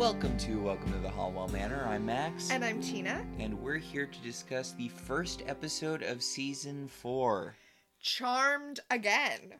Welcome 0.00 0.38
to 0.38 0.58
Welcome 0.62 0.92
to 0.92 0.98
the 0.98 1.10
Halliwell 1.10 1.48
Manor. 1.48 1.84
I'm 1.86 2.06
Max. 2.06 2.50
And 2.50 2.64
I'm 2.64 2.80
Tina. 2.80 3.22
And 3.38 3.60
we're 3.60 3.76
here 3.76 4.06
to 4.06 4.18
discuss 4.20 4.72
the 4.72 4.88
first 4.88 5.42
episode 5.46 6.02
of 6.02 6.22
season 6.22 6.88
four. 6.88 7.54
Charmed 8.00 8.80
again. 8.90 9.56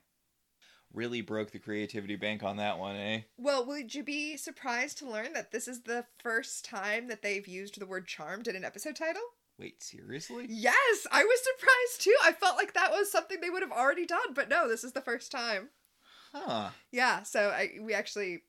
Really 0.94 1.20
broke 1.20 1.50
the 1.50 1.58
creativity 1.58 2.16
bank 2.16 2.42
on 2.42 2.56
that 2.56 2.78
one, 2.78 2.96
eh? 2.96 3.20
Well, 3.36 3.66
would 3.66 3.94
you 3.94 4.02
be 4.02 4.38
surprised 4.38 4.96
to 4.98 5.10
learn 5.10 5.34
that 5.34 5.52
this 5.52 5.68
is 5.68 5.82
the 5.82 6.06
first 6.22 6.64
time 6.64 7.08
that 7.08 7.20
they've 7.20 7.46
used 7.46 7.78
the 7.78 7.84
word 7.84 8.06
charmed 8.06 8.48
in 8.48 8.56
an 8.56 8.64
episode 8.64 8.96
title? 8.96 9.20
Wait, 9.58 9.82
seriously? 9.82 10.46
Yes, 10.48 11.06
I 11.12 11.22
was 11.22 11.40
surprised 11.44 12.00
too. 12.00 12.16
I 12.24 12.32
felt 12.32 12.56
like 12.56 12.72
that 12.72 12.92
was 12.92 13.12
something 13.12 13.42
they 13.42 13.50
would 13.50 13.62
have 13.62 13.72
already 13.72 14.06
done, 14.06 14.32
but 14.34 14.48
no, 14.48 14.70
this 14.70 14.84
is 14.84 14.92
the 14.92 15.02
first 15.02 15.30
time. 15.30 15.68
Huh. 16.32 16.70
Yeah, 16.90 17.24
so 17.24 17.50
I, 17.50 17.72
we 17.82 17.92
actually 17.92 18.44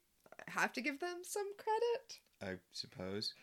have 0.48 0.74
to 0.74 0.82
give 0.82 1.00
them 1.00 1.20
some 1.24 1.48
credit. 1.58 2.20
I 2.42 2.60
suppose. 2.74 3.34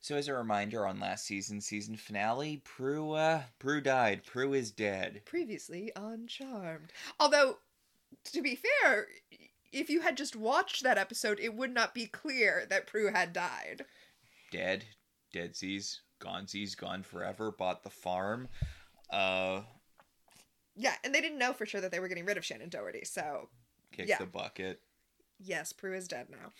So, 0.00 0.16
as 0.16 0.28
a 0.28 0.34
reminder, 0.34 0.86
on 0.86 1.00
last 1.00 1.24
season's 1.24 1.64
season 1.66 1.96
finale, 1.96 2.60
Prue, 2.64 3.12
uh, 3.12 3.42
Prue 3.58 3.80
died. 3.80 4.22
Prue 4.24 4.52
is 4.52 4.70
dead. 4.70 5.22
Previously 5.24 5.90
on 5.96 6.26
Charmed. 6.26 6.92
Although, 7.18 7.58
to 8.32 8.42
be 8.42 8.56
fair, 8.82 9.06
if 9.72 9.88
you 9.88 10.02
had 10.02 10.16
just 10.18 10.36
watched 10.36 10.82
that 10.82 10.98
episode, 10.98 11.40
it 11.40 11.54
would 11.54 11.72
not 11.72 11.94
be 11.94 12.06
clear 12.06 12.66
that 12.68 12.86
Prue 12.86 13.10
had 13.12 13.32
died. 13.32 13.86
Dead. 14.50 14.84
Deadsies. 15.32 16.00
Gonzies 16.20 16.76
gone 16.76 17.02
forever. 17.02 17.50
Bought 17.50 17.82
the 17.82 17.90
farm. 17.90 18.48
Uh, 19.10 19.62
Yeah, 20.76 20.94
and 21.02 21.14
they 21.14 21.20
didn't 21.20 21.38
know 21.38 21.52
for 21.54 21.66
sure 21.66 21.80
that 21.80 21.90
they 21.92 22.00
were 22.00 22.08
getting 22.08 22.24
rid 22.26 22.36
of 22.36 22.44
Shannen 22.44 22.68
Doherty, 22.70 23.04
so 23.04 23.48
kicked 23.92 24.08
Yeah. 24.10 24.18
the 24.18 24.26
bucket. 24.26 24.80
Yes, 25.38 25.72
Prue 25.72 25.94
is 25.94 26.08
dead 26.08 26.26
now. 26.30 26.52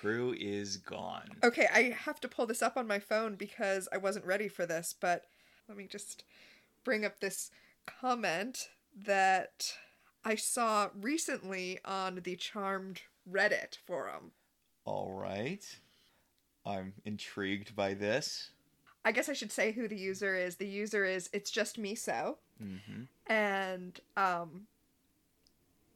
Prue 0.00 0.34
is 0.38 0.76
gone. 0.76 1.30
Okay, 1.42 1.66
I 1.72 1.96
have 2.04 2.20
to 2.20 2.28
pull 2.28 2.46
this 2.46 2.62
up 2.62 2.76
on 2.76 2.86
my 2.86 2.98
phone 2.98 3.34
because 3.34 3.88
I 3.92 3.96
wasn't 3.96 4.26
ready 4.26 4.48
for 4.48 4.66
this, 4.66 4.94
but 4.98 5.24
let 5.68 5.76
me 5.76 5.86
just 5.86 6.24
bring 6.84 7.04
up 7.04 7.20
this 7.20 7.50
comment 7.86 8.68
that 9.04 9.72
I 10.24 10.34
saw 10.34 10.90
recently 11.00 11.78
on 11.84 12.20
the 12.24 12.36
Charmed 12.36 13.02
Reddit 13.30 13.78
forum. 13.86 14.32
All 14.84 15.12
right. 15.12 15.64
I'm 16.64 16.94
intrigued 17.04 17.74
by 17.74 17.94
this. 17.94 18.50
I 19.04 19.12
guess 19.12 19.28
I 19.28 19.34
should 19.34 19.52
say 19.52 19.70
who 19.70 19.86
the 19.86 19.96
user 19.96 20.34
is. 20.34 20.56
The 20.56 20.66
user 20.66 21.04
is 21.04 21.30
it's 21.32 21.50
just 21.50 21.78
me 21.78 21.94
so. 21.94 22.38
Mm-hmm. 22.62 23.02
And 23.32 24.00
um 24.16 24.66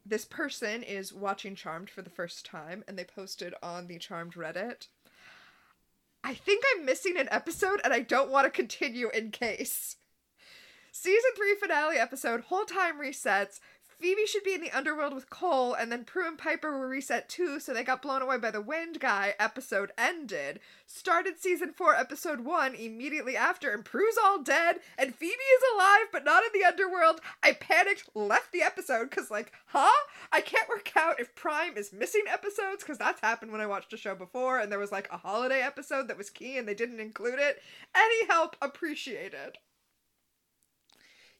this 0.04 0.24
person 0.24 0.82
is 0.82 1.12
watching 1.12 1.54
Charmed 1.54 1.90
for 1.90 2.02
the 2.02 2.10
first 2.10 2.44
time 2.46 2.84
and 2.88 2.98
they 2.98 3.04
posted 3.04 3.54
on 3.62 3.86
the 3.86 3.98
Charmed 3.98 4.34
Reddit. 4.34 4.88
I 6.22 6.34
think 6.34 6.64
I'm 6.74 6.84
missing 6.84 7.16
an 7.16 7.28
episode 7.30 7.80
and 7.84 7.92
I 7.92 8.00
don't 8.00 8.30
want 8.30 8.44
to 8.44 8.50
continue 8.50 9.10
in 9.10 9.30
case. 9.30 9.96
Season 10.92 11.30
3 11.36 11.54
finale 11.54 11.96
episode, 11.96 12.42
whole 12.42 12.64
time 12.64 13.00
resets. 13.00 13.60
Phoebe 14.00 14.26
should 14.26 14.44
be 14.44 14.54
in 14.54 14.62
the 14.62 14.70
underworld 14.70 15.12
with 15.12 15.28
Cole, 15.28 15.74
and 15.74 15.92
then 15.92 16.04
Prue 16.04 16.26
and 16.26 16.38
Piper 16.38 16.70
were 16.70 16.88
reset 16.88 17.28
too, 17.28 17.60
so 17.60 17.74
they 17.74 17.84
got 17.84 18.00
blown 18.00 18.22
away 18.22 18.38
by 18.38 18.50
the 18.50 18.62
wind 18.62 18.98
guy. 18.98 19.34
Episode 19.38 19.92
ended. 19.98 20.58
Started 20.86 21.38
season 21.38 21.72
4, 21.72 21.94
episode 21.94 22.40
1 22.40 22.74
immediately 22.74 23.36
after, 23.36 23.70
and 23.70 23.84
Prue's 23.84 24.16
all 24.22 24.42
dead, 24.42 24.80
and 24.96 25.14
Phoebe 25.14 25.32
is 25.32 25.62
alive 25.74 26.06
but 26.10 26.24
not 26.24 26.42
in 26.42 26.58
the 26.58 26.66
underworld. 26.66 27.20
I 27.42 27.52
panicked, 27.52 28.08
left 28.14 28.52
the 28.52 28.62
episode, 28.62 29.10
because, 29.10 29.30
like, 29.30 29.52
huh? 29.66 30.06
I 30.32 30.40
can't 30.40 30.68
work 30.68 30.90
out 30.96 31.20
if 31.20 31.34
Prime 31.34 31.76
is 31.76 31.92
missing 31.92 32.24
episodes, 32.26 32.82
because 32.82 32.96
that's 32.96 33.20
happened 33.20 33.52
when 33.52 33.60
I 33.60 33.66
watched 33.66 33.92
a 33.92 33.98
show 33.98 34.14
before, 34.14 34.58
and 34.58 34.72
there 34.72 34.78
was, 34.78 34.92
like, 34.92 35.08
a 35.12 35.18
holiday 35.18 35.60
episode 35.60 36.08
that 36.08 36.16
was 36.16 36.30
key 36.30 36.56
and 36.56 36.66
they 36.66 36.74
didn't 36.74 37.00
include 37.00 37.38
it. 37.38 37.60
Any 37.94 38.26
help 38.26 38.56
appreciated. 38.62 39.58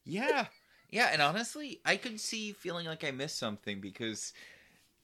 Yeah. 0.04 0.47
Yeah, 0.91 1.11
and 1.12 1.23
honestly, 1.23 1.81
I 1.84 1.97
could 1.97 2.21
see 2.21 2.53
feeling 2.53 2.87
like 2.87 3.05
I 3.05 3.11
missed 3.12 3.39
something 3.39 3.81
because 3.81 4.33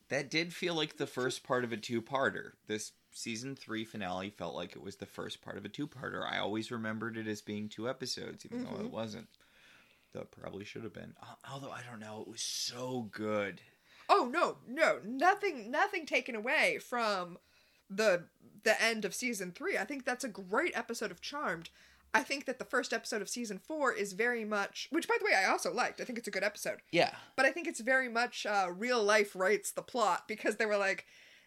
that 0.08 0.30
did 0.30 0.52
feel 0.52 0.74
like 0.74 0.96
the 0.96 1.06
first 1.06 1.44
part 1.44 1.64
of 1.64 1.72
a 1.72 1.76
two-parter. 1.76 2.52
This 2.66 2.92
season 3.12 3.56
3 3.56 3.84
finale 3.84 4.30
felt 4.30 4.54
like 4.54 4.72
it 4.76 4.82
was 4.82 4.96
the 4.96 5.06
first 5.06 5.40
part 5.42 5.56
of 5.56 5.64
a 5.64 5.68
two-parter. 5.68 6.24
I 6.28 6.38
always 6.38 6.70
remembered 6.70 7.16
it 7.16 7.26
as 7.26 7.40
being 7.40 7.68
two 7.68 7.88
episodes 7.88 8.44
even 8.44 8.64
though 8.64 8.70
Mhm. 8.72 8.86
it 8.86 8.90
wasn't. 8.90 9.28
Though 10.12 10.20
it 10.22 10.30
probably 10.30 10.64
should 10.64 10.84
have 10.84 10.92
been. 10.92 11.14
Although 11.50 11.70
I 11.72 11.82
don't 11.82 12.00
know, 12.00 12.20
it 12.22 12.28
was 12.28 12.42
so 12.42 13.02
good. 13.12 13.60
Oh 14.08 14.28
no, 14.32 14.58
no, 14.66 15.00
nothing 15.04 15.70
nothing 15.70 16.06
taken 16.06 16.34
away 16.34 16.78
from 16.78 17.38
the 17.90 18.28
the 18.62 18.80
end 18.82 19.04
of 19.04 19.14
season 19.14 19.52
3. 19.52 19.78
I 19.78 19.84
think 19.84 20.04
that's 20.04 20.24
a 20.24 20.28
great 20.28 20.76
episode 20.76 21.10
of 21.10 21.20
Charmed. 21.20 21.70
I 22.16 22.22
think 22.22 22.46
that 22.46 22.58
the 22.58 22.64
first 22.64 22.92
episode 22.92 23.22
of 23.22 23.28
season 23.28 23.58
4 23.58 23.92
is 23.92 24.12
very 24.12 24.44
much 24.44 24.88
which 24.90 25.08
by 25.08 25.16
the 25.18 25.24
way 25.24 25.34
I 25.34 25.50
also 25.50 25.72
liked. 25.72 26.00
I 26.00 26.04
think 26.04 26.18
it's 26.18 26.28
a 26.28 26.32
good 26.32 26.44
episode. 26.44 26.78
Yeah. 26.90 27.10
But 27.36 27.46
I 27.46 27.52
think 27.52 27.66
it's 27.68 27.80
very 27.80 28.08
much 28.08 28.46
uh, 28.46 28.68
real 28.76 29.02
life 29.02 29.36
writes 29.36 29.70
the 29.70 29.82
plot 29.82 30.24
because 30.26 30.56
they 30.56 30.66
were 30.66 30.76
like, 30.76 31.06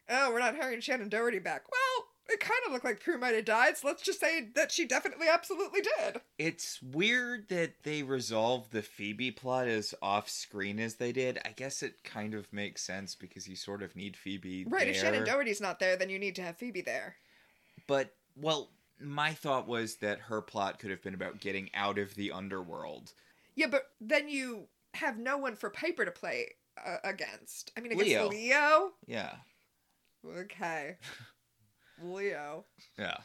"Oh, 0.09 0.31
we're 0.31 0.39
not 0.39 0.55
hiring 0.55 0.79
Shannen 0.79 1.09
Doherty 1.09 1.39
back." 1.39 1.63
Well, 1.71 2.07
it 2.29 2.39
kind 2.39 2.59
of 2.65 2.71
looked 2.71 2.85
like 2.85 3.03
Prue 3.03 3.17
might 3.17 3.33
have 3.33 3.45
died, 3.45 3.77
so 3.77 3.87
let's 3.87 4.03
just 4.03 4.19
say 4.19 4.49
that 4.53 4.71
she 4.71 4.85
definitely 4.85 5.27
absolutely 5.27 5.81
did. 5.81 6.21
It's 6.37 6.79
weird 6.81 7.49
that 7.49 7.83
they 7.83 8.03
resolved 8.03 8.71
the 8.71 8.83
Phoebe 8.83 9.31
plot 9.31 9.67
as 9.67 9.95
off 10.01 10.29
screen 10.29 10.79
as 10.79 10.95
they 10.95 11.11
did. 11.11 11.39
I 11.43 11.49
guess 11.49 11.81
it 11.81 12.03
kind 12.03 12.35
of 12.35 12.51
makes 12.53 12.83
sense 12.83 13.15
because 13.15 13.47
you 13.47 13.55
sort 13.55 13.81
of 13.81 13.95
need 13.95 14.15
Phoebe 14.15 14.65
Right, 14.67 14.87
if 14.87 15.01
Shannen. 15.01 15.25
Doherty's 15.25 15.61
not 15.61 15.79
there, 15.79 15.95
then 15.95 16.09
you 16.09 16.19
need 16.19 16.35
to 16.35 16.43
have 16.43 16.57
Phoebe 16.57 16.81
there. 16.81 17.15
But 17.87 18.13
well, 18.35 18.69
my 18.99 19.33
thought 19.33 19.67
was 19.67 19.97
that 19.97 20.19
her 20.21 20.41
plot 20.41 20.79
could 20.79 20.91
have 20.91 21.01
been 21.01 21.13
about 21.13 21.39
getting 21.39 21.69
out 21.73 21.97
of 21.97 22.15
the 22.15 22.31
underworld. 22.31 23.13
Yeah, 23.55 23.67
but 23.67 23.83
then 24.01 24.29
you 24.29 24.67
have 24.95 25.17
no 25.17 25.37
one 25.37 25.55
for 25.55 25.69
Piper 25.69 26.05
to 26.05 26.11
play 26.11 26.47
uh, 26.85 26.97
against. 27.03 27.71
I 27.77 27.81
mean, 27.81 27.91
against 27.91 28.07
Leo. 28.09 28.27
Leo. 28.29 28.91
Yeah, 29.07 29.33
Okay, 30.25 30.97
Leo. 32.01 32.65
yeah. 32.97 33.17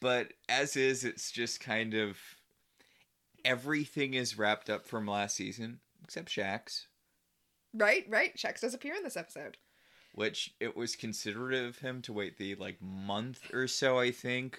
But 0.00 0.32
as 0.48 0.76
is, 0.76 1.04
it's 1.04 1.30
just 1.30 1.60
kind 1.60 1.94
of 1.94 2.16
everything 3.44 4.14
is 4.14 4.38
wrapped 4.38 4.70
up 4.70 4.86
from 4.86 5.06
last 5.06 5.36
season 5.36 5.80
except 6.04 6.28
Shax, 6.28 6.86
Right, 7.72 8.04
right. 8.08 8.36
Shax 8.36 8.60
does 8.60 8.74
appear 8.74 8.94
in 8.96 9.04
this 9.04 9.16
episode. 9.16 9.56
which 10.14 10.54
it 10.58 10.76
was 10.76 10.96
considerate 10.96 11.64
of 11.64 11.78
him 11.78 12.02
to 12.02 12.12
wait 12.12 12.36
the 12.36 12.54
like 12.56 12.80
month 12.82 13.52
or 13.54 13.68
so. 13.68 13.98
I 13.98 14.10
think 14.10 14.58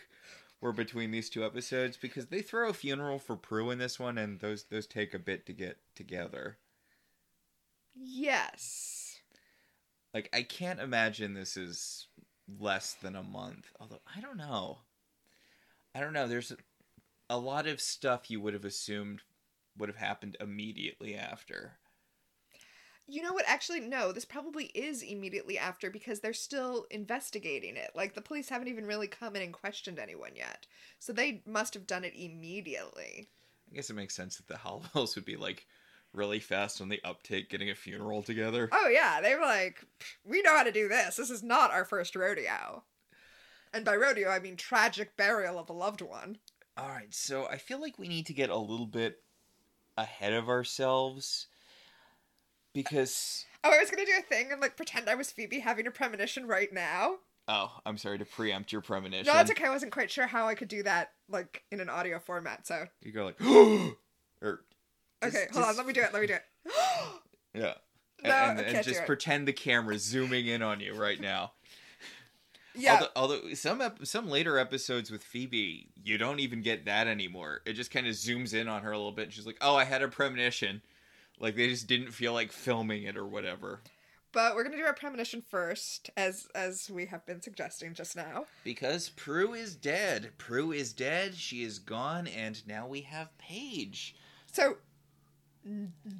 were 0.61 0.71
between 0.71 1.11
these 1.11 1.29
two 1.29 1.43
episodes 1.43 1.97
because 1.97 2.27
they 2.27 2.41
throw 2.41 2.69
a 2.69 2.73
funeral 2.73 3.19
for 3.19 3.35
Prue 3.35 3.71
in 3.71 3.79
this 3.79 3.99
one, 3.99 4.17
and 4.17 4.39
those 4.39 4.65
those 4.65 4.87
take 4.87 5.13
a 5.13 5.19
bit 5.19 5.45
to 5.47 5.53
get 5.53 5.77
together. 5.95 6.57
Yes. 7.95 9.19
Like 10.13 10.29
I 10.33 10.43
can't 10.43 10.79
imagine 10.79 11.33
this 11.33 11.57
is 11.57 12.07
less 12.59 12.93
than 12.93 13.15
a 13.15 13.23
month. 13.23 13.71
Although 13.79 14.01
I 14.15 14.21
don't 14.21 14.37
know. 14.37 14.79
I 15.93 15.99
don't 15.99 16.13
know. 16.13 16.27
There's 16.27 16.51
a, 16.51 16.57
a 17.29 17.37
lot 17.37 17.67
of 17.67 17.81
stuff 17.81 18.29
you 18.29 18.39
would 18.39 18.53
have 18.53 18.65
assumed 18.65 19.21
would 19.77 19.89
have 19.89 19.97
happened 19.97 20.37
immediately 20.39 21.15
after. 21.15 21.73
You 23.07 23.21
know 23.21 23.33
what? 23.33 23.45
Actually, 23.47 23.81
no. 23.81 24.11
This 24.11 24.25
probably 24.25 24.65
is 24.67 25.01
immediately 25.01 25.57
after 25.57 25.89
because 25.89 26.19
they're 26.19 26.33
still 26.33 26.85
investigating 26.89 27.75
it. 27.75 27.91
Like 27.95 28.13
the 28.13 28.21
police 28.21 28.49
haven't 28.49 28.69
even 28.69 28.85
really 28.85 29.07
come 29.07 29.35
in 29.35 29.41
and 29.41 29.53
questioned 29.53 29.99
anyone 29.99 30.35
yet, 30.35 30.65
so 30.99 31.11
they 31.11 31.41
must 31.45 31.73
have 31.73 31.87
done 31.87 32.03
it 32.03 32.13
immediately. 32.15 33.29
I 33.71 33.75
guess 33.75 33.89
it 33.89 33.95
makes 33.95 34.15
sense 34.15 34.37
that 34.37 34.47
the 34.47 34.53
Halliwells 34.65 35.15
would 35.15 35.25
be 35.25 35.35
like 35.35 35.65
really 36.13 36.39
fast 36.39 36.81
on 36.81 36.89
the 36.89 37.01
uptake 37.03 37.49
getting 37.49 37.69
a 37.69 37.75
funeral 37.75 38.23
together. 38.23 38.69
Oh 38.71 38.87
yeah, 38.87 39.21
they 39.21 39.35
were 39.35 39.41
like, 39.41 39.83
"We 40.23 40.41
know 40.41 40.55
how 40.55 40.63
to 40.63 40.71
do 40.71 40.87
this. 40.87 41.15
This 41.15 41.29
is 41.29 41.43
not 41.43 41.71
our 41.71 41.85
first 41.85 42.15
rodeo." 42.15 42.83
And 43.73 43.85
by 43.85 43.95
rodeo, 43.95 44.29
I 44.29 44.39
mean 44.39 44.57
tragic 44.57 45.15
burial 45.15 45.57
of 45.57 45.69
a 45.69 45.73
loved 45.73 46.01
one. 46.01 46.37
All 46.77 46.89
right, 46.89 47.13
so 47.13 47.45
I 47.47 47.57
feel 47.57 47.79
like 47.79 47.99
we 47.99 48.07
need 48.07 48.25
to 48.27 48.33
get 48.33 48.49
a 48.49 48.57
little 48.57 48.85
bit 48.85 49.23
ahead 49.97 50.33
of 50.33 50.49
ourselves 50.49 51.47
because 52.73 53.45
Oh, 53.63 53.71
I 53.71 53.77
was 53.79 53.89
gonna 53.91 54.05
do 54.05 54.13
a 54.19 54.21
thing 54.23 54.51
and 54.51 54.59
like 54.61 54.75
pretend 54.77 55.09
I 55.09 55.15
was 55.15 55.31
Phoebe 55.31 55.59
having 55.59 55.87
a 55.87 55.91
premonition 55.91 56.47
right 56.47 56.71
now. 56.73 57.15
oh, 57.47 57.71
I'm 57.85 57.97
sorry 57.97 58.17
to 58.19 58.25
preempt 58.25 58.71
your 58.71 58.81
premonition. 58.81 59.27
No, 59.27 59.33
that's 59.33 59.51
okay. 59.51 59.65
I 59.65 59.69
wasn't 59.69 59.91
quite 59.91 60.09
sure 60.11 60.27
how 60.27 60.47
I 60.47 60.55
could 60.55 60.67
do 60.67 60.83
that 60.83 61.11
like 61.29 61.63
in 61.71 61.79
an 61.79 61.89
audio 61.89 62.19
format. 62.19 62.65
So 62.67 62.85
You 63.01 63.11
go 63.11 63.25
like 63.25 63.41
or 63.41 63.95
er, 64.43 64.63
just- 65.23 65.35
okay, 65.35 65.47
hold 65.53 65.65
on. 65.65 65.77
Let 65.77 65.85
me 65.85 65.93
do 65.93 66.01
it. 66.01 66.13
Let 66.13 66.21
me 66.21 66.27
do 66.27 66.33
it. 66.35 66.43
Yeah. 67.53 67.73
No, 68.23 68.29
and, 68.31 68.59
and 68.59 68.71
can't 68.71 68.85
do 68.85 68.91
just 68.93 69.05
pretend 69.05 69.45
the 69.47 69.51
camera's 69.51 70.03
zooming 70.03 70.47
in 70.47 70.61
on 70.61 70.79
you 70.79 70.93
right 70.93 71.19
now. 71.19 71.51
Yeah. 72.73 72.93
Although, 72.93 73.35
although 73.41 73.53
some 73.55 73.81
ep- 73.81 74.05
some 74.05 74.29
later 74.29 74.57
episodes 74.57 75.11
with 75.11 75.21
Phoebe, 75.23 75.89
you 76.01 76.17
don't 76.17 76.39
even 76.39 76.61
get 76.61 76.85
that 76.85 77.07
anymore. 77.07 77.59
It 77.65 77.73
just 77.73 77.91
kind 77.91 78.07
of 78.07 78.13
zooms 78.13 78.53
in 78.53 78.69
on 78.69 78.83
her 78.83 78.91
a 78.91 78.95
little 78.97 79.11
bit. 79.11 79.23
And 79.25 79.33
she's 79.33 79.45
like, 79.45 79.57
"Oh, 79.59 79.75
I 79.75 79.83
had 79.83 80.01
a 80.01 80.07
premonition." 80.07 80.81
Like 81.41 81.55
they 81.55 81.67
just 81.67 81.87
didn't 81.87 82.11
feel 82.11 82.33
like 82.33 82.51
filming 82.51 83.03
it 83.03 83.17
or 83.17 83.25
whatever. 83.25 83.81
But 84.31 84.55
we're 84.55 84.63
gonna 84.63 84.77
do 84.77 84.83
our 84.83 84.93
premonition 84.93 85.41
first, 85.41 86.09
as 86.15 86.47
as 86.55 86.89
we 86.89 87.07
have 87.07 87.25
been 87.25 87.41
suggesting 87.41 87.93
just 87.93 88.15
now. 88.15 88.45
Because 88.63 89.09
Prue 89.09 89.53
is 89.53 89.75
dead. 89.75 90.31
Prue 90.37 90.71
is 90.71 90.93
dead. 90.93 91.35
She 91.35 91.63
is 91.63 91.79
gone, 91.79 92.27
and 92.27 92.65
now 92.65 92.87
we 92.87 93.01
have 93.01 93.37
Paige. 93.37 94.15
So, 94.49 94.77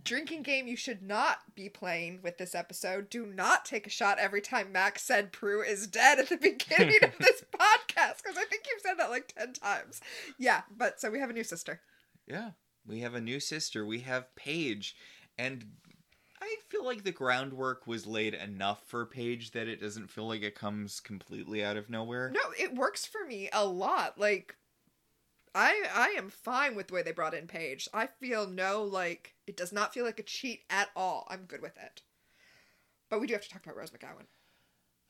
drinking 0.04 0.44
game 0.44 0.68
you 0.68 0.76
should 0.76 1.02
not 1.02 1.56
be 1.56 1.70
playing 1.70 2.20
with 2.22 2.38
this 2.38 2.54
episode. 2.54 3.10
Do 3.10 3.26
not 3.26 3.64
take 3.64 3.88
a 3.88 3.92
shot 3.92 4.20
every 4.20 4.42
time 4.42 4.72
Max 4.72 5.04
said 5.04 5.32
Prue 5.32 5.62
is 5.62 5.88
dead 5.88 6.20
at 6.20 6.30
the 6.30 6.38
beginning 6.38 7.04
of 7.04 7.18
this 7.20 7.44
podcast, 7.54 8.24
because 8.24 8.38
I 8.38 8.44
think 8.46 8.64
you've 8.70 8.82
said 8.82 8.96
that 8.98 9.10
like 9.10 9.34
10 9.38 9.54
times. 9.54 10.02
Yeah, 10.38 10.64
but 10.76 11.00
so 11.00 11.10
we 11.10 11.20
have 11.20 11.30
a 11.30 11.34
new 11.34 11.44
sister. 11.46 11.80
Yeah, 12.28 12.52
we 12.86 13.00
have 13.00 13.14
a 13.14 13.22
new 13.22 13.40
sister. 13.40 13.86
We 13.86 14.00
have 14.02 14.36
Paige, 14.36 14.96
and 15.38 15.66
I 16.42 16.56
feel 16.70 16.84
like 16.84 17.04
the 17.04 17.12
groundwork 17.12 17.86
was 17.88 18.08
laid 18.08 18.34
enough 18.34 18.84
for 18.88 19.06
Paige 19.06 19.52
that 19.52 19.68
it 19.68 19.82
doesn't 19.82 20.10
feel 20.10 20.28
like 20.28 20.42
it 20.42 20.56
comes 20.56 21.00
completely 21.00 21.64
out 21.64 21.78
of 21.78 21.90
nowhere. 21.90 22.32
No, 22.32 22.42
it 22.60 22.76
works 22.76 23.06
for 23.06 23.26
me 23.26 23.50
a 23.54 23.66
lot. 23.66 24.20
Like, 24.20 24.56
I 25.54 25.84
I 25.94 26.08
am 26.18 26.30
fine 26.30 26.76
with 26.76 26.88
the 26.88 26.94
way 26.94 27.04
they 27.04 27.12
brought 27.12 27.34
in 27.34 27.48
Paige. 27.48 27.88
I 27.94 28.08
feel 28.08 28.48
no 28.48 28.84
like 28.84 29.36
it 29.46 29.58
does 29.58 29.72
not 29.72 29.94
feel 29.94 30.06
like 30.06 30.20
a 30.20 30.24
cheat 30.24 30.62
at 30.70 30.90
all. 30.96 31.28
I'm 31.30 31.46
good 31.46 31.62
with 31.62 31.78
it. 31.78 32.02
But 33.10 33.20
we 33.20 33.28
do 33.28 33.34
have 33.34 33.44
to 33.44 33.50
talk 33.50 33.66
about 33.66 33.78
Rose 33.78 33.92
McGowan. 33.92 34.26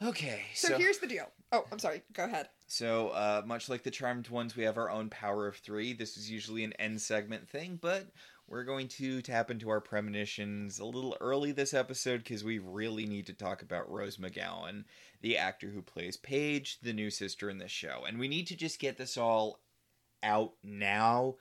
Okay, 0.03 0.42
So, 0.56 0.69
so 0.69 0.77
here's 0.77 0.98
the 0.98 1.07
deal. 1.07 1.30
Oh, 1.51 1.65
I'm 1.71 1.77
sorry. 1.77 2.01
Go 2.13 2.24
ahead. 2.25 2.50
So, 2.68 3.09
uh, 3.09 3.44
much 3.45 3.69
like 3.69 3.83
the 3.83 3.92
Charmed 3.92 4.30
ones, 4.30 4.56
we 4.56 4.63
have 4.63 4.77
our 4.77 4.89
own 4.89 5.09
power 5.09 5.48
of 5.48 5.57
three. 5.57 5.94
This 5.94 6.18
is 6.18 6.31
usually 6.31 6.63
an 6.63 6.74
end 6.74 7.01
segment 7.01 7.48
thing, 7.48 7.77
but 7.80 8.07
we're 8.48 8.63
going 8.63 8.88
to 8.89 9.21
tap 9.21 9.51
into 9.51 9.69
our 9.69 9.80
premonitions 9.80 10.80
a 10.80 10.86
little 10.86 11.15
early 11.21 11.51
this 11.51 11.74
episode 11.74 12.24
because 12.24 12.44
we 12.44 12.57
really 12.57 13.06
need 13.06 13.27
to 13.27 13.33
talk 13.33 13.62
about 13.62 13.92
Rose 13.92 14.18
McGowan, 14.18 14.86
the 15.21 15.38
actor 15.38 15.68
who 15.68 15.81
plays 15.81 16.18
Paige, 16.18 16.80
the 16.81 16.94
new 16.94 17.09
sister 17.12 17.50
in 17.50 17.59
this 17.59 17.71
show. 17.71 18.04
And 18.07 18.18
we 18.18 18.27
need 18.27 18.47
to 18.47 18.56
just 18.56 18.80
get 18.80 18.97
this 18.97 19.18
all 19.18 19.59
out 20.24 20.54
now 20.63 21.36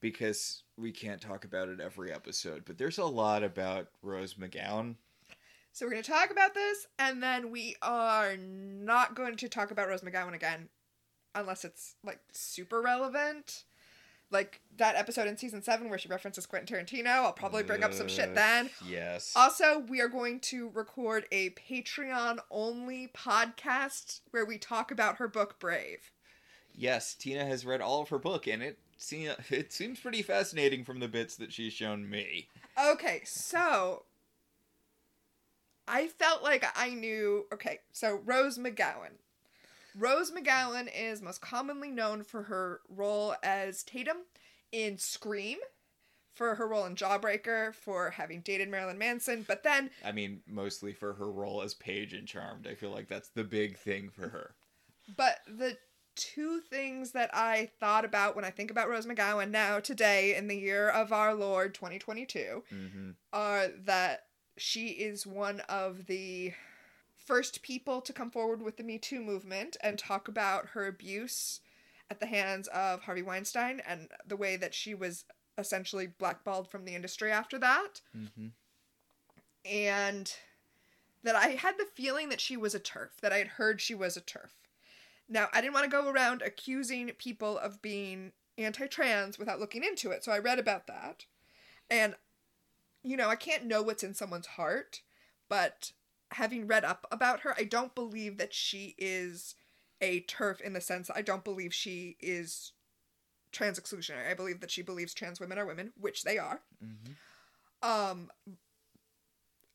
because 0.00 0.62
we 0.76 0.90
can't 0.90 1.20
talk 1.20 1.44
about 1.44 1.68
it 1.68 1.80
every 1.80 2.12
episode. 2.12 2.64
But 2.64 2.78
there's 2.78 2.98
a 2.98 3.04
lot 3.04 3.42
about 3.42 3.88
Rose 4.02 4.34
McGowan. 4.34 4.96
So 5.76 5.84
we're 5.84 5.90
going 5.90 6.02
to 6.04 6.10
talk 6.10 6.30
about 6.30 6.54
this, 6.54 6.86
and 6.98 7.22
then 7.22 7.50
we 7.50 7.76
are 7.82 8.34
not 8.38 9.14
going 9.14 9.36
to 9.36 9.46
talk 9.46 9.70
about 9.70 9.88
Rose 9.88 10.00
McGowan 10.00 10.32
again, 10.32 10.70
unless 11.34 11.66
it's 11.66 11.96
like 12.02 12.18
super 12.32 12.80
relevant. 12.80 13.64
Like 14.30 14.62
that 14.78 14.96
episode 14.96 15.28
in 15.28 15.36
season 15.36 15.62
seven 15.62 15.90
where 15.90 15.98
she 15.98 16.08
references 16.08 16.46
Quentin 16.46 16.78
Tarantino. 16.78 17.08
I'll 17.08 17.34
probably 17.34 17.62
bring 17.62 17.84
up 17.84 17.92
some 17.92 18.08
shit 18.08 18.34
then. 18.34 18.70
Yes. 18.88 19.34
Also, 19.36 19.80
we 19.80 20.00
are 20.00 20.08
going 20.08 20.40
to 20.40 20.70
record 20.70 21.26
a 21.30 21.50
Patreon 21.50 22.38
only 22.50 23.08
podcast 23.08 24.20
where 24.30 24.46
we 24.46 24.56
talk 24.56 24.90
about 24.90 25.18
her 25.18 25.28
book 25.28 25.58
Brave. 25.58 26.10
Yes, 26.74 27.14
Tina 27.14 27.44
has 27.44 27.66
read 27.66 27.82
all 27.82 28.00
of 28.00 28.08
her 28.08 28.18
book, 28.18 28.46
and 28.46 28.62
it 28.62 28.78
it 29.50 29.74
seems 29.74 30.00
pretty 30.00 30.22
fascinating 30.22 30.84
from 30.84 31.00
the 31.00 31.08
bits 31.08 31.36
that 31.36 31.52
she's 31.52 31.74
shown 31.74 32.08
me. 32.08 32.48
Okay, 32.82 33.20
so 33.26 34.04
I 35.88 36.08
felt 36.08 36.42
like 36.42 36.64
I 36.74 36.90
knew. 36.90 37.46
Okay, 37.52 37.80
so 37.92 38.20
Rose 38.24 38.58
McGowan. 38.58 39.18
Rose 39.98 40.30
McGowan 40.30 40.88
is 40.94 41.22
most 41.22 41.40
commonly 41.40 41.90
known 41.90 42.22
for 42.22 42.44
her 42.44 42.80
role 42.88 43.34
as 43.42 43.82
Tatum 43.82 44.18
in 44.70 44.98
Scream, 44.98 45.58
for 46.34 46.56
her 46.56 46.68
role 46.68 46.84
in 46.84 46.96
Jawbreaker, 46.96 47.74
for 47.74 48.10
having 48.10 48.40
dated 48.40 48.68
Marilyn 48.68 48.98
Manson, 48.98 49.44
but 49.48 49.62
then 49.62 49.90
I 50.04 50.12
mean, 50.12 50.42
mostly 50.46 50.92
for 50.92 51.14
her 51.14 51.30
role 51.30 51.62
as 51.62 51.72
Paige 51.72 52.12
in 52.12 52.26
Charmed. 52.26 52.66
I 52.66 52.74
feel 52.74 52.90
like 52.90 53.08
that's 53.08 53.28
the 53.30 53.44
big 53.44 53.78
thing 53.78 54.10
for 54.10 54.28
her. 54.28 54.54
But 55.16 55.38
the 55.46 55.78
two 56.16 56.60
things 56.60 57.12
that 57.12 57.30
I 57.32 57.70
thought 57.78 58.04
about 58.04 58.34
when 58.34 58.44
I 58.44 58.50
think 58.50 58.70
about 58.70 58.88
Rose 58.88 59.06
McGowan 59.06 59.50
now, 59.50 59.80
today, 59.80 60.34
in 60.34 60.48
the 60.48 60.58
year 60.58 60.88
of 60.88 61.12
our 61.12 61.34
Lord 61.34 61.74
2022, 61.74 62.64
hmm 62.68 63.10
are 63.32 63.68
that 63.84 64.25
she 64.56 64.88
is 64.88 65.26
one 65.26 65.60
of 65.68 66.06
the 66.06 66.52
first 67.16 67.62
people 67.62 68.00
to 68.00 68.12
come 68.12 68.30
forward 68.30 68.62
with 68.62 68.76
the 68.76 68.84
Me 68.84 68.98
Too 68.98 69.20
movement 69.20 69.76
and 69.82 69.98
talk 69.98 70.28
about 70.28 70.68
her 70.68 70.86
abuse 70.86 71.60
at 72.10 72.20
the 72.20 72.26
hands 72.26 72.68
of 72.68 73.02
Harvey 73.02 73.22
Weinstein 73.22 73.80
and 73.86 74.08
the 74.26 74.36
way 74.36 74.56
that 74.56 74.74
she 74.74 74.94
was 74.94 75.24
essentially 75.58 76.06
blackballed 76.06 76.70
from 76.70 76.84
the 76.84 76.94
industry 76.94 77.32
after 77.32 77.58
that. 77.58 78.00
hmm 78.12 78.48
And 79.64 80.32
that 81.24 81.34
I 81.34 81.48
had 81.48 81.76
the 81.76 81.88
feeling 81.94 82.28
that 82.28 82.40
she 82.40 82.56
was 82.56 82.74
a 82.74 82.80
TERF, 82.80 83.16
that 83.20 83.32
I 83.32 83.38
had 83.38 83.48
heard 83.48 83.80
she 83.80 83.94
was 83.96 84.16
a 84.16 84.20
TERF. 84.20 84.52
Now, 85.28 85.48
I 85.52 85.60
didn't 85.60 85.74
want 85.74 85.84
to 85.84 85.90
go 85.90 86.08
around 86.08 86.40
accusing 86.42 87.08
people 87.18 87.58
of 87.58 87.82
being 87.82 88.32
anti 88.56 88.86
trans 88.86 89.38
without 89.38 89.58
looking 89.58 89.82
into 89.82 90.12
it, 90.12 90.22
so 90.22 90.30
I 90.30 90.38
read 90.38 90.60
about 90.60 90.86
that. 90.86 91.26
And, 91.90 92.14
you 93.06 93.16
know, 93.16 93.28
I 93.28 93.36
can't 93.36 93.66
know 93.66 93.82
what's 93.82 94.02
in 94.02 94.14
someone's 94.14 94.46
heart, 94.46 95.02
but 95.48 95.92
having 96.32 96.66
read 96.66 96.84
up 96.84 97.06
about 97.12 97.40
her, 97.40 97.54
I 97.56 97.62
don't 97.64 97.94
believe 97.94 98.36
that 98.38 98.52
she 98.52 98.94
is 98.98 99.54
a 100.00 100.22
TERF 100.22 100.60
in 100.60 100.72
the 100.72 100.80
sense 100.80 101.06
that 101.06 101.16
I 101.16 101.22
don't 101.22 101.44
believe 101.44 101.72
she 101.72 102.16
is 102.20 102.72
trans 103.52 103.78
exclusionary. 103.78 104.30
I 104.30 104.34
believe 104.34 104.60
that 104.60 104.70
she 104.70 104.82
believes 104.82 105.14
trans 105.14 105.40
women 105.40 105.56
are 105.56 105.66
women, 105.66 105.92
which 105.96 106.24
they 106.24 106.36
are. 106.36 106.62
hmm 106.80 107.88
Um, 107.88 108.30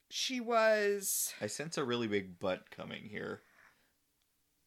she 0.09 0.41
was 0.41 1.33
I 1.39 1.47
sense 1.47 1.77
a 1.77 1.85
really 1.85 2.07
big 2.07 2.37
butt 2.37 2.69
coming 2.69 3.03
here. 3.09 3.41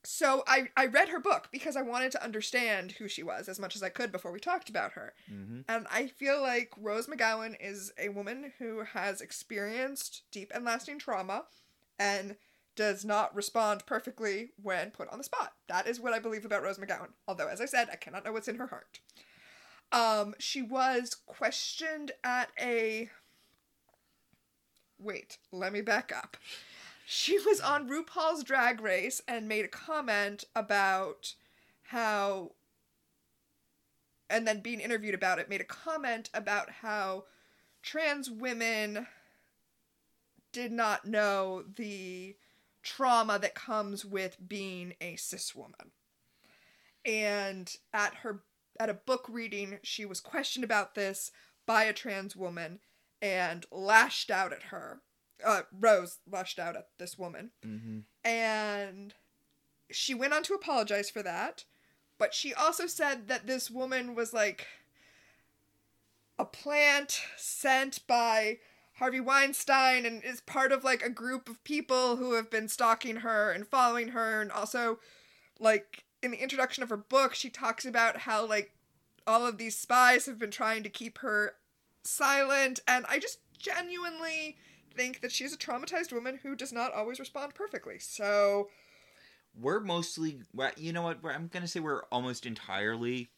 So 0.04 0.42
I 0.46 0.68
I 0.76 0.86
read 0.86 1.08
her 1.08 1.20
book 1.20 1.48
because 1.50 1.76
I 1.76 1.82
wanted 1.82 2.12
to 2.12 2.22
understand 2.24 2.92
who 2.92 3.08
she 3.08 3.22
was 3.22 3.48
as 3.48 3.58
much 3.58 3.74
as 3.74 3.82
I 3.82 3.88
could 3.88 4.12
before 4.12 4.32
we 4.32 4.40
talked 4.40 4.68
about 4.68 4.92
her. 4.92 5.14
hmm 5.28 5.60
And 5.68 5.86
I 5.90 6.06
feel 6.06 6.40
like 6.40 6.72
Rose 6.76 7.06
McGowan 7.06 7.56
is 7.60 7.92
a 7.98 8.10
woman 8.10 8.52
who 8.58 8.82
has 8.82 9.20
experienced 9.20 10.22
deep 10.30 10.52
and 10.54 10.64
lasting 10.64 10.98
trauma 10.98 11.44
and 11.98 12.36
does 12.76 13.04
not 13.04 13.34
respond 13.34 13.86
perfectly 13.86 14.50
when 14.60 14.90
put 14.90 15.08
on 15.08 15.18
the 15.18 15.24
spot. 15.24 15.52
That 15.68 15.86
is 15.86 16.00
what 16.00 16.12
I 16.12 16.18
believe 16.18 16.44
about 16.44 16.62
Rose 16.62 16.78
McGowan. 16.78 17.10
Although 17.26 17.48
as 17.48 17.60
I 17.60 17.66
said, 17.66 17.88
I 17.90 17.96
cannot 17.96 18.24
know 18.24 18.32
what's 18.32 18.48
in 18.48 18.56
her 18.56 18.66
heart. 18.66 19.00
Um 19.92 20.34
she 20.38 20.60
was 20.62 21.16
questioned 21.26 22.12
at 22.22 22.50
a 22.60 23.10
Wait, 24.98 25.38
let 25.52 25.72
me 25.72 25.80
back 25.80 26.12
up. 26.16 26.36
She 27.06 27.38
was 27.38 27.60
on 27.60 27.88
RuPaul's 27.88 28.44
Drag 28.44 28.80
Race 28.80 29.20
and 29.28 29.46
made 29.46 29.64
a 29.64 29.68
comment 29.68 30.44
about 30.54 31.34
how 31.84 32.52
and 34.30 34.48
then 34.48 34.60
being 34.60 34.80
interviewed 34.80 35.14
about 35.14 35.38
it 35.38 35.50
made 35.50 35.60
a 35.60 35.64
comment 35.64 36.30
about 36.32 36.70
how 36.70 37.24
trans 37.82 38.30
women 38.30 39.06
did 40.50 40.72
not 40.72 41.04
know 41.04 41.64
the 41.76 42.36
trauma 42.82 43.38
that 43.38 43.54
comes 43.54 44.04
with 44.04 44.36
being 44.48 44.94
a 45.00 45.16
cis 45.16 45.54
woman. 45.54 45.92
And 47.04 47.74
at 47.92 48.14
her 48.16 48.44
at 48.80 48.88
a 48.88 48.94
book 48.94 49.26
reading, 49.28 49.78
she 49.82 50.06
was 50.06 50.20
questioned 50.20 50.64
about 50.64 50.94
this 50.94 51.30
by 51.66 51.84
a 51.84 51.92
trans 51.92 52.34
woman 52.34 52.80
and 53.20 53.66
lashed 53.70 54.30
out 54.30 54.52
at 54.52 54.64
her. 54.64 55.02
Uh, 55.44 55.62
Rose 55.78 56.18
lashed 56.30 56.58
out 56.58 56.76
at 56.76 56.88
this 56.98 57.18
woman. 57.18 57.50
Hmm 57.62 58.00
and 58.26 59.12
she 59.90 60.14
went 60.14 60.32
on 60.32 60.42
to 60.42 60.54
apologize 60.54 61.10
for 61.10 61.22
that 61.22 61.64
but 62.18 62.32
she 62.32 62.54
also 62.54 62.86
said 62.86 63.28
that 63.28 63.46
this 63.46 63.70
woman 63.70 64.14
was 64.14 64.32
like 64.32 64.66
a 66.38 66.44
plant 66.44 67.20
sent 67.36 68.06
by 68.06 68.58
Harvey 68.94 69.20
Weinstein 69.20 70.06
and 70.06 70.22
is 70.22 70.40
part 70.40 70.72
of 70.72 70.84
like 70.84 71.02
a 71.02 71.10
group 71.10 71.48
of 71.48 71.62
people 71.64 72.16
who 72.16 72.34
have 72.34 72.50
been 72.50 72.68
stalking 72.68 73.16
her 73.16 73.50
and 73.50 73.66
following 73.66 74.08
her. 74.08 74.40
And 74.40 74.52
also 74.52 74.98
like 75.58 76.04
in 76.22 76.30
the 76.30 76.42
introduction 76.42 76.82
of 76.82 76.88
her 76.88 76.96
book 76.96 77.34
she 77.34 77.50
talks 77.50 77.84
about 77.84 78.18
how 78.18 78.46
like 78.46 78.72
all 79.26 79.46
of 79.46 79.58
these 79.58 79.76
spies 79.76 80.26
have 80.26 80.38
been 80.38 80.50
trying 80.50 80.82
to 80.84 80.88
keep 80.88 81.18
her 81.18 81.54
silent. 82.04 82.80
And 82.86 83.04
I 83.08 83.18
just 83.18 83.38
genuinely 83.58 84.56
think 84.94 85.20
that 85.20 85.32
she's 85.32 85.52
a 85.52 85.58
traumatized 85.58 86.12
woman 86.12 86.40
who 86.42 86.54
does 86.54 86.72
not 86.72 86.92
always 86.92 87.18
respond 87.18 87.54
perfectly. 87.54 87.98
So, 87.98 88.68
We're 89.58 89.80
mostly, 89.80 90.40
you 90.76 90.92
know 90.92 91.02
what? 91.02 91.18
I'm 91.24 91.48
going 91.48 91.62
to 91.62 91.68
say 91.68 91.80
we're 91.80 92.04
almost 92.12 92.46
entirely, 92.46 93.30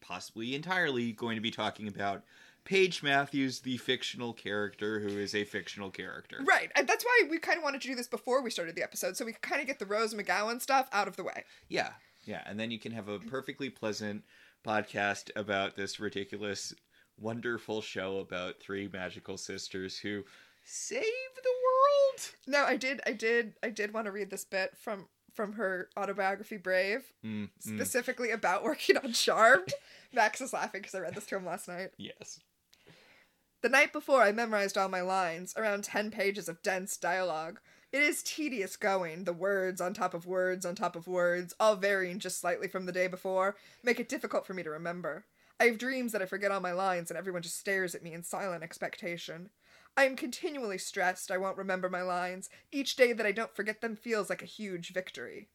possibly 0.00 0.54
entirely, 0.54 1.12
going 1.12 1.36
to 1.36 1.42
be 1.42 1.50
talking 1.50 1.88
about 1.88 2.22
Paige 2.64 3.02
Matthews, 3.02 3.60
the 3.60 3.78
fictional 3.78 4.32
character 4.34 5.00
who 5.00 5.08
is 5.18 5.34
a 5.34 5.44
fictional 5.44 5.90
character. 5.90 6.38
right, 6.46 6.70
and 6.76 6.86
that's 6.86 7.04
why 7.04 7.22
we 7.30 7.38
kind 7.38 7.56
of 7.56 7.64
wanted 7.64 7.80
to 7.80 7.88
do 7.88 7.94
this 7.94 8.08
before 8.08 8.42
we 8.42 8.50
started 8.50 8.74
the 8.74 8.82
episode, 8.82 9.16
so 9.16 9.24
we 9.24 9.32
could 9.32 9.42
kind 9.42 9.60
of 9.60 9.66
get 9.66 9.78
the 9.78 9.86
Rose 9.86 10.14
McGowan 10.14 10.60
stuff 10.60 10.88
out 10.92 11.08
of 11.08 11.16
the 11.16 11.24
way. 11.24 11.44
Yeah, 11.68 11.92
yeah, 12.24 12.42
and 12.44 12.60
then 12.60 12.70
you 12.70 12.78
can 12.78 12.92
have 12.92 13.08
a 13.08 13.18
perfectly 13.20 13.70
pleasant 13.70 14.22
podcast 14.66 15.30
about 15.34 15.76
this 15.76 15.98
ridiculous, 15.98 16.74
wonderful 17.18 17.80
show 17.80 18.18
about 18.18 18.60
three 18.60 18.88
magical 18.92 19.38
sisters 19.38 19.96
who 19.98 20.24
save 20.70 21.02
the 21.42 21.50
world. 21.64 22.30
No, 22.46 22.64
I 22.64 22.76
did, 22.76 23.00
I 23.06 23.12
did, 23.12 23.54
I 23.62 23.70
did 23.70 23.92
want 23.94 24.06
to 24.06 24.12
read 24.12 24.30
this 24.30 24.44
bit 24.44 24.76
from 24.76 25.06
from 25.34 25.52
her 25.52 25.88
autobiography, 25.96 26.56
Brave, 26.56 27.12
Mm, 27.24 27.44
mm, 27.44 27.50
specifically 27.62 28.30
about 28.30 28.64
working 28.64 28.96
on 28.96 29.12
Charmed. 29.12 29.72
Max 30.12 30.40
is 30.40 30.52
laughing 30.52 30.80
because 30.80 30.96
I 30.96 31.00
read 31.00 31.14
this 31.14 31.26
to 31.26 31.36
him 31.36 31.46
last 31.46 31.68
night. 31.68 31.90
yes. 31.96 32.40
The 33.62 33.68
night 33.68 33.92
before, 33.92 34.22
I 34.22 34.30
memorized 34.32 34.76
all 34.78 34.88
my 34.88 35.00
lines, 35.00 35.52
around 35.56 35.82
10 35.84 36.10
pages 36.12 36.48
of 36.48 36.62
dense 36.62 36.96
dialogue. 36.96 37.60
It 37.92 38.02
is 38.02 38.22
tedious 38.22 38.76
going, 38.76 39.24
the 39.24 39.32
words 39.32 39.80
on 39.80 39.94
top 39.94 40.14
of 40.14 40.26
words 40.26 40.64
on 40.66 40.74
top 40.74 40.94
of 40.94 41.06
words, 41.08 41.54
all 41.58 41.74
varying 41.76 42.18
just 42.20 42.40
slightly 42.40 42.68
from 42.68 42.86
the 42.86 42.92
day 42.92 43.06
before, 43.08 43.56
make 43.82 43.98
it 43.98 44.08
difficult 44.08 44.46
for 44.46 44.54
me 44.54 44.62
to 44.62 44.70
remember. 44.70 45.24
I 45.58 45.64
have 45.64 45.78
dreams 45.78 46.12
that 46.12 46.22
I 46.22 46.26
forget 46.26 46.52
all 46.52 46.60
my 46.60 46.72
lines 46.72 47.10
and 47.10 47.18
everyone 47.18 47.42
just 47.42 47.58
stares 47.58 47.94
at 47.96 48.02
me 48.02 48.12
in 48.12 48.22
silent 48.22 48.62
expectation. 48.62 49.50
I 49.98 50.04
am 50.04 50.14
continually 50.14 50.78
stressed 50.78 51.28
I 51.28 51.38
won't 51.38 51.56
remember 51.56 51.90
my 51.90 52.02
lines. 52.02 52.48
Each 52.70 52.94
day 52.94 53.12
that 53.12 53.26
I 53.26 53.32
don't 53.32 53.56
forget 53.56 53.80
them 53.80 53.96
feels 53.96 54.30
like 54.30 54.42
a 54.42 54.46
huge 54.46 54.92
victory. 54.92 55.48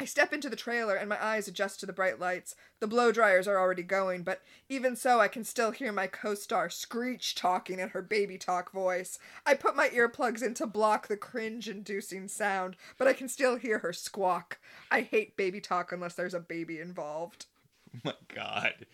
I 0.00 0.06
step 0.06 0.32
into 0.32 0.48
the 0.48 0.56
trailer 0.56 0.94
and 0.96 1.10
my 1.10 1.22
eyes 1.22 1.46
adjust 1.46 1.80
to 1.80 1.86
the 1.86 1.92
bright 1.92 2.18
lights. 2.18 2.54
The 2.80 2.86
blow 2.86 3.12
dryers 3.12 3.46
are 3.46 3.58
already 3.58 3.82
going, 3.82 4.22
but 4.22 4.40
even 4.70 4.96
so, 4.96 5.20
I 5.20 5.28
can 5.28 5.44
still 5.44 5.72
hear 5.72 5.92
my 5.92 6.06
co 6.06 6.34
star 6.34 6.70
screech 6.70 7.34
talking 7.34 7.78
in 7.78 7.90
her 7.90 8.00
baby 8.00 8.38
talk 8.38 8.72
voice. 8.72 9.18
I 9.44 9.52
put 9.52 9.76
my 9.76 9.90
earplugs 9.90 10.42
in 10.42 10.54
to 10.54 10.66
block 10.66 11.08
the 11.08 11.18
cringe 11.18 11.68
inducing 11.68 12.28
sound, 12.28 12.76
but 12.96 13.06
I 13.06 13.12
can 13.12 13.28
still 13.28 13.56
hear 13.56 13.80
her 13.80 13.92
squawk. 13.92 14.56
I 14.90 15.02
hate 15.02 15.36
baby 15.36 15.60
talk 15.60 15.92
unless 15.92 16.14
there's 16.14 16.32
a 16.32 16.40
baby 16.40 16.80
involved. 16.80 17.44
Oh 17.94 17.98
my 18.04 18.14
god. 18.34 18.86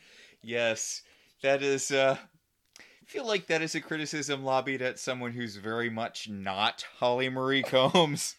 Yes. 0.43 1.03
That 1.43 1.63
is 1.63 1.93
uh 1.93 2.17
feel 3.13 3.27
like 3.27 3.47
that 3.49 3.61
is 3.61 3.75
a 3.75 3.81
criticism 3.81 4.43
lobbied 4.43 4.81
at 4.81 4.99
someone 4.99 5.33
who's 5.33 5.57
very 5.57 5.91
much 5.91 6.31
not 6.31 6.87
Holly 6.99 7.29
Marie 7.29 7.63
Combs. 7.67 8.37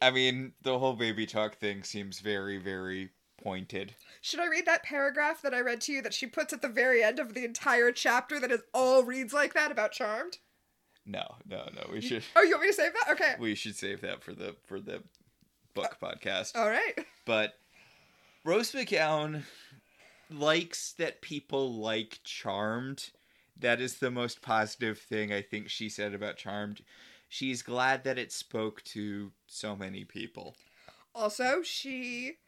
I 0.00 0.10
mean, 0.10 0.52
the 0.62 0.78
whole 0.78 0.94
baby 0.94 1.26
talk 1.26 1.56
thing 1.58 1.82
seems 1.82 2.20
very, 2.20 2.56
very 2.56 3.10
pointed. 3.42 3.94
Should 4.22 4.40
I 4.40 4.46
read 4.46 4.64
that 4.66 4.82
paragraph 4.82 5.42
that 5.42 5.52
I 5.52 5.60
read 5.60 5.82
to 5.82 5.92
you 5.92 6.00
that 6.02 6.14
she 6.14 6.26
puts 6.26 6.54
at 6.54 6.62
the 6.62 6.68
very 6.68 7.02
end 7.02 7.18
of 7.18 7.34
the 7.34 7.44
entire 7.44 7.92
chapter 7.92 8.40
that 8.40 8.50
is 8.50 8.62
all 8.72 9.02
reads 9.04 9.34
like 9.34 9.52
that 9.52 9.70
about 9.70 9.92
Charmed? 9.92 10.38
No, 11.04 11.36
no, 11.46 11.68
no. 11.74 11.90
We 11.92 12.00
should 12.00 12.22
Oh, 12.36 12.42
you 12.42 12.52
want 12.52 12.62
me 12.62 12.68
to 12.68 12.72
save 12.74 12.92
that? 12.94 13.12
Okay. 13.12 13.34
we 13.38 13.54
should 13.54 13.76
save 13.76 14.00
that 14.00 14.22
for 14.22 14.32
the 14.32 14.56
for 14.66 14.80
the 14.80 15.02
book 15.74 15.98
uh, 16.02 16.06
podcast. 16.06 16.56
All 16.56 16.68
right. 16.68 17.04
But 17.26 17.54
Rose 18.44 18.72
McGowan 18.72 19.42
likes 20.30 20.92
that 20.92 21.20
people 21.20 21.74
like 21.74 22.20
Charmed. 22.24 23.10
That 23.60 23.80
is 23.80 23.98
the 23.98 24.10
most 24.10 24.42
positive 24.42 24.98
thing 24.98 25.32
I 25.32 25.42
think 25.42 25.68
she 25.68 25.88
said 25.88 26.14
about 26.14 26.36
Charmed. 26.36 26.82
She's 27.28 27.62
glad 27.62 28.04
that 28.04 28.18
it 28.18 28.32
spoke 28.32 28.82
to 28.84 29.30
so 29.46 29.76
many 29.76 30.04
people. 30.04 30.56
Also, 31.14 31.62
she 31.62 32.38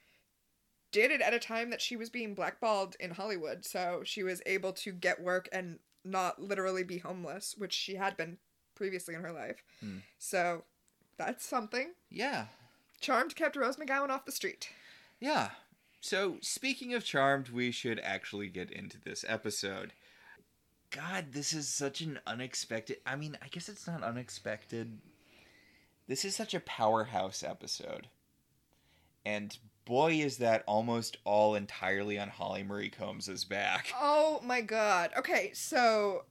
did 0.90 1.10
it 1.10 1.20
at 1.20 1.34
a 1.34 1.38
time 1.38 1.70
that 1.70 1.80
she 1.80 1.96
was 1.96 2.10
being 2.10 2.34
blackballed 2.34 2.96
in 3.00 3.12
Hollywood, 3.12 3.64
so 3.64 4.02
she 4.04 4.22
was 4.22 4.42
able 4.46 4.72
to 4.74 4.92
get 4.92 5.22
work 5.22 5.48
and 5.52 5.78
not 6.04 6.40
literally 6.40 6.84
be 6.84 6.98
homeless, 6.98 7.54
which 7.56 7.72
she 7.72 7.94
had 7.94 8.16
been 8.16 8.38
previously 8.74 9.14
in 9.14 9.22
her 9.22 9.32
life. 9.32 9.62
Hmm. 9.80 9.98
So 10.18 10.64
that's 11.16 11.44
something. 11.44 11.92
Yeah. 12.10 12.46
Charmed 13.00 13.34
kept 13.34 13.56
Rose 13.56 13.76
McGowan 13.76 14.10
off 14.10 14.24
the 14.24 14.32
street. 14.32 14.70
Yeah. 15.20 15.50
So, 16.00 16.38
speaking 16.40 16.94
of 16.94 17.04
Charmed, 17.04 17.50
we 17.50 17.70
should 17.70 18.00
actually 18.00 18.48
get 18.48 18.70
into 18.70 18.98
this 18.98 19.24
episode. 19.28 19.92
God, 20.92 21.32
this 21.32 21.52
is 21.52 21.68
such 21.68 22.02
an 22.02 22.20
unexpected. 22.26 22.98
I 23.06 23.16
mean, 23.16 23.36
I 23.42 23.48
guess 23.48 23.68
it's 23.68 23.86
not 23.86 24.02
unexpected. 24.02 24.98
This 26.06 26.24
is 26.24 26.36
such 26.36 26.52
a 26.54 26.60
powerhouse 26.60 27.42
episode. 27.42 28.08
And 29.24 29.56
boy, 29.84 30.14
is 30.14 30.36
that 30.38 30.64
almost 30.66 31.16
all 31.24 31.54
entirely 31.54 32.18
on 32.18 32.28
Holly 32.28 32.62
Marie 32.62 32.90
Combs' 32.90 33.44
back. 33.44 33.92
Oh 33.98 34.40
my 34.44 34.60
god. 34.60 35.10
Okay, 35.16 35.52
so 35.54 36.24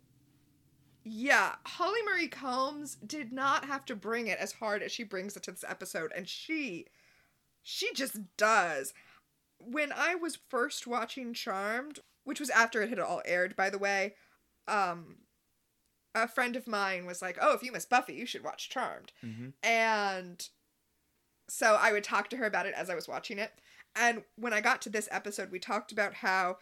yeah, 1.03 1.55
Holly 1.65 2.01
Marie 2.03 2.27
Combs 2.27 2.95
did 2.95 3.31
not 3.33 3.65
have 3.65 3.85
to 3.85 3.95
bring 3.95 4.27
it 4.27 4.37
as 4.37 4.53
hard 4.53 4.83
as 4.83 4.91
she 4.91 5.03
brings 5.03 5.35
it 5.35 5.43
to 5.43 5.51
this 5.51 5.65
episode, 5.67 6.11
and 6.15 6.27
she 6.27 6.85
she 7.63 7.93
just 7.93 8.17
does. 8.37 8.93
When 9.59 9.91
I 9.91 10.15
was 10.15 10.39
first 10.49 10.87
watching 10.87 11.33
Charmed, 11.33 11.99
which 12.23 12.39
was 12.39 12.49
after 12.49 12.81
it 12.81 12.89
had 12.89 12.99
all 12.99 13.21
aired, 13.25 13.55
by 13.55 13.69
the 13.69 13.77
way, 13.77 14.15
um 14.67 15.17
a 16.13 16.27
friend 16.27 16.55
of 16.55 16.67
mine 16.67 17.05
was 17.05 17.21
like, 17.21 17.37
"Oh, 17.41 17.53
if 17.53 17.63
you 17.63 17.71
miss 17.71 17.85
Buffy, 17.85 18.13
you 18.13 18.25
should 18.25 18.43
watch 18.43 18.69
Charmed." 18.69 19.13
Mm-hmm. 19.23 19.49
And 19.63 20.47
so 21.49 21.77
I 21.79 21.91
would 21.91 22.03
talk 22.03 22.29
to 22.29 22.37
her 22.37 22.45
about 22.45 22.65
it 22.65 22.73
as 22.75 22.89
I 22.89 22.95
was 22.95 23.07
watching 23.07 23.39
it. 23.39 23.53
And 23.95 24.23
when 24.35 24.53
I 24.53 24.61
got 24.61 24.81
to 24.83 24.89
this 24.89 25.09
episode, 25.11 25.51
we 25.51 25.59
talked 25.59 25.91
about 25.91 26.15
how 26.15 26.57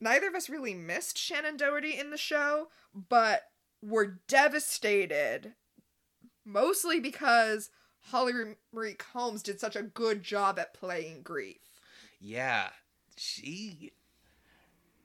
neither 0.00 0.28
of 0.28 0.34
us 0.34 0.50
really 0.50 0.74
missed 0.74 1.16
Shannen 1.16 1.56
Doherty 1.56 1.98
in 1.98 2.10
the 2.10 2.18
show, 2.18 2.68
but 2.94 3.44
were 3.82 4.18
devastated 4.26 5.54
mostly 6.44 7.00
because 7.00 7.70
Holly 8.10 8.32
Marie 8.72 8.94
Combs 8.94 9.42
did 9.42 9.60
such 9.60 9.76
a 9.76 9.82
good 9.82 10.22
job 10.22 10.58
at 10.58 10.74
playing 10.74 11.22
grief. 11.22 11.58
Yeah, 12.20 12.70
she 13.16 13.92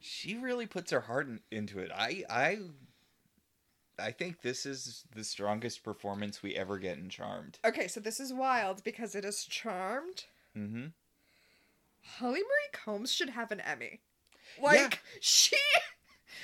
she 0.05 0.35
really 0.35 0.65
puts 0.65 0.91
her 0.91 0.99
heart 0.99 1.27
in, 1.27 1.39
into 1.49 1.79
it. 1.79 1.89
I 1.95 2.23
I 2.29 2.57
I 3.97 4.11
think 4.11 4.41
this 4.41 4.65
is 4.65 5.05
the 5.15 5.23
strongest 5.23 5.81
performance 5.83 6.43
we 6.43 6.55
ever 6.55 6.77
get 6.77 6.97
in 6.97 7.09
Charmed. 7.09 7.57
Okay, 7.63 7.87
so 7.87 7.99
this 7.99 8.19
is 8.19 8.33
wild 8.33 8.83
because 8.83 9.15
it 9.15 9.23
is 9.23 9.45
Charmed. 9.45 10.25
Mm-hmm. 10.57 10.87
Holly 12.17 12.39
Marie 12.41 12.71
Combs 12.73 13.13
should 13.13 13.29
have 13.29 13.51
an 13.51 13.61
Emmy. 13.61 14.01
Like 14.61 14.75
Yeah. 14.75 14.89
she 15.21 15.57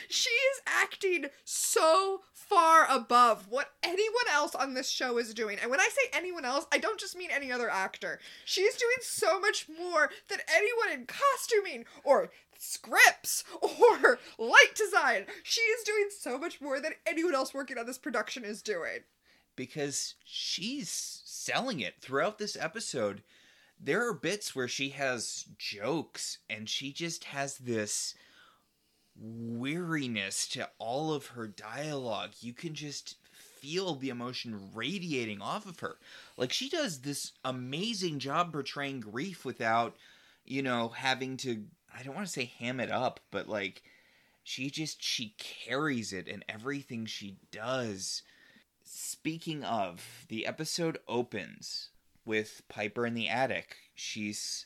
she 0.07 0.29
is 0.29 0.61
acting 0.65 1.25
so 1.43 2.21
far 2.33 2.87
above 2.89 3.47
what 3.49 3.73
anyone 3.83 4.29
else 4.31 4.55
on 4.55 4.73
this 4.73 4.89
show 4.89 5.17
is 5.17 5.33
doing. 5.33 5.57
And 5.61 5.69
when 5.69 5.81
I 5.81 5.89
say 5.91 6.09
anyone 6.13 6.45
else, 6.45 6.65
I 6.71 6.77
don't 6.77 6.99
just 6.99 7.17
mean 7.17 7.29
any 7.31 7.51
other 7.51 7.69
actor. 7.69 8.19
She's 8.45 8.75
doing 8.75 8.95
so 9.01 9.39
much 9.39 9.67
more 9.67 10.09
than 10.29 10.39
anyone 10.55 10.91
in 10.97 11.05
costuming 11.05 11.85
or 12.03 12.31
scripts 12.59 13.43
or 13.61 14.19
light 14.37 14.75
design. 14.75 15.25
She 15.43 15.61
is 15.61 15.83
doing 15.85 16.09
so 16.19 16.37
much 16.37 16.61
more 16.61 16.79
than 16.79 16.93
anyone 17.07 17.33
else 17.35 17.53
working 17.53 17.77
on 17.79 17.85
this 17.87 17.97
production 17.97 18.43
is 18.45 18.61
doing. 18.61 18.99
because 19.55 20.15
she's 20.23 20.89
selling 21.25 21.79
it 21.79 21.95
throughout 22.01 22.37
this 22.37 22.55
episode. 22.55 23.23
There 23.79 24.07
are 24.07 24.13
bits 24.13 24.55
where 24.55 24.67
she 24.67 24.89
has 24.89 25.45
jokes 25.57 26.39
and 26.49 26.69
she 26.69 26.91
just 26.93 27.25
has 27.25 27.57
this 27.57 28.13
weariness 29.15 30.47
to 30.49 30.69
all 30.79 31.13
of 31.13 31.27
her 31.27 31.47
dialogue. 31.47 32.31
You 32.39 32.53
can 32.53 32.73
just 32.73 33.15
feel 33.59 33.95
the 33.95 34.09
emotion 34.09 34.71
radiating 34.73 35.41
off 35.41 35.65
of 35.65 35.79
her. 35.81 35.97
Like 36.37 36.53
she 36.53 36.69
does 36.69 36.99
this 37.01 37.33
amazing 37.43 38.19
job 38.19 38.53
portraying 38.53 39.01
grief 39.01 39.43
without, 39.43 39.97
you 40.45 40.61
know, 40.61 40.89
having 40.89 41.37
to 41.37 41.65
I 41.97 42.03
don't 42.03 42.15
want 42.15 42.27
to 42.27 42.33
say 42.33 42.51
ham 42.59 42.79
it 42.79 42.91
up, 42.91 43.19
but 43.31 43.47
like 43.47 43.83
she 44.43 44.69
just 44.69 45.03
she 45.03 45.35
carries 45.37 46.13
it 46.13 46.27
in 46.27 46.43
everything 46.49 47.05
she 47.05 47.37
does. 47.51 48.23
Speaking 48.83 49.63
of, 49.63 50.25
the 50.27 50.45
episode 50.45 50.97
opens 51.07 51.89
with 52.25 52.63
Piper 52.67 53.05
in 53.05 53.13
the 53.13 53.27
attic. 53.27 53.75
She's 53.93 54.65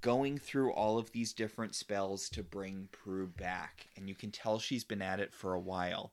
going 0.00 0.38
through 0.38 0.72
all 0.72 0.98
of 0.98 1.12
these 1.12 1.32
different 1.32 1.74
spells 1.74 2.28
to 2.30 2.42
bring 2.42 2.88
Prue 2.92 3.26
back, 3.26 3.88
and 3.96 4.08
you 4.08 4.14
can 4.14 4.30
tell 4.30 4.58
she's 4.58 4.84
been 4.84 5.02
at 5.02 5.20
it 5.20 5.34
for 5.34 5.54
a 5.54 5.60
while. 5.60 6.12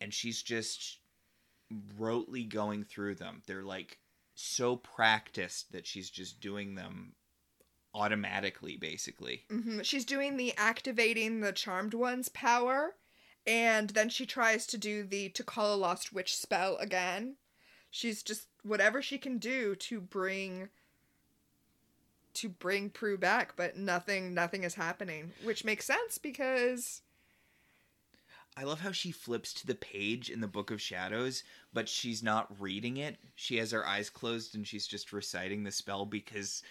And 0.00 0.12
she's 0.14 0.42
just 0.42 0.98
rotely 1.98 2.48
going 2.48 2.84
through 2.84 3.16
them. 3.16 3.42
They're 3.46 3.62
like 3.62 3.98
so 4.34 4.76
practiced 4.76 5.72
that 5.72 5.86
she's 5.86 6.10
just 6.10 6.40
doing 6.40 6.74
them 6.74 7.14
automatically, 7.94 8.76
basically. 8.76 9.44
hmm 9.50 9.80
She's 9.82 10.04
doing 10.04 10.36
the 10.36 10.54
activating 10.56 11.40
the 11.40 11.52
charmed 11.52 11.94
one's 11.94 12.28
power, 12.28 12.94
and 13.46 13.90
then 13.90 14.08
she 14.08 14.26
tries 14.26 14.66
to 14.68 14.78
do 14.78 15.02
the 15.02 15.28
to 15.30 15.42
call 15.42 15.74
a 15.74 15.76
lost 15.76 16.12
witch 16.12 16.36
spell 16.36 16.76
again. 16.76 17.36
She's 17.90 18.22
just 18.22 18.46
whatever 18.62 19.00
she 19.00 19.18
can 19.18 19.38
do 19.38 19.74
to 19.74 20.00
bring 20.00 20.68
to 22.34 22.48
bring 22.48 22.90
Prue 22.90 23.18
back, 23.18 23.54
but 23.56 23.76
nothing 23.76 24.34
nothing 24.34 24.64
is 24.64 24.74
happening, 24.74 25.32
which 25.42 25.64
makes 25.64 25.86
sense 25.86 26.18
because 26.18 27.02
I 28.56 28.64
love 28.64 28.80
how 28.80 28.90
she 28.90 29.12
flips 29.12 29.52
to 29.54 29.66
the 29.68 29.76
page 29.76 30.30
in 30.30 30.40
the 30.40 30.48
Book 30.48 30.72
of 30.72 30.82
Shadows, 30.82 31.44
but 31.72 31.88
she's 31.88 32.24
not 32.24 32.60
reading 32.60 32.96
it. 32.96 33.16
She 33.36 33.56
has 33.58 33.70
her 33.70 33.86
eyes 33.86 34.10
closed 34.10 34.56
and 34.56 34.66
she's 34.66 34.86
just 34.86 35.12
reciting 35.12 35.62
the 35.62 35.70
spell 35.70 36.04
because 36.04 36.64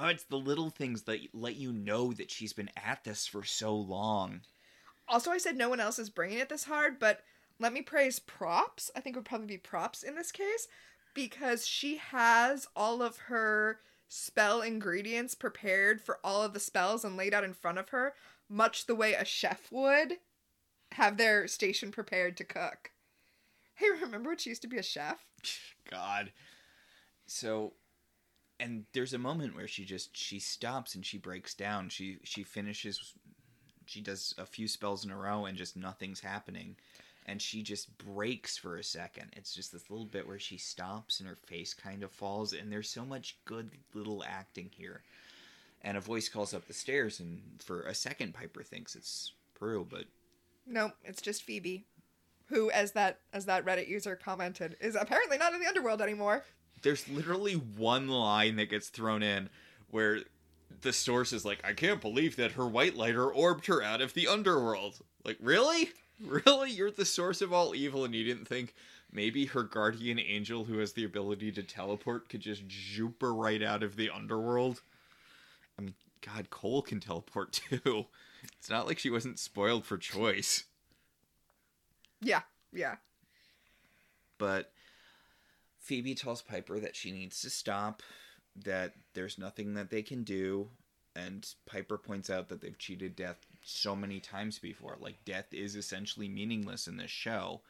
oh, 0.00 0.08
it's 0.08 0.24
the 0.24 0.36
little 0.36 0.70
things 0.70 1.02
that 1.02 1.20
let 1.32 1.56
you 1.56 1.72
know 1.72 2.12
that 2.12 2.30
she's 2.30 2.52
been 2.52 2.70
at 2.76 3.04
this 3.04 3.26
for 3.26 3.44
so 3.44 3.74
long. 3.74 4.40
also 5.08 5.30
I 5.30 5.38
said 5.38 5.56
no 5.56 5.68
one 5.68 5.80
else 5.80 5.98
is 5.98 6.10
bringing 6.10 6.38
it 6.38 6.48
this 6.48 6.64
hard, 6.64 6.98
but 6.98 7.22
let 7.58 7.72
me 7.72 7.82
praise 7.82 8.18
props. 8.18 8.90
I 8.96 9.00
think 9.00 9.14
it 9.14 9.18
would 9.18 9.26
probably 9.26 9.46
be 9.46 9.58
props 9.58 10.02
in 10.02 10.14
this 10.14 10.32
case 10.32 10.66
because 11.14 11.66
she 11.66 11.96
has 11.96 12.66
all 12.74 13.02
of 13.02 13.18
her 13.18 13.80
spell 14.08 14.62
ingredients 14.62 15.34
prepared 15.34 16.00
for 16.00 16.18
all 16.24 16.42
of 16.42 16.54
the 16.54 16.60
spells 16.60 17.04
and 17.04 17.16
laid 17.16 17.34
out 17.34 17.44
in 17.44 17.52
front 17.52 17.78
of 17.78 17.90
her, 17.90 18.14
much 18.48 18.86
the 18.86 18.94
way 18.94 19.12
a 19.12 19.24
chef 19.24 19.70
would 19.70 20.14
have 20.92 21.16
their 21.16 21.46
station 21.46 21.92
prepared 21.92 22.36
to 22.36 22.44
cook. 22.44 22.90
Hey, 23.74 23.86
remember 23.90 24.30
when 24.30 24.38
she 24.38 24.50
used 24.50 24.62
to 24.62 24.68
be 24.68 24.78
a 24.78 24.82
chef? 24.82 25.24
God. 25.90 26.32
So 27.26 27.74
and 28.60 28.84
there's 28.92 29.14
a 29.14 29.18
moment 29.18 29.56
where 29.56 29.68
she 29.68 29.84
just 29.84 30.16
she 30.16 30.38
stops 30.38 30.94
and 30.94 31.04
she 31.04 31.18
breaks 31.18 31.54
down. 31.54 31.88
She 31.88 32.18
she 32.22 32.42
finishes 32.44 33.14
she 33.86 34.00
does 34.00 34.34
a 34.38 34.46
few 34.46 34.68
spells 34.68 35.04
in 35.04 35.10
a 35.10 35.16
row 35.16 35.46
and 35.46 35.58
just 35.58 35.76
nothing's 35.76 36.20
happening. 36.20 36.76
And 37.26 37.40
she 37.40 37.62
just 37.62 37.96
breaks 37.98 38.56
for 38.56 38.76
a 38.76 38.84
second. 38.84 39.30
It's 39.36 39.54
just 39.54 39.72
this 39.72 39.90
little 39.90 40.06
bit 40.06 40.26
where 40.26 40.38
she 40.38 40.56
stops 40.56 41.20
and 41.20 41.28
her 41.28 41.38
face 41.46 41.74
kind 41.74 42.02
of 42.02 42.10
falls. 42.10 42.52
And 42.52 42.72
there's 42.72 42.88
so 42.88 43.04
much 43.04 43.36
good 43.44 43.70
little 43.94 44.24
acting 44.26 44.70
here. 44.76 45.02
And 45.82 45.96
a 45.96 46.00
voice 46.00 46.28
calls 46.28 46.54
up 46.54 46.66
the 46.66 46.74
stairs, 46.74 47.20
and 47.20 47.40
for 47.58 47.82
a 47.82 47.94
second, 47.94 48.34
Piper 48.34 48.62
thinks 48.62 48.94
it's 48.94 49.32
Prue, 49.54 49.86
but 49.88 50.04
No, 50.66 50.92
it's 51.04 51.22
just 51.22 51.42
Phoebe, 51.42 51.86
who, 52.46 52.70
as 52.70 52.92
that 52.92 53.20
as 53.32 53.46
that 53.46 53.64
Reddit 53.64 53.88
user 53.88 54.14
commented, 54.14 54.76
is 54.80 54.94
apparently 54.94 55.38
not 55.38 55.54
in 55.54 55.60
the 55.60 55.66
underworld 55.66 56.02
anymore. 56.02 56.44
There's 56.82 57.08
literally 57.08 57.54
one 57.54 58.08
line 58.08 58.56
that 58.56 58.70
gets 58.70 58.88
thrown 58.88 59.22
in 59.22 59.48
where 59.90 60.20
the 60.82 60.92
source 60.92 61.32
is 61.32 61.44
like, 61.44 61.60
I 61.64 61.72
can't 61.72 62.00
believe 62.00 62.36
that 62.36 62.52
her 62.52 62.66
white 62.66 62.96
lighter 62.96 63.26
orbed 63.30 63.66
her 63.66 63.82
out 63.82 64.00
of 64.00 64.14
the 64.14 64.28
underworld. 64.28 65.00
Like, 65.24 65.38
really? 65.40 65.90
Really? 66.22 66.70
You're 66.70 66.90
the 66.90 67.06
source 67.06 67.40
of 67.40 67.50
all 67.50 67.74
evil, 67.74 68.04
and 68.04 68.14
you 68.14 68.22
didn't 68.24 68.46
think 68.46 68.74
maybe 69.10 69.46
her 69.46 69.62
guardian 69.62 70.18
angel, 70.18 70.64
who 70.66 70.76
has 70.76 70.92
the 70.92 71.04
ability 71.04 71.50
to 71.52 71.62
teleport, 71.62 72.28
could 72.28 72.42
just 72.42 72.62
zoop 72.70 73.22
her 73.22 73.32
right 73.32 73.62
out 73.62 73.82
of 73.82 73.96
the 73.96 74.10
underworld? 74.10 74.82
I 75.78 75.82
mean, 75.82 75.94
God, 76.20 76.50
Cole 76.50 76.82
can 76.82 77.00
teleport 77.00 77.52
too. 77.70 78.04
It's 78.58 78.68
not 78.68 78.86
like 78.86 78.98
she 78.98 79.08
wasn't 79.08 79.38
spoiled 79.38 79.86
for 79.86 79.96
choice. 79.96 80.64
Yeah, 82.20 82.42
yeah. 82.70 82.96
but 84.36 84.72
Phoebe 85.80 86.14
tells 86.14 86.42
Piper 86.42 86.78
that 86.78 86.94
she 86.94 87.10
needs 87.10 87.40
to 87.40 87.50
stop, 87.50 88.02
that 88.64 88.94
there's 89.14 89.38
nothing 89.38 89.74
that 89.74 89.90
they 89.90 90.02
can 90.02 90.22
do, 90.22 90.68
and 91.16 91.46
Piper 91.66 91.98
points 91.98 92.30
out 92.30 92.48
that 92.48 92.60
they've 92.60 92.78
cheated 92.78 93.16
death 93.16 93.46
so 93.62 93.96
many 93.96 94.20
times 94.20 94.58
before. 94.58 94.96
Like 95.00 95.24
death 95.24 95.52
is 95.52 95.74
essentially 95.74 96.28
meaningless 96.28 96.86
in 96.86 96.96
this 96.96 97.10
show. 97.10 97.62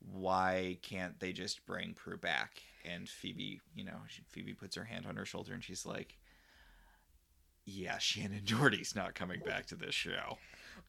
Why 0.00 0.78
can't 0.82 1.18
they 1.20 1.32
just 1.32 1.64
bring 1.64 1.94
Prue 1.94 2.16
back? 2.16 2.60
And 2.84 3.08
Phoebe, 3.08 3.60
you 3.74 3.84
know, 3.84 3.98
she, 4.08 4.22
Phoebe 4.28 4.54
puts 4.54 4.76
her 4.76 4.84
hand 4.84 5.06
on 5.06 5.16
her 5.16 5.24
shoulder 5.24 5.54
and 5.54 5.62
she's 5.62 5.86
like, 5.86 6.18
"Yeah, 7.64 7.96
Shannen 7.96 8.44
Doherty's 8.44 8.96
not 8.96 9.14
coming 9.14 9.40
back 9.40 9.66
to 9.66 9.76
this 9.76 9.94
show. 9.94 10.38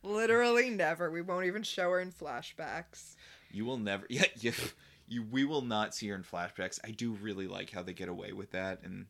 Literally 0.02 0.70
never. 0.72 1.12
We 1.12 1.22
won't 1.22 1.46
even 1.46 1.62
show 1.64 1.92
her 1.92 2.00
in 2.00 2.12
flashbacks. 2.12 3.16
You 3.52 3.66
will 3.66 3.78
never. 3.78 4.06
Yeah, 4.10 4.26
you, 4.40 4.54
you. 5.08 5.24
We 5.24 5.46
will 5.46 5.62
not 5.62 5.96
see 5.96 6.08
her 6.10 6.16
in 6.16 6.24
flashbacks. 6.24 6.80
I 6.84 6.92
do 6.92 7.14
really 7.14 7.48
like 7.48 7.72
how 7.72 7.84
they 7.84 7.94
get 7.94 8.10
away 8.10 8.34
with 8.34 8.52
that 8.52 8.80
in 8.84 9.08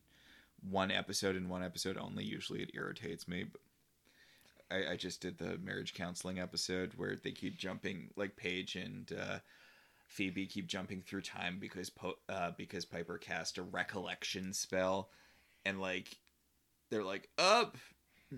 one 0.68 0.90
episode 0.90 1.36
and 1.36 1.48
one 1.48 1.62
episode 1.62 1.96
only. 1.96 2.24
Usually, 2.24 2.62
it 2.62 2.70
irritates 2.74 3.28
me. 3.28 3.44
But 3.44 3.60
I, 4.70 4.92
I 4.92 4.96
just 4.96 5.20
did 5.20 5.38
the 5.38 5.58
marriage 5.58 5.94
counseling 5.94 6.38
episode 6.38 6.92
where 6.96 7.16
they 7.16 7.32
keep 7.32 7.56
jumping, 7.56 8.10
like 8.16 8.36
Paige 8.36 8.76
and 8.76 9.12
uh, 9.12 9.38
Phoebe 10.06 10.46
keep 10.46 10.66
jumping 10.66 11.02
through 11.02 11.22
time 11.22 11.58
because 11.60 11.90
po- 11.90 12.18
uh, 12.28 12.52
because 12.56 12.84
Piper 12.84 13.18
cast 13.18 13.58
a 13.58 13.62
recollection 13.62 14.52
spell, 14.52 15.10
and 15.64 15.80
like 15.80 16.18
they're 16.90 17.04
like 17.04 17.28
up. 17.38 17.76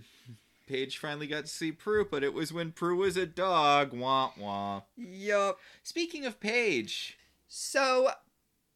Paige 0.66 0.98
finally 0.98 1.28
got 1.28 1.44
to 1.44 1.50
see 1.50 1.70
Prue, 1.70 2.04
but 2.10 2.24
it 2.24 2.34
was 2.34 2.52
when 2.52 2.72
Prue 2.72 2.96
was 2.96 3.16
a 3.16 3.24
dog. 3.24 3.92
Wah 3.92 4.32
wah. 4.36 4.82
Yup. 4.96 5.60
Speaking 5.84 6.26
of 6.26 6.40
Paige, 6.40 7.16
So 7.48 8.10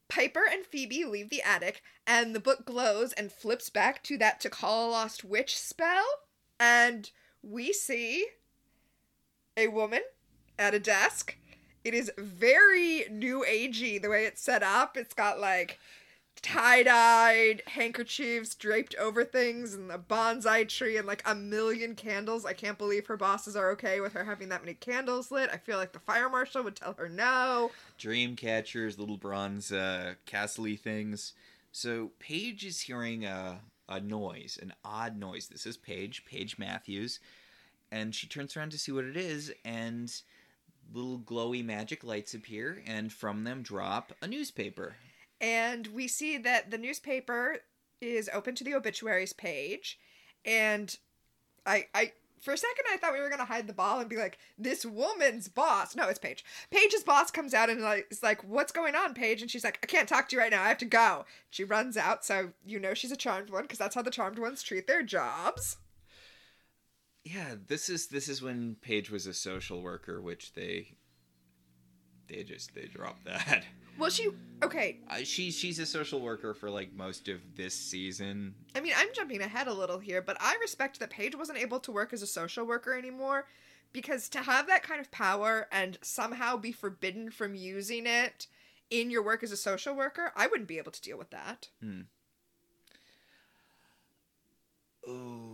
Piper 0.09 0.43
and 0.51 0.67
Phoebe 0.67 1.05
leave 1.05 1.31
the 1.31 1.43
attic, 1.43 1.83
and 2.07 2.35
the 2.35 2.41
book 2.41 2.65
glows 2.65 3.13
and 3.13 3.33
flips 3.33 3.71
back 3.71 4.03
to 4.05 4.19
that 4.19 4.41
to 4.41 4.51
call 4.51 4.89
a 4.89 4.91
lost 4.91 5.25
witch 5.25 5.59
spell, 5.59 6.07
and 6.59 7.11
we 7.43 7.73
see 7.73 8.27
a 9.57 9.69
woman 9.69 10.03
at 10.59 10.75
a 10.75 10.81
desk. 10.81 11.37
It 11.85 11.95
is 11.95 12.11
very 12.19 13.07
new 13.11 13.45
agey 13.49 14.01
the 14.01 14.11
way 14.11 14.25
it's 14.25 14.43
set 14.43 14.63
up. 14.63 14.97
It's 14.97 15.15
got 15.15 15.41
like 15.41 15.79
tie-dyed 16.43 17.63
handkerchiefs 17.67 18.55
draped 18.55 18.95
over 18.97 19.25
things 19.25 19.75
and 19.75 19.91
a 19.91 19.99
bonsai 19.99 20.69
tree 20.69 20.97
and 20.97 21.07
like 21.07 21.23
a 21.27 21.35
million 21.35 21.95
candles. 21.95 22.45
I 22.45 22.53
can't 22.53 22.79
believe 22.79 23.07
her 23.07 23.17
bosses 23.17 23.57
are 23.57 23.71
okay 23.73 24.01
with 24.01 24.13
her 24.15 24.25
having 24.25 24.49
that 24.51 24.63
many 24.63 24.75
candles 24.75 25.31
lit. 25.31 25.51
I 25.53 25.57
feel 25.57 25.79
like 25.79 25.93
the 25.93 25.99
fire 25.99 26.29
marshal 26.29 26.63
would 26.63 26.77
tell 26.77 26.95
her 26.95 27.09
no. 27.09 27.71
dream 27.99 28.37
catchers, 28.37 28.99
little 28.99 29.17
bronze 29.17 29.73
uh, 29.73 30.15
castle 30.27 30.67
things. 30.77 31.33
So 31.73 32.11
Paige 32.19 32.65
is 32.65 32.81
hearing 32.81 33.25
a, 33.25 33.61
a 33.89 34.01
noise, 34.01 34.59
an 34.61 34.73
odd 34.85 35.17
noise. 35.17 35.49
This 35.49 35.67
is 35.67 35.77
Paige, 35.77 36.25
Paige 36.25 36.59
Matthews, 36.59 37.21
and 37.93 38.15
she 38.15 38.27
turns 38.27 38.57
around 38.57 38.71
to 38.73 38.79
see 38.79 38.93
what 38.93 39.05
it 39.05 39.17
is, 39.17 39.53
and 39.65 40.13
little 40.93 41.19
glowy 41.19 41.65
magic 41.65 42.03
lights 42.03 42.35
appear, 42.35 42.83
and 42.87 43.13
from 43.13 43.45
them 43.45 43.63
drop 43.63 44.13
a 44.21 44.27
newspaper. 44.27 44.97
And 45.41 45.87
we 45.89 46.07
see 46.09 46.37
that 46.39 46.71
the 46.71 46.79
newspaper 46.79 47.59
is 48.01 48.31
open 48.33 48.55
to 48.57 48.65
the 48.65 48.75
obituaries 48.75 49.33
page. 49.33 49.99
And 50.45 50.97
i 51.67 51.87
i 51.95 52.13
for 52.41 52.55
a 52.55 52.57
second 52.57 52.87
i 52.91 52.97
thought 52.97 53.13
we 53.13 53.21
were 53.21 53.29
gonna 53.29 53.45
hide 53.45 53.67
the 53.67 53.75
ball 53.75 54.01
and 54.01 54.09
be 54.09 54.17
like 54.17 54.39
this 54.59 54.85
woman's 54.85 55.49
boss. 55.49 55.95
No 55.95 56.09
it's 56.09 56.19
paige. 56.19 56.45
Paige's 56.71 57.05
boss 57.05 57.31
comes 57.31 57.55
out 57.55 57.71
and 57.71 57.81
like 57.81 58.07
is 58.11 58.23
like 58.23 58.43
what's 58.45 58.73
going 58.73 58.95
on 58.95 59.15
paige? 59.15 59.43
And 59.43 59.51
she's 59.51 59.65
like 59.65 59.79
i 59.83 59.87
can't 59.87 60.09
talk 60.09 60.29
to 60.29 60.37
you 60.37 60.41
right 60.41 60.51
now. 60.51 60.63
I 60.63 60.69
have 60.69 60.79
to 60.79 60.85
go. 60.87 61.27
She 61.51 61.65
runs 61.65 61.97
out 61.97 62.25
so 62.25 62.53
you 62.65 62.81
know 62.81 62.95
she's 62.95 63.13
a 63.13 63.17
charmed 63.17 63.51
one 63.51 63.63
because 63.63 63.79
that's 63.79 63.95
how 63.95 64.03
the 64.03 64.11
charmed 64.11 64.39
ones 64.39 64.63
treat 64.63 64.87
their 64.87 65.03
jobs. 65.03 65.77
Yeah, 67.25 67.57
this 67.67 67.91
is 67.91 68.07
this 68.07 68.29
is 68.29 68.41
when 68.41 68.77
Paige 68.81 69.11
was 69.11 69.27
a 69.27 69.35
social 69.35 69.83
worker, 69.83 70.23
which 70.23 70.55
they 70.55 70.95
they 72.31 72.43
just 72.43 72.75
they 72.75 72.87
dropped 72.87 73.25
that. 73.25 73.65
well 73.99 74.11
she 74.11 74.31
okay 74.63 74.99
Uh, 75.09 75.17
she 75.25 75.51
she's 75.51 75.79
a 75.79 75.87
social 75.87 76.21
worker 76.21 76.55
for 76.55 76.71
like 76.71 76.93
most 76.95 77.29
of 77.29 77.41
this 77.57 77.75
season. 77.75 78.55
I 78.75 78.81
mean, 78.81 78.93
I'm 78.97 79.09
jumping 79.15 79.41
ahead 79.43 79.67
a 79.67 79.75
little 79.75 79.99
here, 79.99 80.23
but 80.23 80.37
I 80.41 80.57
respect 80.61 81.01
that 81.01 81.11
Paige 81.11 81.37
wasn't 81.37 81.59
able 81.59 81.81
to 81.81 81.93
work 81.93 82.13
as 82.13 82.23
a 82.23 82.27
social 82.27 82.65
worker 82.65 82.97
anymore 82.97 83.47
because 83.93 84.29
to 84.31 84.39
have 84.41 84.67
that 84.69 84.83
kind 84.83 85.01
of 85.01 85.11
power 85.11 85.67
and 85.73 85.99
somehow 86.03 86.57
be 86.57 86.73
forbidden 86.73 87.31
from 87.31 87.55
using 87.55 88.07
it 88.07 88.47
in 88.91 89.11
your 89.11 89.23
work 89.23 89.43
as 89.43 89.53
a 89.53 89.57
social 89.57 89.95
worker, 89.95 90.33
I 90.37 90.47
wouldn't 90.47 90.69
be 90.69 90.79
able 90.79 90.93
to 90.93 91.01
deal 91.01 91.19
with 91.19 91.31
that. 91.31 91.69
Oh, 95.07 95.13
I'm 95.13 95.50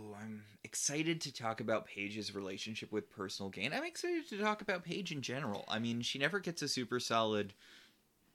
excited 0.67 1.21
to 1.21 1.33
talk 1.33 1.61
about 1.61 1.85
Paige's 1.85 2.35
relationship 2.35 2.91
with 2.91 3.09
personal 3.09 3.49
gain. 3.49 3.71
I'm 3.71 3.85
excited 3.85 4.27
to 4.27 4.37
talk 4.37 4.61
about 4.61 4.83
Paige 4.83 5.13
in 5.13 5.21
general. 5.21 5.63
I 5.69 5.79
mean, 5.79 6.01
she 6.01 6.19
never 6.19 6.41
gets 6.41 6.61
a 6.61 6.67
super 6.67 6.99
solid 6.99 7.53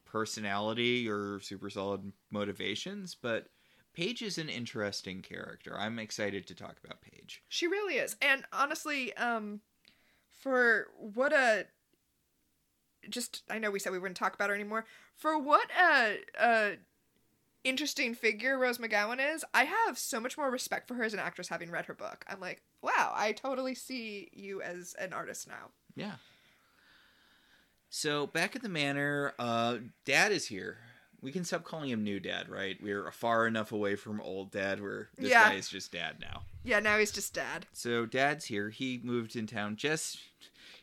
personality 0.06 1.06
or 1.06 1.40
super 1.40 1.68
solid 1.68 2.10
motivations, 2.30 3.14
but 3.14 3.48
Paige 3.92 4.22
is 4.22 4.38
an 4.38 4.48
interesting 4.48 5.20
character. 5.20 5.76
I'm 5.78 5.98
excited 5.98 6.46
to 6.46 6.54
talk 6.54 6.78
about 6.82 7.02
Paige. 7.02 7.42
She 7.48 7.66
really 7.66 7.96
is. 7.96 8.16
And 8.22 8.44
honestly, 8.50 9.14
um 9.16 9.60
for 10.30 10.86
what 10.96 11.34
a 11.34 11.66
just 13.10 13.42
I 13.50 13.58
know 13.58 13.70
we 13.70 13.78
said 13.78 13.92
we 13.92 13.98
wouldn't 13.98 14.16
talk 14.16 14.34
about 14.34 14.48
her 14.48 14.54
anymore. 14.54 14.86
For 15.16 15.38
what 15.38 15.68
a 15.78 16.16
a 16.40 16.76
interesting 17.64 18.14
figure 18.14 18.58
Rose 18.58 18.78
McGowan 18.78 19.34
is, 19.34 19.44
I 19.54 19.64
have 19.64 19.98
so 19.98 20.20
much 20.20 20.36
more 20.36 20.50
respect 20.50 20.88
for 20.88 20.94
her 20.94 21.04
as 21.04 21.14
an 21.14 21.20
actress 21.20 21.48
having 21.48 21.70
read 21.70 21.86
her 21.86 21.94
book. 21.94 22.24
I'm 22.28 22.40
like, 22.40 22.62
wow, 22.82 23.12
I 23.14 23.32
totally 23.32 23.74
see 23.74 24.30
you 24.32 24.62
as 24.62 24.94
an 24.98 25.12
artist 25.12 25.46
now. 25.48 25.70
Yeah. 25.94 26.14
So 27.90 28.26
back 28.26 28.56
at 28.56 28.62
the 28.62 28.68
manor, 28.68 29.34
uh, 29.38 29.78
Dad 30.04 30.32
is 30.32 30.46
here. 30.46 30.78
We 31.20 31.30
can 31.30 31.44
stop 31.44 31.62
calling 31.62 31.90
him 31.90 32.02
new 32.02 32.18
dad, 32.18 32.48
right? 32.48 32.76
We're 32.82 33.12
far 33.12 33.46
enough 33.46 33.70
away 33.70 33.94
from 33.94 34.20
old 34.20 34.50
dad 34.50 34.80
where 34.82 35.08
this 35.16 35.30
Yeah. 35.30 35.50
guy 35.50 35.54
is 35.54 35.68
just 35.68 35.92
dad 35.92 36.16
now. 36.20 36.42
Yeah, 36.64 36.80
now 36.80 36.98
he's 36.98 37.12
just 37.12 37.32
dad. 37.32 37.66
So 37.72 38.06
dad's 38.06 38.46
here. 38.46 38.70
He 38.70 38.98
moved 39.04 39.36
in 39.36 39.46
town 39.46 39.76
just 39.76 40.18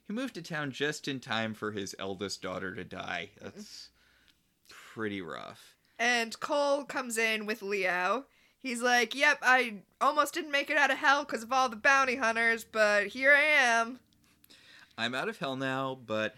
he 0.08 0.14
moved 0.14 0.36
to 0.36 0.42
town 0.42 0.72
just 0.72 1.08
in 1.10 1.20
time 1.20 1.54
for 1.54 1.72
his 1.74 1.94
eldest 2.00 2.42
daughter 2.42 2.74
to 2.74 2.84
die. 2.86 3.32
That's 3.42 3.90
pretty 4.70 5.22
rough. 5.22 5.76
And 6.00 6.40
Cole 6.40 6.86
comes 6.86 7.18
in 7.18 7.46
with 7.46 7.62
Leo. 7.62 8.26
He's 8.58 8.82
like, 8.82 9.14
"Yep, 9.14 9.40
I 9.42 9.82
almost 10.00 10.34
didn't 10.34 10.52
make 10.52 10.70
it 10.70 10.78
out 10.78 10.92
of 10.92 10.98
hell 10.98 11.26
because 11.26 11.44
of 11.44 11.52
all 11.52 11.68
the 11.68 11.76
bounty 11.76 12.16
hunters, 12.16 12.64
but 12.64 13.08
here 13.08 13.34
I 13.34 13.42
am." 13.44 14.00
I'm 14.98 15.14
out 15.14 15.30
of 15.30 15.38
hell 15.38 15.58
now, 15.58 16.00
but 16.06 16.36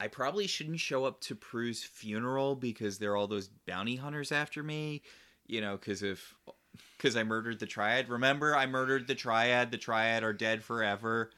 I 0.00 0.08
probably 0.08 0.46
shouldn't 0.46 0.80
show 0.80 1.04
up 1.04 1.20
to 1.22 1.34
Prue's 1.34 1.82
funeral 1.82 2.56
because 2.56 2.98
there 2.98 3.12
are 3.12 3.16
all 3.16 3.28
those 3.28 3.48
bounty 3.48 3.96
hunters 3.96 4.32
after 4.32 4.62
me. 4.62 5.02
You 5.46 5.60
know, 5.60 5.76
because 5.76 6.02
if 6.02 6.34
because 6.96 7.16
I 7.16 7.22
murdered 7.22 7.60
the 7.60 7.66
triad. 7.66 8.08
Remember, 8.08 8.56
I 8.56 8.66
murdered 8.66 9.06
the 9.06 9.14
triad. 9.14 9.70
The 9.70 9.78
triad 9.78 10.24
are 10.24 10.32
dead 10.32 10.64
forever. 10.64 11.30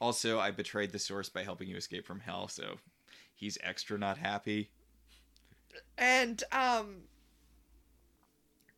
Also, 0.00 0.38
I 0.38 0.50
betrayed 0.50 0.90
the 0.90 0.98
source 0.98 1.28
by 1.28 1.44
helping 1.44 1.68
you 1.68 1.76
escape 1.76 2.04
from 2.06 2.20
hell, 2.20 2.48
so 2.48 2.76
he's 3.34 3.56
extra 3.62 3.98
not 3.98 4.18
happy. 4.18 4.70
And 5.96 6.42
um 6.52 7.02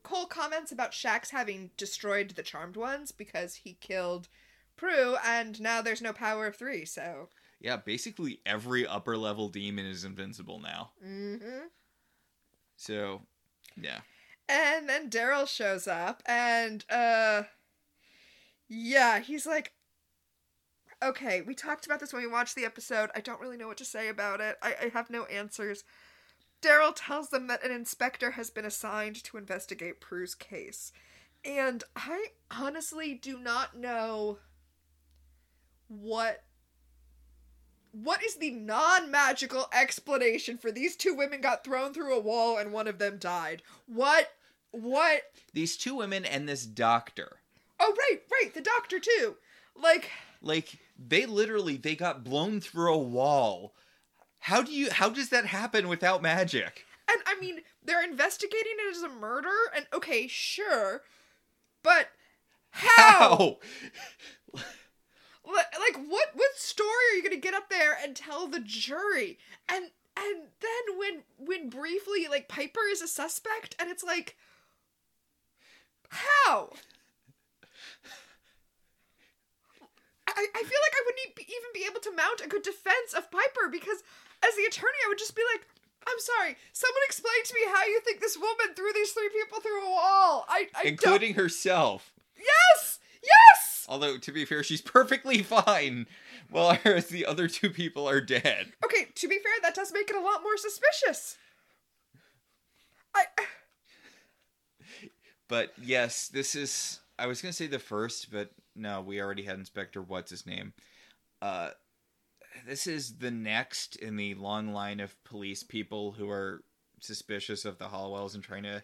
Cole 0.04 0.26
comments 0.26 0.70
about 0.70 0.92
Shax 0.92 1.30
having 1.30 1.70
destroyed 1.76 2.30
the 2.30 2.42
charmed 2.44 2.76
ones 2.76 3.10
because 3.10 3.56
he 3.56 3.76
killed 3.80 4.28
Prue 4.76 5.16
and 5.24 5.60
now 5.60 5.82
there's 5.82 6.02
no 6.02 6.12
power 6.12 6.46
of 6.46 6.56
3, 6.56 6.84
so 6.84 7.30
Yeah, 7.58 7.78
basically 7.78 8.40
every 8.46 8.86
upper 8.86 9.16
level 9.16 9.48
demon 9.48 9.86
is 9.86 10.04
invincible 10.04 10.60
now. 10.60 10.92
mhm. 11.04 11.68
So, 12.76 13.22
yeah. 13.76 14.00
And 14.48 14.88
then 14.88 15.08
Daryl 15.10 15.48
shows 15.48 15.88
up 15.88 16.22
and 16.26 16.84
uh 16.90 17.44
yeah, 18.68 19.20
he's 19.20 19.46
like 19.46 19.72
Okay, 21.02 21.42
we 21.42 21.54
talked 21.54 21.84
about 21.86 22.00
this 22.00 22.12
when 22.12 22.22
we 22.22 22.28
watched 22.28 22.54
the 22.54 22.64
episode. 22.64 23.10
I 23.14 23.20
don't 23.20 23.40
really 23.40 23.56
know 23.58 23.66
what 23.68 23.76
to 23.78 23.84
say 23.84 24.08
about 24.08 24.40
it. 24.40 24.56
I, 24.62 24.74
I 24.84 24.88
have 24.94 25.10
no 25.10 25.24
answers. 25.24 25.84
Daryl 26.64 26.94
tells 26.96 27.28
them 27.28 27.46
that 27.48 27.64
an 27.64 27.70
inspector 27.70 28.32
has 28.32 28.50
been 28.50 28.64
assigned 28.64 29.22
to 29.24 29.36
investigate 29.36 30.00
Prue's 30.00 30.34
case. 30.34 30.92
And 31.44 31.84
I 31.94 32.28
honestly 32.50 33.14
do 33.14 33.38
not 33.38 33.76
know 33.76 34.38
what 35.88 36.42
what 37.92 38.24
is 38.24 38.36
the 38.36 38.50
non-magical 38.50 39.68
explanation 39.72 40.58
for 40.58 40.72
these 40.72 40.96
two 40.96 41.14
women 41.14 41.40
got 41.40 41.62
thrown 41.62 41.94
through 41.94 42.12
a 42.12 42.20
wall 42.20 42.58
and 42.58 42.72
one 42.72 42.88
of 42.88 42.98
them 42.98 43.18
died? 43.18 43.62
What 43.86 44.32
what 44.70 45.22
These 45.52 45.76
two 45.76 45.96
women 45.96 46.24
and 46.24 46.48
this 46.48 46.64
doctor. 46.64 47.40
Oh 47.78 47.94
right, 47.96 48.20
right, 48.32 48.54
the 48.54 48.62
doctor 48.62 48.98
too. 48.98 49.36
Like 49.76 50.10
Like 50.40 50.78
they 50.98 51.26
literally 51.26 51.76
they 51.76 51.94
got 51.94 52.24
blown 52.24 52.60
through 52.60 52.94
a 52.94 52.98
wall. 52.98 53.74
How 54.44 54.60
do 54.62 54.70
you 54.72 54.90
how 54.90 55.08
does 55.08 55.30
that 55.30 55.46
happen 55.46 55.88
without 55.88 56.20
magic? 56.22 56.84
and 57.08 57.18
I 57.26 57.38
mean 57.40 57.60
they're 57.82 58.04
investigating 58.04 58.72
it 58.78 58.96
as 58.96 59.02
a 59.02 59.08
murder 59.08 59.48
and 59.74 59.86
okay, 59.92 60.26
sure. 60.26 61.02
But 61.82 62.08
how? 62.70 63.58
Li- 64.54 64.62
Like 65.46 65.96
what 66.08 66.28
what 66.34 66.56
story 66.56 66.88
are 67.12 67.16
you 67.16 67.22
going 67.22 67.34
to 67.34 67.40
get 67.40 67.54
up 67.54 67.68
there 67.70 67.96
and 68.02 68.14
tell 68.14 68.46
the 68.46 68.60
jury? 68.60 69.38
And 69.68 69.86
and 70.16 70.42
then 70.60 70.98
when 70.98 71.22
when 71.38 71.70
briefly 71.70 72.26
like 72.28 72.48
Piper 72.48 72.86
is 72.90 73.00
a 73.02 73.08
suspect 73.08 73.74
and 73.78 73.90
it's 73.90 74.04
like 74.04 74.36
how? 76.10 76.70
I, 80.26 80.46
I 80.54 80.62
feel 80.62 80.80
like 80.82 80.94
I 80.96 81.02
wouldn't 81.06 81.38
even 81.38 81.70
be 81.74 81.84
able 81.88 82.00
to 82.00 82.10
mount 82.14 82.40
a 82.44 82.48
good 82.48 82.62
defense 82.62 83.12
of 83.16 83.30
Piper 83.30 83.68
because 83.70 84.02
as 84.46 84.56
the 84.56 84.64
attorney 84.64 84.98
I 85.04 85.08
would 85.08 85.18
just 85.18 85.36
be 85.36 85.42
like 85.52 85.66
I'm 86.06 86.18
sorry. 86.18 86.56
Someone 86.72 87.02
explain 87.06 87.44
to 87.44 87.54
me 87.54 87.60
how 87.72 87.84
you 87.86 88.00
think 88.00 88.20
this 88.20 88.36
woman 88.36 88.74
threw 88.76 88.92
these 88.92 89.12
three 89.12 89.30
people 89.30 89.60
through 89.60 89.86
a 89.86 89.90
wall. 89.90 90.44
I, 90.48 90.68
I 90.74 90.82
don't. 90.82 90.86
Including 90.92 91.34
herself. 91.34 92.12
Yes, 92.36 92.98
yes. 93.22 93.86
Although 93.88 94.18
to 94.18 94.32
be 94.32 94.44
fair, 94.44 94.62
she's 94.62 94.82
perfectly 94.82 95.42
fine. 95.42 96.06
Well, 96.50 96.78
While 96.84 97.00
the 97.08 97.26
other 97.26 97.48
two 97.48 97.70
people 97.70 98.08
are 98.08 98.20
dead. 98.20 98.72
Okay, 98.84 99.08
to 99.14 99.28
be 99.28 99.38
fair, 99.38 99.52
that 99.62 99.74
does 99.74 99.92
make 99.92 100.10
it 100.10 100.16
a 100.16 100.20
lot 100.20 100.42
more 100.42 100.56
suspicious. 100.56 101.36
I 103.14 103.24
But 105.48 105.72
yes, 105.80 106.28
this 106.28 106.54
is 106.54 107.00
I 107.18 107.26
was 107.26 107.40
gonna 107.40 107.52
say 107.52 107.66
the 107.66 107.78
first, 107.78 108.30
but 108.30 108.50
no, 108.74 109.00
we 109.00 109.20
already 109.20 109.42
had 109.42 109.58
Inspector 109.58 110.00
what's 110.02 110.30
his 110.30 110.46
name. 110.46 110.72
Uh 111.40 111.70
this 112.66 112.86
is 112.86 113.18
the 113.18 113.30
next 113.30 113.96
in 113.96 114.16
the 114.16 114.34
long 114.34 114.72
line 114.72 115.00
of 115.00 115.22
police 115.24 115.62
people 115.62 116.12
who 116.12 116.30
are 116.30 116.62
suspicious 117.00 117.64
of 117.64 117.78
the 117.78 117.86
Halliwells 117.86 118.34
and 118.34 118.42
trying 118.42 118.62
to 118.62 118.82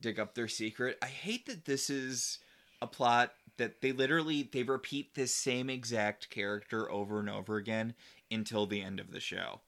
dig 0.00 0.20
up 0.20 0.34
their 0.34 0.48
secret. 0.48 0.98
I 1.02 1.06
hate 1.06 1.46
that 1.46 1.64
this 1.64 1.88
is 1.88 2.38
a 2.82 2.86
plot 2.86 3.32
that 3.56 3.80
they 3.80 3.92
literally 3.92 4.48
they 4.52 4.62
repeat 4.62 5.14
this 5.14 5.34
same 5.34 5.70
exact 5.70 6.28
character 6.28 6.90
over 6.90 7.20
and 7.20 7.30
over 7.30 7.56
again 7.56 7.94
until 8.30 8.66
the 8.66 8.82
end 8.82 9.00
of 9.00 9.10
the 9.12 9.20
show. 9.20 9.60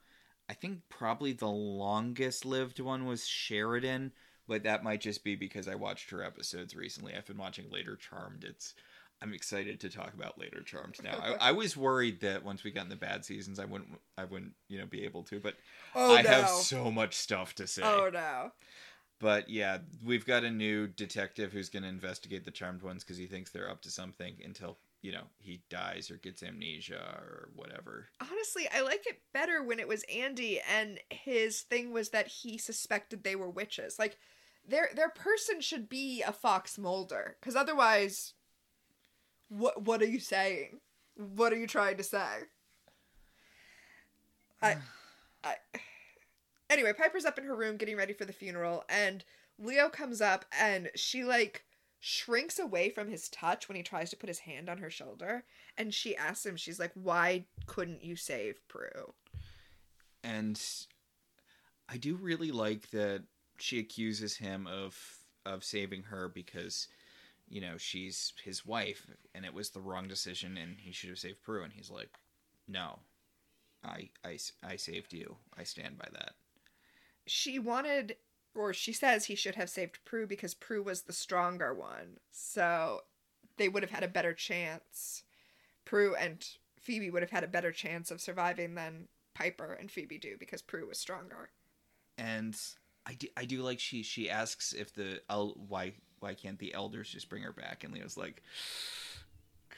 I 0.48 0.54
think 0.54 0.80
probably 0.88 1.32
the 1.32 1.46
longest 1.48 2.44
lived 2.44 2.78
one 2.78 3.06
was 3.06 3.26
Sheridan, 3.26 4.12
but 4.46 4.62
that 4.64 4.84
might 4.84 5.00
just 5.00 5.24
be 5.24 5.34
because 5.34 5.66
I 5.66 5.74
watched 5.74 6.10
her 6.10 6.22
episodes 6.22 6.76
recently. 6.76 7.14
I've 7.14 7.26
been 7.26 7.38
watching 7.38 7.70
Later 7.70 7.96
Charmed. 7.96 8.44
It's 8.44 8.74
I'm 9.22 9.32
excited 9.32 9.80
to 9.80 9.88
talk 9.88 10.12
about 10.14 10.38
Later 10.38 10.60
Charmed 10.60 11.02
now. 11.02 11.18
I, 11.18 11.48
I 11.48 11.52
was 11.52 11.76
worried 11.76 12.20
that 12.20 12.44
once 12.44 12.62
we 12.62 12.70
got 12.70 12.84
in 12.84 12.90
the 12.90 12.96
bad 12.96 13.24
seasons, 13.24 13.58
I 13.58 13.64
wouldn't 13.64 13.98
I 14.18 14.24
wouldn't 14.24 14.52
you 14.68 14.78
know 14.78 14.86
be 14.86 15.04
able 15.04 15.22
to, 15.24 15.40
but 15.40 15.54
oh 15.94 16.14
I 16.16 16.22
no. 16.22 16.28
have 16.28 16.48
so 16.48 16.90
much 16.90 17.14
stuff 17.14 17.54
to 17.56 17.66
say. 17.66 17.82
oh 17.82 18.10
no. 18.12 18.52
But 19.18 19.48
yeah, 19.48 19.78
we've 20.04 20.26
got 20.26 20.44
a 20.44 20.50
new 20.50 20.86
detective 20.86 21.50
who's 21.50 21.70
going 21.70 21.84
to 21.84 21.88
investigate 21.88 22.44
the 22.44 22.50
Charmed 22.50 22.82
ones 22.82 23.02
because 23.02 23.16
he 23.16 23.26
thinks 23.26 23.50
they're 23.50 23.70
up 23.70 23.80
to 23.82 23.90
something 23.90 24.34
until 24.44 24.76
you 25.00 25.12
know 25.12 25.24
he 25.38 25.62
dies 25.70 26.10
or 26.10 26.16
gets 26.16 26.42
amnesia 26.42 27.00
or 27.18 27.48
whatever. 27.54 28.08
Honestly, 28.20 28.68
I 28.74 28.82
like 28.82 29.06
it 29.06 29.22
better 29.32 29.62
when 29.62 29.80
it 29.80 29.88
was 29.88 30.04
Andy 30.14 30.60
and 30.70 31.00
his 31.10 31.62
thing 31.62 31.92
was 31.92 32.10
that 32.10 32.28
he 32.28 32.58
suspected 32.58 33.24
they 33.24 33.36
were 33.36 33.48
witches. 33.48 33.98
Like 33.98 34.18
their 34.68 34.90
their 34.94 35.08
person 35.08 35.62
should 35.62 35.88
be 35.88 36.22
a 36.22 36.32
Fox 36.32 36.76
Mulder 36.76 37.36
cuz 37.40 37.56
otherwise 37.56 38.34
what 39.48 39.82
what 39.82 40.02
are 40.02 40.06
you 40.06 40.20
saying? 40.20 40.80
What 41.16 41.52
are 41.52 41.56
you 41.56 41.66
trying 41.66 41.96
to 41.96 42.02
say? 42.02 42.44
I 44.62 44.76
I 45.44 45.56
Anyway, 46.68 46.92
Piper's 46.92 47.24
up 47.24 47.38
in 47.38 47.44
her 47.44 47.54
room 47.54 47.76
getting 47.76 47.96
ready 47.96 48.12
for 48.12 48.24
the 48.24 48.32
funeral 48.32 48.84
and 48.88 49.24
Leo 49.58 49.88
comes 49.88 50.20
up 50.20 50.44
and 50.58 50.90
she 50.94 51.24
like 51.24 51.64
shrinks 52.00 52.58
away 52.58 52.90
from 52.90 53.08
his 53.08 53.28
touch 53.28 53.68
when 53.68 53.76
he 53.76 53.82
tries 53.82 54.10
to 54.10 54.16
put 54.16 54.28
his 54.28 54.40
hand 54.40 54.68
on 54.68 54.78
her 54.78 54.90
shoulder 54.90 55.44
and 55.78 55.94
she 55.94 56.14
asks 56.16 56.44
him 56.44 56.56
she's 56.56 56.78
like 56.78 56.92
why 56.94 57.44
couldn't 57.66 58.04
you 58.04 58.16
save 58.16 58.60
Prue? 58.68 59.14
and 60.26 60.60
I 61.88 61.96
do 61.96 62.16
really 62.16 62.50
like 62.50 62.90
that 62.90 63.22
she 63.58 63.78
accuses 63.78 64.36
him 64.36 64.66
of 64.66 65.18
of 65.44 65.64
saving 65.64 66.02
her 66.04 66.28
because 66.28 66.88
you 67.48 67.60
know 67.60 67.76
she's 67.76 68.32
his 68.44 68.64
wife 68.66 69.06
and 69.34 69.44
it 69.44 69.54
was 69.54 69.70
the 69.70 69.80
wrong 69.80 70.08
decision 70.08 70.56
and 70.56 70.76
he 70.80 70.92
should 70.92 71.10
have 71.10 71.18
saved 71.18 71.42
Prue 71.42 71.62
and 71.62 71.72
he's 71.72 71.90
like 71.90 72.10
no 72.68 72.98
I 73.84 74.10
I 74.24 74.38
I 74.64 74.76
saved 74.76 75.12
you 75.12 75.36
I 75.56 75.62
stand 75.64 75.98
by 75.98 76.08
that 76.12 76.32
She 77.26 77.58
wanted 77.58 78.16
or 78.54 78.72
she 78.72 78.92
says 78.92 79.26
he 79.26 79.34
should 79.34 79.54
have 79.56 79.68
saved 79.70 79.98
Prue 80.04 80.26
because 80.26 80.54
Prue 80.54 80.82
was 80.82 81.02
the 81.02 81.12
stronger 81.12 81.74
one. 81.74 82.18
So 82.30 83.02
they 83.58 83.68
would 83.68 83.82
have 83.82 83.90
had 83.92 84.02
a 84.02 84.08
better 84.08 84.32
chance. 84.32 85.22
Prue 85.84 86.14
and 86.14 86.44
Phoebe 86.80 87.10
would 87.10 87.22
have 87.22 87.30
had 87.30 87.44
a 87.44 87.48
better 87.48 87.70
chance 87.72 88.10
of 88.10 88.20
surviving 88.20 88.74
than 88.74 89.08
Piper 89.34 89.72
and 89.74 89.90
Phoebe 89.90 90.18
do 90.18 90.36
because 90.38 90.62
Prue 90.62 90.86
was 90.88 90.98
stronger. 90.98 91.50
and 92.16 92.58
I 93.04 93.14
do, 93.14 93.28
I 93.36 93.44
do 93.44 93.62
like 93.62 93.78
she 93.78 94.02
she 94.02 94.28
asks 94.30 94.72
if 94.72 94.92
the 94.94 95.20
el- 95.30 95.54
why 95.68 95.92
why 96.26 96.34
can't 96.34 96.58
the 96.58 96.74
elders 96.74 97.08
just 97.08 97.28
bring 97.28 97.44
her 97.44 97.52
back 97.52 97.84
and 97.84 97.94
Leo's 97.94 98.16
like 98.16 98.42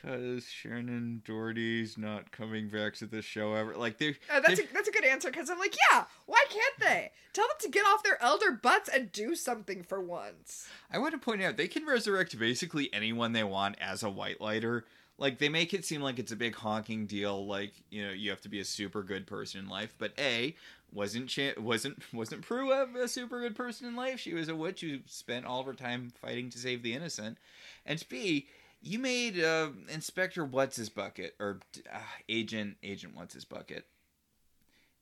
cuz 0.03 0.47
Shannen 0.47 1.23
Doherty's 1.25 1.99
not 1.99 2.33
coming 2.33 2.69
back 2.69 2.95
to 2.95 3.07
the 3.07 3.21
show 3.21 3.53
ever 3.53 3.75
like 3.75 3.99
they're 3.99 4.15
Uh, 4.33 4.41
that's 4.41 4.59
a, 4.59 4.63
that's 4.73 4.89
a 4.89 4.93
good 4.93 5.05
answer 5.05 5.31
because 5.31 5.51
I'm 5.51 5.59
like, 5.59 5.77
yeah, 5.91 6.05
why 6.25 6.43
can't 6.49 6.79
they? 6.81 7.11
Tell 7.35 7.47
them 7.49 7.57
to 7.61 7.69
get 7.69 7.85
off 7.85 8.03
their 8.03 8.21
elder 8.23 8.51
butts 8.53 8.89
and 8.89 9.13
do 9.13 9.35
something 9.35 9.83
for 9.83 10.01
once. 10.01 10.69
I 10.91 10.97
want 10.99 11.13
to 11.13 11.19
point 11.19 11.43
out 11.43 11.59
they 11.59 11.69
can 11.69 11.85
resurrect 11.85 12.39
basically 12.39 12.89
anyone 12.95 13.33
they 13.33 13.45
want 13.45 13.77
as 13.79 14.03
a 14.03 14.09
white 14.09 14.41
lighter. 14.41 14.87
Like 15.19 15.39
they 15.39 15.49
make 15.49 15.75
it 15.75 15.85
seem 15.85 16.01
like 16.01 16.19
it's 16.19 16.33
a 16.33 16.37
big 16.37 16.55
honking 16.55 17.07
deal. 17.07 17.45
Like 17.47 17.73
you 17.91 18.07
know 18.07 18.13
you 18.13 18.31
have 18.31 18.41
to 18.43 18.49
be 18.49 18.61
a 18.61 18.65
super 18.65 19.03
good 19.03 19.27
person 19.27 19.61
in 19.61 19.69
life. 19.69 19.95
But 19.99 20.13
a 20.19 20.55
wasn't 20.93 21.29
Cha- 21.29 21.59
wasn't 21.61 22.03
wasn't 22.15 22.43
Prue 22.43 22.73
a, 22.73 22.87
a 23.03 23.09
super 23.09 23.41
good 23.41 23.57
person 23.57 23.87
in 23.89 23.97
life? 23.97 24.21
She 24.21 24.35
was 24.35 24.49
a 24.49 24.55
witch 24.57 24.81
who 24.81 25.01
spent 25.07 25.45
all 25.45 25.61
of 25.61 25.67
her 25.67 25.75
time 25.75 26.13
fighting 26.21 26.51
to 26.51 26.59
save 26.59 26.83
the 26.83 26.95
innocent. 26.95 27.39
And 27.85 28.03
b 28.09 28.47
you 28.81 29.01
made 29.01 29.43
uh, 29.43 29.71
Inspector 29.89 30.43
what's 30.45 30.77
his 30.77 30.89
bucket 30.89 31.35
or 31.41 31.59
uh, 31.93 31.99
Agent 32.29 32.77
Agent 32.83 33.17
what's 33.17 33.35
his 33.35 33.45
bucket. 33.45 33.87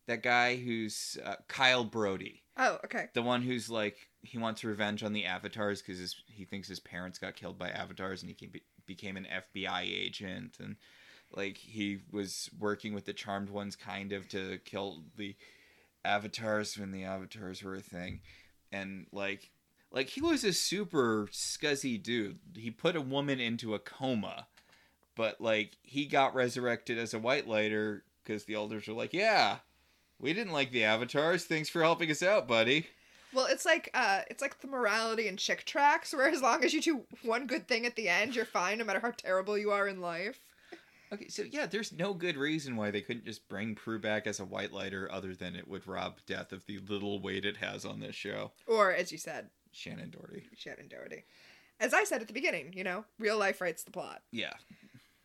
That 0.06 0.22
guy 0.22 0.56
who's 0.56 1.18
uh, 1.24 1.34
Kyle 1.48 1.84
Brody 1.84 2.42
Oh, 2.56 2.78
okay. 2.84 3.08
the 3.12 3.22
one 3.22 3.42
who's 3.42 3.68
like 3.68 4.08
he 4.22 4.38
wants 4.38 4.64
revenge 4.64 5.02
on 5.02 5.12
the 5.12 5.26
avatars 5.26 5.82
because 5.82 6.16
he 6.26 6.44
thinks 6.44 6.68
his 6.68 6.80
parents 6.80 7.18
got 7.18 7.36
killed 7.36 7.58
by 7.58 7.68
avatars 7.68 8.22
and 8.22 8.30
he 8.30 8.34
can 8.34 8.48
be, 8.48 8.62
became 8.86 9.16
an 9.16 9.26
FBI 9.26 9.82
agent 9.82 10.56
and 10.60 10.76
like 11.32 11.56
he 11.56 11.98
was 12.12 12.50
working 12.58 12.94
with 12.94 13.04
the 13.04 13.12
charmed 13.12 13.50
ones 13.50 13.76
kind 13.76 14.12
of 14.12 14.28
to 14.28 14.58
kill 14.64 15.02
the 15.16 15.34
avatars 16.04 16.78
when 16.78 16.92
the 16.92 17.04
avatars 17.04 17.62
were 17.62 17.74
a 17.74 17.80
thing. 17.80 18.20
And 18.72 19.06
like 19.12 19.50
like 19.92 20.08
he 20.08 20.20
was 20.20 20.44
a 20.44 20.52
super 20.52 21.28
scuzzy 21.32 22.02
dude. 22.02 22.38
He 22.54 22.70
put 22.70 22.96
a 22.96 23.00
woman 23.00 23.40
into 23.40 23.74
a 23.74 23.78
coma 23.78 24.46
but 25.16 25.40
like 25.40 25.78
he 25.82 26.04
got 26.04 26.34
resurrected 26.34 26.98
as 26.98 27.14
a 27.14 27.18
white 27.18 27.48
lighter 27.48 28.04
because 28.22 28.44
the 28.44 28.54
elders 28.54 28.86
were 28.86 28.94
like 28.94 29.12
yeah 29.12 29.58
we 30.18 30.32
didn't 30.32 30.52
like 30.52 30.70
the 30.70 30.84
avatars. 30.84 31.44
Thanks 31.44 31.68
for 31.68 31.82
helping 31.82 32.10
us 32.10 32.22
out 32.22 32.46
buddy 32.48 32.86
Well, 33.36 33.46
it's 33.50 33.66
like 33.66 33.90
uh, 33.92 34.22
it's 34.30 34.40
like 34.40 34.60
the 34.60 34.66
morality 34.66 35.28
in 35.28 35.36
Chick 35.36 35.66
tracts, 35.66 36.14
where 36.14 36.26
as 36.26 36.40
long 36.40 36.64
as 36.64 36.72
you 36.72 36.80
do 36.80 37.02
one 37.22 37.46
good 37.46 37.68
thing 37.68 37.84
at 37.84 37.94
the 37.94 38.08
end, 38.08 38.34
you're 38.34 38.46
fine, 38.46 38.78
no 38.78 38.84
matter 38.84 38.98
how 38.98 39.10
terrible 39.10 39.58
you 39.58 39.70
are 39.70 39.86
in 39.86 40.00
life. 40.00 40.40
Okay, 41.12 41.28
so 41.28 41.42
yeah, 41.42 41.66
there's 41.66 41.92
no 41.92 42.14
good 42.14 42.38
reason 42.38 42.76
why 42.76 42.90
they 42.90 43.02
couldn't 43.02 43.26
just 43.26 43.46
bring 43.46 43.74
Prue 43.74 43.98
back 43.98 44.26
as 44.26 44.40
a 44.40 44.44
white 44.46 44.72
lighter 44.72 45.06
other 45.12 45.34
than 45.34 45.54
it 45.54 45.68
would 45.68 45.86
rob 45.86 46.16
death 46.26 46.50
of 46.50 46.64
the 46.64 46.78
little 46.78 47.20
weight 47.20 47.44
it 47.44 47.58
has 47.58 47.84
on 47.84 48.00
this 48.00 48.14
show. 48.14 48.52
Or, 48.66 48.90
as 48.90 49.12
you 49.12 49.18
said, 49.18 49.50
Shannen 49.74 50.12
Doherty. 50.12 50.44
Shannen 50.56 50.88
Doherty. 50.88 51.24
As 51.78 51.92
I 51.92 52.04
said 52.04 52.22
at 52.22 52.28
the 52.28 52.32
beginning, 52.32 52.72
you 52.74 52.84
know, 52.84 53.04
real 53.18 53.38
life 53.38 53.60
writes 53.60 53.84
the 53.84 53.90
plot. 53.90 54.22
Yeah. 54.32 54.54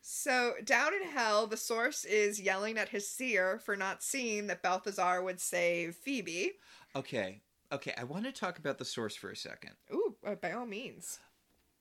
So, 0.02 0.52
down 0.62 0.92
in 0.92 1.08
hell, 1.08 1.46
the 1.46 1.56
source 1.56 2.04
is 2.04 2.38
yelling 2.38 2.76
at 2.76 2.90
his 2.90 3.08
seer 3.08 3.58
for 3.64 3.74
not 3.74 4.02
seeing 4.02 4.48
that 4.48 4.62
Balthazar 4.62 5.22
would 5.22 5.40
save 5.40 5.96
Phoebe. 5.96 6.52
Okay. 6.94 7.40
Okay, 7.72 7.94
I 7.96 8.04
want 8.04 8.26
to 8.26 8.32
talk 8.32 8.58
about 8.58 8.76
the 8.76 8.84
source 8.84 9.16
for 9.16 9.30
a 9.30 9.36
second. 9.36 9.72
Ooh, 9.92 10.14
uh, 10.26 10.34
by 10.34 10.52
all 10.52 10.66
means. 10.66 11.20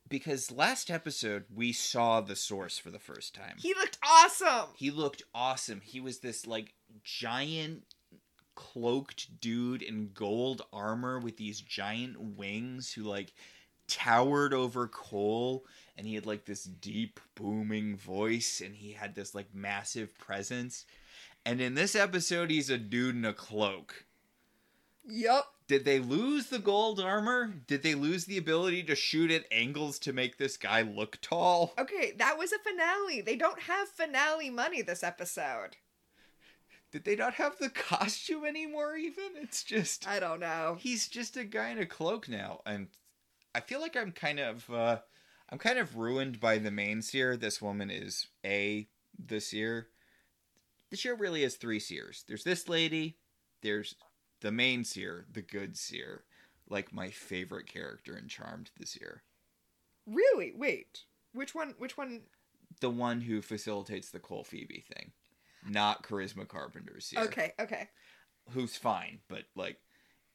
Because 0.08 0.50
last 0.50 0.90
episode, 0.90 1.46
we 1.54 1.74
saw 1.74 2.22
the 2.22 2.36
source 2.36 2.78
for 2.78 2.92
the 2.92 3.00
first 3.00 3.36
time. 3.36 3.56
He 3.60 3.74
looked 3.74 3.98
awesome! 4.02 4.70
He 4.76 4.90
looked 4.90 5.24
awesome. 5.36 5.82
He 5.84 6.00
was 6.00 6.20
this, 6.20 6.48
like, 6.48 6.74
giant 7.04 7.84
cloaked 8.56 9.40
dude 9.42 9.82
in 9.82 10.12
gold 10.14 10.62
armor 10.72 11.20
with 11.20 11.38
these 11.38 11.60
giant 11.60 12.38
wings 12.38 12.94
who, 12.94 13.04
like, 13.04 13.34
towered 13.88 14.54
over 14.54 14.88
Cole. 14.88 15.66
And 15.98 16.08
he 16.08 16.16
had, 16.16 16.26
like, 16.26 16.46
this 16.46 16.64
deep, 16.64 17.20
booming 17.36 17.98
voice. 17.98 18.62
And 18.64 18.76
he 18.76 18.94
had 18.94 19.14
this, 19.14 19.36
like, 19.36 19.54
massive 19.54 20.18
presence. 20.18 20.86
And 21.46 21.60
in 21.60 21.76
this 21.76 21.96
episode, 21.96 22.50
he's 22.50 22.70
a 22.70 22.78
dude 22.78 23.16
in 23.16 23.26
a 23.26 23.34
cloak. 23.34 24.06
Yup. 25.06 25.54
Did 25.68 25.86
they 25.86 26.00
lose 26.00 26.48
the 26.48 26.60
gold 26.60 27.00
armor? 27.00 27.54
Did 27.68 27.84
they 27.84 27.96
lose 27.96 28.26
the 28.26 28.38
ability 28.38 28.84
to 28.84 28.96
shoot 28.96 29.32
at 29.32 29.46
angles 29.52 30.00
to 30.00 30.12
make 30.14 30.38
this 30.38 30.58
guy 30.58 30.82
look 30.82 31.20
tall? 31.22 31.74
Okay, 31.80 32.14
that 32.18 32.38
was 32.38 32.52
a 32.52 32.60
finale. 32.60 33.22
They 33.22 33.36
don't 33.38 33.62
have 33.62 33.88
finale 33.88 34.50
money 34.50 34.82
this 34.82 35.04
episode. 35.04 35.78
Did 36.92 37.06
they 37.06 37.16
not 37.16 37.36
have 37.36 37.58
the 37.58 37.70
costume 37.70 38.46
anymore 38.46 38.98
even? 38.98 39.32
It's 39.38 39.64
just 39.64 40.08
I 40.08 40.20
don't 40.20 40.42
know. 40.42 40.78
he's 40.80 41.08
just 41.08 41.38
a 41.38 41.46
guy 41.46 41.70
in 41.70 41.80
a 41.80 41.86
cloak 41.86 42.28
now 42.28 42.62
and 42.66 42.88
I 43.56 43.62
feel 43.62 43.82
like 43.82 43.96
I'm 43.96 44.12
kind 44.12 44.40
of 44.40 44.70
uh 44.70 45.00
I'm 45.50 45.58
kind 45.58 45.80
of 45.80 45.98
ruined 45.98 46.40
by 46.40 46.58
the 46.58 46.72
main 46.72 47.02
seer. 47.02 47.36
This 47.36 47.62
woman 47.62 47.90
is 47.90 48.28
a 48.46 48.88
the 49.18 49.40
seer. 49.40 49.88
The 50.90 50.98
show 50.98 51.14
really 51.16 51.44
has 51.44 51.56
three 51.56 51.80
seers. 51.80 52.26
There's 52.28 52.44
this 52.44 52.68
lady, 52.68 53.18
there's 53.62 53.96
the 54.42 54.52
main 54.52 54.84
seer, 54.84 55.26
the 55.32 55.42
good 55.42 55.78
seer, 55.78 56.24
like 56.70 56.94
my 56.94 57.10
favorite 57.10 57.68
character 57.68 58.18
in 58.18 58.28
Charmed 58.28 58.72
this 58.78 59.00
year. 59.00 59.24
Really? 60.06 60.52
Wait. 60.56 61.04
Which 61.34 61.56
one? 61.56 61.76
Which 61.78 61.98
one? 61.98 62.22
The 62.80 62.90
one 62.90 63.22
who 63.22 63.42
facilitates 63.42 64.10
the 64.10 64.20
Cole 64.20 64.44
Phoebe 64.44 64.84
thing. 64.94 65.12
Not 65.68 66.04
Charisma 66.04 66.48
Carpenter's 66.48 67.06
seer. 67.06 67.22
Okay, 67.22 67.54
okay. 67.60 67.90
Who's 68.50 68.76
fine, 68.76 69.20
but 69.28 69.44
like 69.56 69.78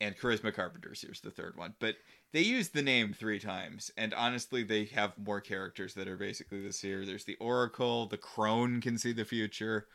and 0.01 0.17
Charisma 0.17 0.55
Carpenter's 0.55 1.03
here's 1.03 1.21
the 1.21 1.31
third 1.31 1.57
one. 1.57 1.75
But 1.81 1.97
they 2.33 2.43
use 2.43 2.69
the 2.69 2.83
name 2.83 3.13
three 3.13 3.39
times, 3.39 3.91
and 3.97 4.15
honestly 4.15 4.63
they 4.63 4.85
have 4.87 5.19
more 5.19 5.41
characters 5.41 5.95
that 5.95 6.09
are 6.09 6.17
basically 6.17 6.61
the 6.61 6.73
seer. 6.73 7.05
There's 7.05 7.25
the 7.25 7.37
Oracle, 7.41 8.07
the 8.07 8.19
Crone 8.19 8.81
can 8.81 8.99
see 8.99 9.13
the 9.13 9.25
future. 9.25 9.87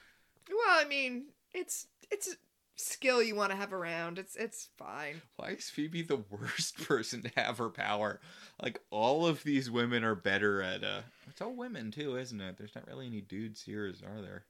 Well, 0.50 0.80
I 0.80 0.86
mean, 0.86 1.28
it's 1.54 1.88
it's 2.10 2.36
skill 2.82 3.22
you 3.22 3.36
want 3.36 3.52
to 3.52 3.58
have 3.58 3.74
around. 3.74 4.17
It's 4.20 4.36
it's 4.36 4.70
fine. 4.78 5.22
Why 5.38 5.50
is 5.52 5.70
Phoebe 5.70 6.02
the 6.02 6.24
worst 6.30 6.78
person 6.88 7.22
to 7.24 7.32
have 7.36 7.58
her 7.58 7.70
power? 7.70 8.20
Like 8.62 8.80
all 8.89 9.26
of 9.26 9.44
these 9.44 9.70
women 9.72 10.04
are 10.04 10.15
better 10.15 10.62
at 10.62 10.84
uh 10.84 11.02
it's 11.30 11.41
all 11.41 11.56
women 11.56 11.91
too, 11.91 12.17
isn't 12.17 12.41
it? 12.41 12.58
There's 12.58 12.76
not 12.76 12.88
really 12.88 13.08
any 13.08 13.22
dude 13.22 13.58
seers, 13.58 14.02
are 14.02 14.22
there? 14.22 14.46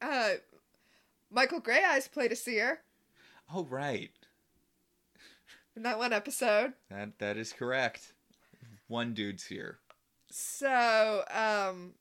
Uh, 0.00 0.34
Michael 1.30 1.60
Greyeyes 1.60 2.10
played 2.10 2.32
a 2.32 2.36
seer 2.36 2.80
Oh 3.54 3.64
right. 3.64 4.10
in 5.76 5.82
that 5.82 5.98
one 5.98 6.12
episode. 6.12 6.72
That 6.90 7.18
that 7.18 7.36
is 7.36 7.52
correct. 7.52 8.12
One 8.88 9.14
dude 9.14 9.40
seer. 9.40 9.78
So, 10.30 11.24
um, 11.30 11.92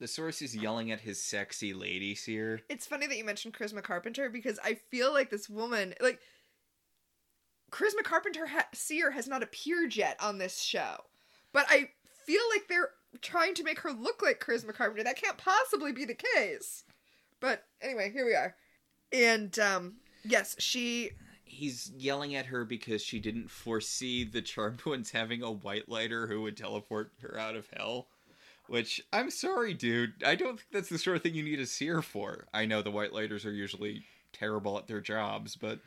The 0.00 0.08
source 0.08 0.40
is 0.40 0.56
yelling 0.56 0.90
at 0.90 1.02
his 1.02 1.22
sexy 1.22 1.74
lady 1.74 2.14
seer. 2.14 2.62
it's 2.70 2.86
funny 2.86 3.06
that 3.06 3.18
you 3.18 3.24
mentioned 3.24 3.54
Charisma 3.54 3.82
Carpenter 3.82 4.30
because 4.30 4.58
I 4.64 4.74
feel 4.74 5.12
like 5.12 5.30
this 5.30 5.48
woman, 5.48 5.94
like, 6.00 6.20
Charisma 7.70 8.02
Carpenter 8.02 8.46
ha- 8.46 8.66
seer 8.72 9.10
has 9.10 9.28
not 9.28 9.42
appeared 9.42 9.94
yet 9.94 10.16
on 10.20 10.38
this 10.38 10.60
show, 10.60 11.04
but 11.52 11.66
I 11.68 11.90
feel 12.26 12.40
like 12.52 12.66
they're 12.66 12.90
trying 13.20 13.54
to 13.54 13.64
make 13.64 13.80
her 13.80 13.92
look 13.92 14.22
like 14.22 14.40
Charisma 14.40 14.74
Carpenter. 14.74 15.04
That 15.04 15.20
can't 15.20 15.38
possibly 15.38 15.92
be 15.92 16.04
the 16.04 16.16
case. 16.34 16.84
But 17.40 17.64
anyway, 17.80 18.10
here 18.10 18.24
we 18.24 18.34
are. 18.34 18.54
And 19.12 19.58
um 19.58 19.94
yes, 20.24 20.56
she 20.58 21.10
He's 21.44 21.90
yelling 21.96 22.36
at 22.36 22.46
her 22.46 22.64
because 22.64 23.02
she 23.02 23.18
didn't 23.18 23.50
foresee 23.50 24.22
the 24.22 24.40
Charmed 24.40 24.84
Ones 24.86 25.10
having 25.10 25.42
a 25.42 25.50
white 25.50 25.88
lighter 25.88 26.28
who 26.28 26.42
would 26.42 26.56
teleport 26.56 27.12
her 27.22 27.36
out 27.38 27.56
of 27.56 27.66
hell. 27.76 28.06
Which, 28.70 29.02
I'm 29.12 29.30
sorry, 29.30 29.74
dude. 29.74 30.22
I 30.24 30.36
don't 30.36 30.56
think 30.58 30.68
that's 30.70 30.88
the 30.88 30.96
sort 30.98 31.16
of 31.16 31.24
thing 31.24 31.34
you 31.34 31.42
need 31.42 31.58
a 31.58 31.66
seer 31.66 32.02
for. 32.02 32.46
I 32.54 32.66
know 32.66 32.82
the 32.82 32.90
white 32.92 33.12
lighters 33.12 33.44
are 33.44 33.50
usually 33.52 34.04
terrible 34.32 34.78
at 34.78 34.86
their 34.86 35.00
jobs, 35.00 35.56
but 35.56 35.80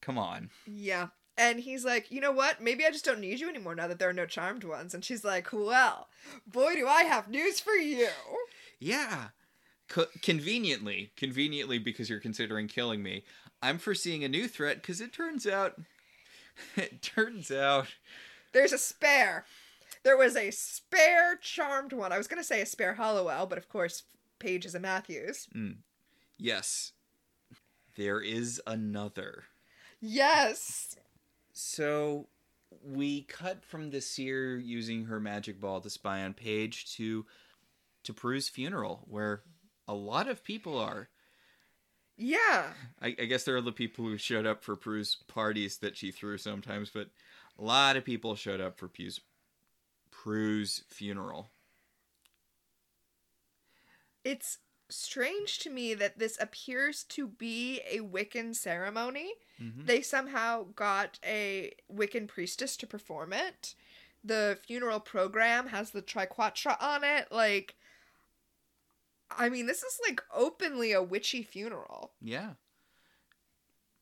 come 0.00 0.18
on. 0.18 0.50
yeah. 0.66 1.08
And 1.36 1.60
he's 1.60 1.84
like, 1.84 2.10
"You 2.10 2.20
know 2.20 2.32
what? 2.32 2.60
Maybe 2.60 2.84
I 2.84 2.90
just 2.90 3.04
don't 3.04 3.20
need 3.20 3.38
you 3.38 3.48
anymore 3.48 3.76
now 3.76 3.86
that 3.86 4.00
there 4.00 4.08
are 4.08 4.12
no 4.12 4.26
charmed 4.26 4.64
ones." 4.64 4.92
And 4.94 5.04
she's 5.04 5.22
like, 5.24 5.52
"Well, 5.52 6.08
boy, 6.44 6.74
do 6.74 6.88
I 6.88 7.04
have 7.04 7.28
news 7.28 7.60
for 7.60 7.74
you." 7.74 8.08
Yeah. 8.80 9.28
Co- 9.88 10.06
conveniently, 10.20 11.12
conveniently 11.16 11.78
because 11.78 12.10
you're 12.10 12.18
considering 12.18 12.66
killing 12.66 13.00
me, 13.04 13.22
I'm 13.62 13.78
foreseeing 13.78 14.24
a 14.24 14.28
new 14.28 14.48
threat 14.48 14.82
because 14.82 15.00
it 15.00 15.12
turns 15.12 15.46
out. 15.46 15.74
It 16.76 17.00
turns 17.02 17.52
out. 17.52 17.86
There's 18.52 18.72
a 18.72 18.78
spare. 18.78 19.44
There 20.04 20.16
was 20.16 20.36
a 20.36 20.50
spare 20.50 21.36
charmed 21.36 21.92
one. 21.92 22.12
I 22.12 22.18
was 22.18 22.28
going 22.28 22.40
to 22.40 22.46
say 22.46 22.60
a 22.60 22.66
spare 22.66 22.94
Halliwell, 22.94 23.46
but 23.46 23.58
of 23.58 23.68
course, 23.68 24.04
Paige 24.38 24.66
is 24.66 24.74
a 24.74 24.80
Matthews. 24.80 25.48
Mm. 25.54 25.78
Yes. 26.38 26.92
There 27.96 28.20
is 28.20 28.60
another. 28.66 29.44
Yes. 30.00 30.96
So 31.52 32.28
we 32.82 33.22
cut 33.22 33.64
from 33.64 33.90
the 33.90 34.00
seer 34.00 34.56
using 34.56 35.06
her 35.06 35.18
magic 35.18 35.60
ball 35.60 35.80
to 35.80 35.90
spy 35.90 36.22
on 36.22 36.34
Paige 36.34 36.94
to 36.96 37.26
to 38.04 38.12
Prue's 38.14 38.48
funeral, 38.48 39.04
where 39.08 39.42
a 39.86 39.94
lot 39.94 40.28
of 40.28 40.44
people 40.44 40.78
are. 40.78 41.08
Yeah. 42.16 42.72
I, 43.02 43.08
I 43.08 43.24
guess 43.24 43.44
there 43.44 43.56
are 43.56 43.60
the 43.60 43.72
people 43.72 44.04
who 44.04 44.16
showed 44.16 44.46
up 44.46 44.62
for 44.62 44.76
Prue's 44.76 45.16
parties 45.26 45.78
that 45.78 45.96
she 45.96 46.10
threw 46.10 46.38
sometimes, 46.38 46.90
but 46.90 47.08
a 47.58 47.64
lot 47.64 47.96
of 47.96 48.04
people 48.04 48.34
showed 48.34 48.60
up 48.60 48.78
for 48.78 48.88
Prue's 48.88 49.20
Prue's 50.22 50.82
funeral. 50.88 51.48
It's 54.24 54.58
strange 54.88 55.60
to 55.60 55.70
me 55.70 55.94
that 55.94 56.18
this 56.18 56.36
appears 56.40 57.04
to 57.04 57.28
be 57.28 57.80
a 57.88 58.00
Wiccan 58.00 58.56
ceremony. 58.56 59.32
Mhm. 59.60 59.86
They 59.86 60.02
somehow 60.02 60.64
got 60.74 61.20
a 61.24 61.72
Wiccan 61.88 62.26
priestess 62.26 62.76
to 62.78 62.86
perform 62.86 63.32
it. 63.32 63.76
The 64.24 64.58
funeral 64.66 64.98
program 64.98 65.68
has 65.68 65.92
the 65.92 66.02
triquetra 66.02 66.76
on 66.82 67.04
it. 67.04 67.30
Like, 67.30 67.76
I 69.30 69.48
mean, 69.48 69.66
this 69.66 69.84
is 69.84 70.00
like 70.02 70.20
openly 70.32 70.90
a 70.92 71.02
witchy 71.02 71.44
funeral. 71.44 72.12
Yeah. 72.20 72.54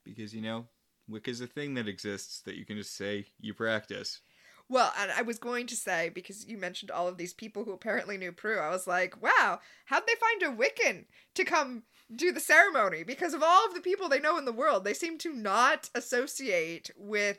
Because 0.02 0.34
you 0.34 0.40
know, 0.40 0.66
Wicca 1.08 1.30
is 1.30 1.42
a 1.42 1.46
thing 1.46 1.74
that 1.74 1.88
exists 1.88 2.40
that 2.40 2.56
you 2.56 2.64
can 2.64 2.78
just 2.78 2.94
say 2.94 3.26
you 3.38 3.52
practice. 3.52 4.22
Well, 4.68 4.92
and 4.98 5.12
I 5.12 5.22
was 5.22 5.38
going 5.38 5.66
to 5.68 5.76
say, 5.76 6.08
because 6.08 6.46
you 6.46 6.58
mentioned 6.58 6.90
all 6.90 7.06
of 7.06 7.18
these 7.18 7.32
people 7.32 7.64
who 7.64 7.72
apparently 7.72 8.18
knew 8.18 8.32
Prue, 8.32 8.58
I 8.58 8.70
was 8.70 8.86
like, 8.86 9.22
wow, 9.22 9.60
how'd 9.84 10.02
they 10.06 10.14
find 10.14 10.42
a 10.42 10.56
Wiccan 10.56 11.04
to 11.34 11.44
come 11.44 11.84
do 12.14 12.32
the 12.32 12.40
ceremony? 12.40 13.04
Because 13.04 13.32
of 13.32 13.44
all 13.44 13.66
of 13.66 13.74
the 13.74 13.80
people 13.80 14.08
they 14.08 14.18
know 14.18 14.38
in 14.38 14.44
the 14.44 14.52
world, 14.52 14.84
they 14.84 14.94
seem 14.94 15.18
to 15.18 15.32
not 15.32 15.88
associate 15.94 16.90
with 16.96 17.38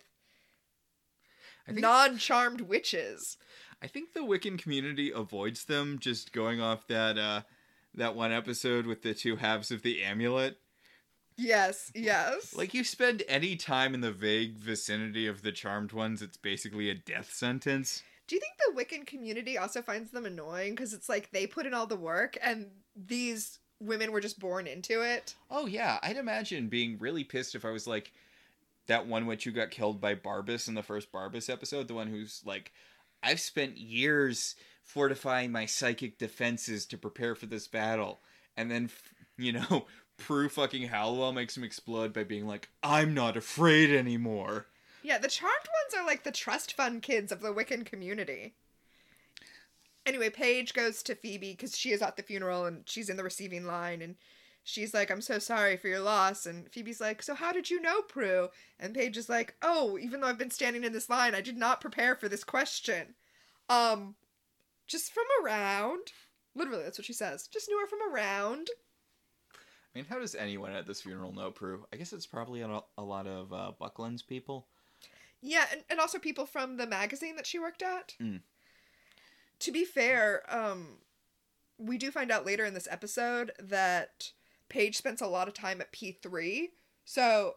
think 1.68 1.80
non 1.80 2.18
charmed 2.18 2.62
witches. 2.62 3.38
I 3.82 3.88
think 3.88 4.14
the 4.14 4.22
Wiccan 4.22 4.58
community 4.58 5.12
avoids 5.12 5.66
them 5.66 6.00
just 6.00 6.32
going 6.32 6.62
off 6.62 6.88
that 6.88 7.18
uh 7.18 7.42
that 7.94 8.16
one 8.16 8.32
episode 8.32 8.86
with 8.86 9.02
the 9.02 9.14
two 9.14 9.38
halves 9.38 9.72
of 9.72 9.82
the 9.82 10.04
amulet. 10.04 10.58
Yes, 11.38 11.92
yes. 11.94 12.56
Like 12.56 12.74
you 12.74 12.84
spend 12.84 13.24
any 13.28 13.56
time 13.56 13.94
in 13.94 14.02
the 14.02 14.12
vague 14.12 14.58
vicinity 14.58 15.28
of 15.28 15.44
the 15.44 15.52
charmed 15.52 15.92
ones, 15.94 16.22
it's 16.22 16.38
basically 16.38 16.90
a 16.90 16.96
death 16.96 17.32
sentence. 17.32 18.02
Do 18.28 18.36
you 18.36 18.42
think 18.42 18.54
the 18.58 18.84
Wiccan 18.84 19.06
community 19.06 19.58
also 19.58 19.82
finds 19.82 20.12
them 20.12 20.26
annoying 20.26 20.76
because 20.76 20.94
it's 20.94 21.08
like 21.08 21.32
they 21.32 21.48
put 21.48 21.66
in 21.66 21.74
all 21.74 21.88
the 21.88 21.96
work 21.96 22.38
and 22.42 22.68
these 22.96 23.60
women 23.80 24.12
were 24.12 24.20
just 24.20 24.40
born 24.40 24.68
into 24.68 25.02
it? 25.02 25.36
Oh 25.50 25.68
yeah, 25.68 26.00
I'd 26.02 26.18
imagine 26.18 26.68
being 26.68 26.98
really 26.98 27.24
pissed 27.24 27.56
if 27.56 27.64
I 27.64 27.72
was 27.72 27.88
like 27.88 28.12
that 28.88 29.08
one 29.08 29.28
witch 29.28 29.44
who 29.44 29.52
got 29.52 29.70
killed 29.70 30.02
by 30.02 30.16
Barbas 30.16 30.68
in 30.68 30.74
the 30.74 30.84
first 30.84 31.12
Barbas 31.12 31.50
episode, 31.50 31.88
the 31.88 31.94
one 31.94 32.08
who's 32.08 32.42
like, 32.46 32.72
I've 33.22 33.40
spent 33.40 33.78
years 33.78 34.56
fortifying 34.84 35.52
my 35.52 35.66
psychic 35.66 36.18
defenses 36.18 36.86
to 36.88 36.98
prepare 36.98 37.36
for 37.36 37.46
this 37.46 37.68
battle, 37.68 38.22
and 38.56 38.72
then 38.72 38.90
you 39.38 39.54
know 39.54 39.86
Prue 40.18 40.50
fucking 40.50 40.88
Halliwell 40.88 41.32
makes 41.32 41.56
him 41.56 41.64
explode 41.64 42.14
by 42.14 42.24
being 42.24 42.48
like, 42.48 42.70
I'm 42.84 43.14
not 43.14 43.38
afraid 43.38 43.92
anymore. 43.92 44.68
Yeah, 45.04 45.18
the 45.18 45.28
charmed 45.28 45.54
ones 45.54 45.94
are 45.96 46.06
like 46.06 46.24
the 46.24 46.32
trust 46.32 46.74
fund 46.74 47.02
kids 47.02 47.32
of 47.32 47.42
the 47.42 47.54
Wiccan 47.54 47.86
community. 47.86 48.56
Anyway, 50.06 50.30
Paige 50.30 50.74
goes 50.74 51.04
to 51.04 51.16
Phoebe 51.16 51.52
because 51.52 51.78
she 51.78 51.92
is 51.92 52.02
at 52.02 52.18
the 52.18 52.24
funeral 52.24 52.66
and 52.66 52.84
she's 52.86 53.10
in 53.10 53.18
the 53.18 53.24
receiving 53.24 53.66
line 53.66 54.02
and 54.02 54.16
she's 54.64 54.94
like, 54.94 55.12
I'm 55.12 55.22
so 55.22 55.40
sorry 55.40 55.78
for 55.78 55.88
your 55.88 56.00
loss. 56.00 56.46
And 56.46 56.70
Phoebe's 56.72 57.00
like, 57.02 57.22
So 57.22 57.36
how 57.36 57.52
did 57.52 57.70
you 57.70 57.82
know, 57.82 58.02
Prue? 58.02 58.50
And 58.80 58.94
Paige 58.94 59.18
is 59.18 59.30
like, 59.30 59.56
Oh, 59.62 59.98
even 59.98 60.22
though 60.22 60.28
I've 60.28 60.38
been 60.38 60.52
standing 60.52 60.84
in 60.84 60.94
this 60.94 61.10
line, 61.10 61.36
I 61.36 61.42
did 61.42 61.58
not 61.58 61.82
prepare 61.82 62.16
for 62.16 62.28
this 62.28 62.44
question. 62.44 63.16
Um, 63.70 64.16
just 64.88 65.14
from 65.14 65.26
around. 65.44 66.12
Literally, 66.56 66.84
that's 66.84 66.98
what 66.98 67.06
she 67.06 67.14
says. 67.14 67.48
Just 67.48 67.70
knew 67.70 67.80
her 67.80 67.88
from 67.88 68.14
around. 68.14 68.68
I 69.98 70.02
mean, 70.02 70.06
how 70.12 70.20
does 70.20 70.36
anyone 70.36 70.74
at 70.74 70.86
this 70.86 71.02
funeral 71.02 71.34
know 71.34 71.50
Prue? 71.50 71.88
I 71.92 71.96
guess 71.96 72.14
it's 72.14 72.28
probably 72.28 72.62
a, 72.62 72.82
a 73.00 73.04
lot 73.04 73.26
of 73.26 73.52
uh, 73.52 73.72
Buckland's 73.80 74.22
people. 74.22 74.68
Yeah, 75.42 75.66
and, 75.72 75.82
and 75.90 76.00
also 76.00 76.20
people 76.20 76.46
from 76.46 76.78
the 76.78 76.86
magazine 76.86 77.36
that 77.36 77.48
she 77.48 77.58
worked 77.58 77.82
at. 77.82 78.14
Mm. 78.22 78.42
To 79.58 79.72
be 79.72 79.86
fair, 79.86 80.44
um, 80.56 81.00
we 81.80 81.98
do 81.98 82.12
find 82.12 82.30
out 82.30 82.46
later 82.46 82.64
in 82.64 82.76
this 82.76 82.88
episode 82.92 83.52
that 83.60 84.34
Paige 84.70 84.98
spends 84.98 85.20
a 85.20 85.26
lot 85.26 85.48
of 85.48 85.56
time 85.56 85.82
at 85.82 85.92
P3. 85.92 86.68
So, 87.04 87.56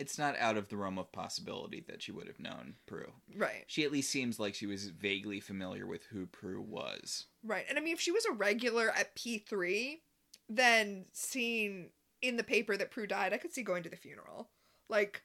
It's 0.00 0.18
not 0.18 0.36
out 0.36 0.56
of 0.56 0.70
the 0.70 0.76
realm 0.76 0.98
of 0.98 1.12
possibility 1.12 1.84
that 1.86 2.02
she 2.02 2.10
would 2.10 2.26
have 2.26 2.40
known 2.40 2.74
Prue. 2.86 3.12
right, 3.36 3.62
She 3.68 3.84
at 3.84 3.92
least 3.92 4.10
seems 4.10 4.40
like 4.40 4.56
she 4.56 4.66
was 4.66 4.88
vaguely 4.88 5.38
familiar 5.38 5.86
with 5.86 6.06
who 6.06 6.26
Prue 6.26 6.60
was. 6.60 7.26
right. 7.44 7.66
And 7.68 7.78
I 7.78 7.82
mean, 7.82 7.94
if 7.94 8.00
she 8.00 8.10
was 8.10 8.24
a 8.26 8.32
regular 8.32 8.90
at 8.90 9.14
P3, 9.14 10.00
then 10.48 11.06
seeing 11.12 11.90
in 12.22 12.36
the 12.36 12.44
paper 12.44 12.76
that 12.76 12.90
Prue 12.90 13.06
died, 13.06 13.32
I 13.32 13.38
could 13.38 13.52
see 13.52 13.62
going 13.62 13.82
to 13.82 13.88
the 13.88 13.96
funeral. 13.96 14.48
Like, 14.88 15.22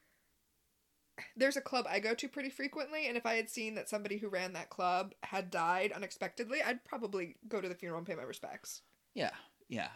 there's 1.36 1.56
a 1.56 1.62
club 1.62 1.86
I 1.88 2.00
go 2.00 2.14
to 2.14 2.28
pretty 2.28 2.50
frequently, 2.50 3.06
and 3.06 3.16
if 3.16 3.26
I 3.26 3.34
had 3.34 3.48
seen 3.48 3.74
that 3.74 3.88
somebody 3.88 4.18
who 4.18 4.28
ran 4.28 4.52
that 4.52 4.70
club 4.70 5.14
had 5.22 5.50
died 5.50 5.92
unexpectedly, 5.92 6.62
I'd 6.62 6.84
probably 6.84 7.36
go 7.48 7.60
to 7.60 7.68
the 7.68 7.74
funeral 7.74 7.98
and 7.98 8.06
pay 8.06 8.14
my 8.14 8.22
respects. 8.22 8.82
Yeah, 9.14 9.30
yeah. 9.68 9.90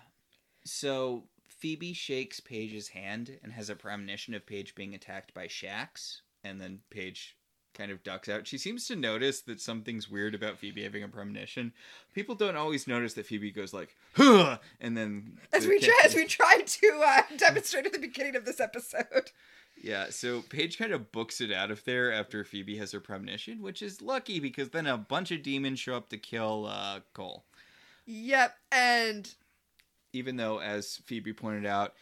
So 0.64 1.25
Phoebe 1.49 1.93
shakes 1.93 2.41
Paige's 2.41 2.88
hand 2.88 3.38
and 3.43 3.53
has 3.53 3.71
a 3.71 3.77
premonition 3.77 4.35
of 4.35 4.47
Paige 4.47 4.75
being 4.75 4.95
attacked 4.95 5.35
by 5.35 5.47
Shax, 5.47 6.21
and 6.45 6.61
then 6.61 6.81
Paige 6.91 7.37
kind 7.74 7.90
of 7.90 8.02
ducks 8.02 8.28
out. 8.28 8.46
She 8.46 8.59
seems 8.59 8.87
to 8.88 8.96
notice 8.96 9.40
that 9.42 9.61
something's 9.61 10.11
weird 10.11 10.35
about 10.35 10.59
Phoebe 10.59 10.83
having 10.83 11.02
a 11.02 11.09
premonition. 11.09 11.72
People 12.14 12.35
don't 12.35 12.57
always 12.57 12.87
notice 12.87 13.14
that 13.14 13.26
Phoebe 13.26 13.50
goes 13.50 13.72
like, 13.72 13.96
huh, 14.14 14.59
and 14.81 14.96
then 14.96 15.38
As 15.52 15.66
we 15.66 15.78
try, 15.78 16.00
as 16.04 16.14
we 16.14 16.26
tried 16.26 16.66
to 16.66 17.02
uh, 17.04 17.22
demonstrate 17.37 17.87
at 17.87 17.92
the 17.92 17.98
beginning 17.98 18.37
of 18.37 18.44
this 18.44 18.61
episode. 18.61 19.31
Yeah, 19.81 20.07
so 20.11 20.42
Paige 20.42 20.76
kind 20.76 20.92
of 20.92 21.12
books 21.12 21.40
it 21.40 21.52
out 21.52 21.70
of 21.70 21.85
there 21.85 22.12
after 22.12 22.42
Phoebe 22.42 22.78
has 22.78 22.92
her 22.92 23.00
premonition, 23.00 23.62
which 23.62 23.81
is 23.81 24.02
lucky 24.02 24.40
because 24.40 24.70
then 24.70 24.87
a 24.87 24.98
bunch 24.98 25.31
of 25.31 25.42
demons 25.42 25.78
show 25.78 25.94
up 25.94 26.09
to 26.09 26.18
kill 26.18 26.66
uh, 26.66 27.00
Cole. 27.12 27.44
Yep, 28.07 28.57
and 28.72 29.33
even 30.12 30.37
though, 30.37 30.61
as 30.61 30.96
Phoebe 31.04 31.33
pointed 31.33 31.66
out, 31.66 31.94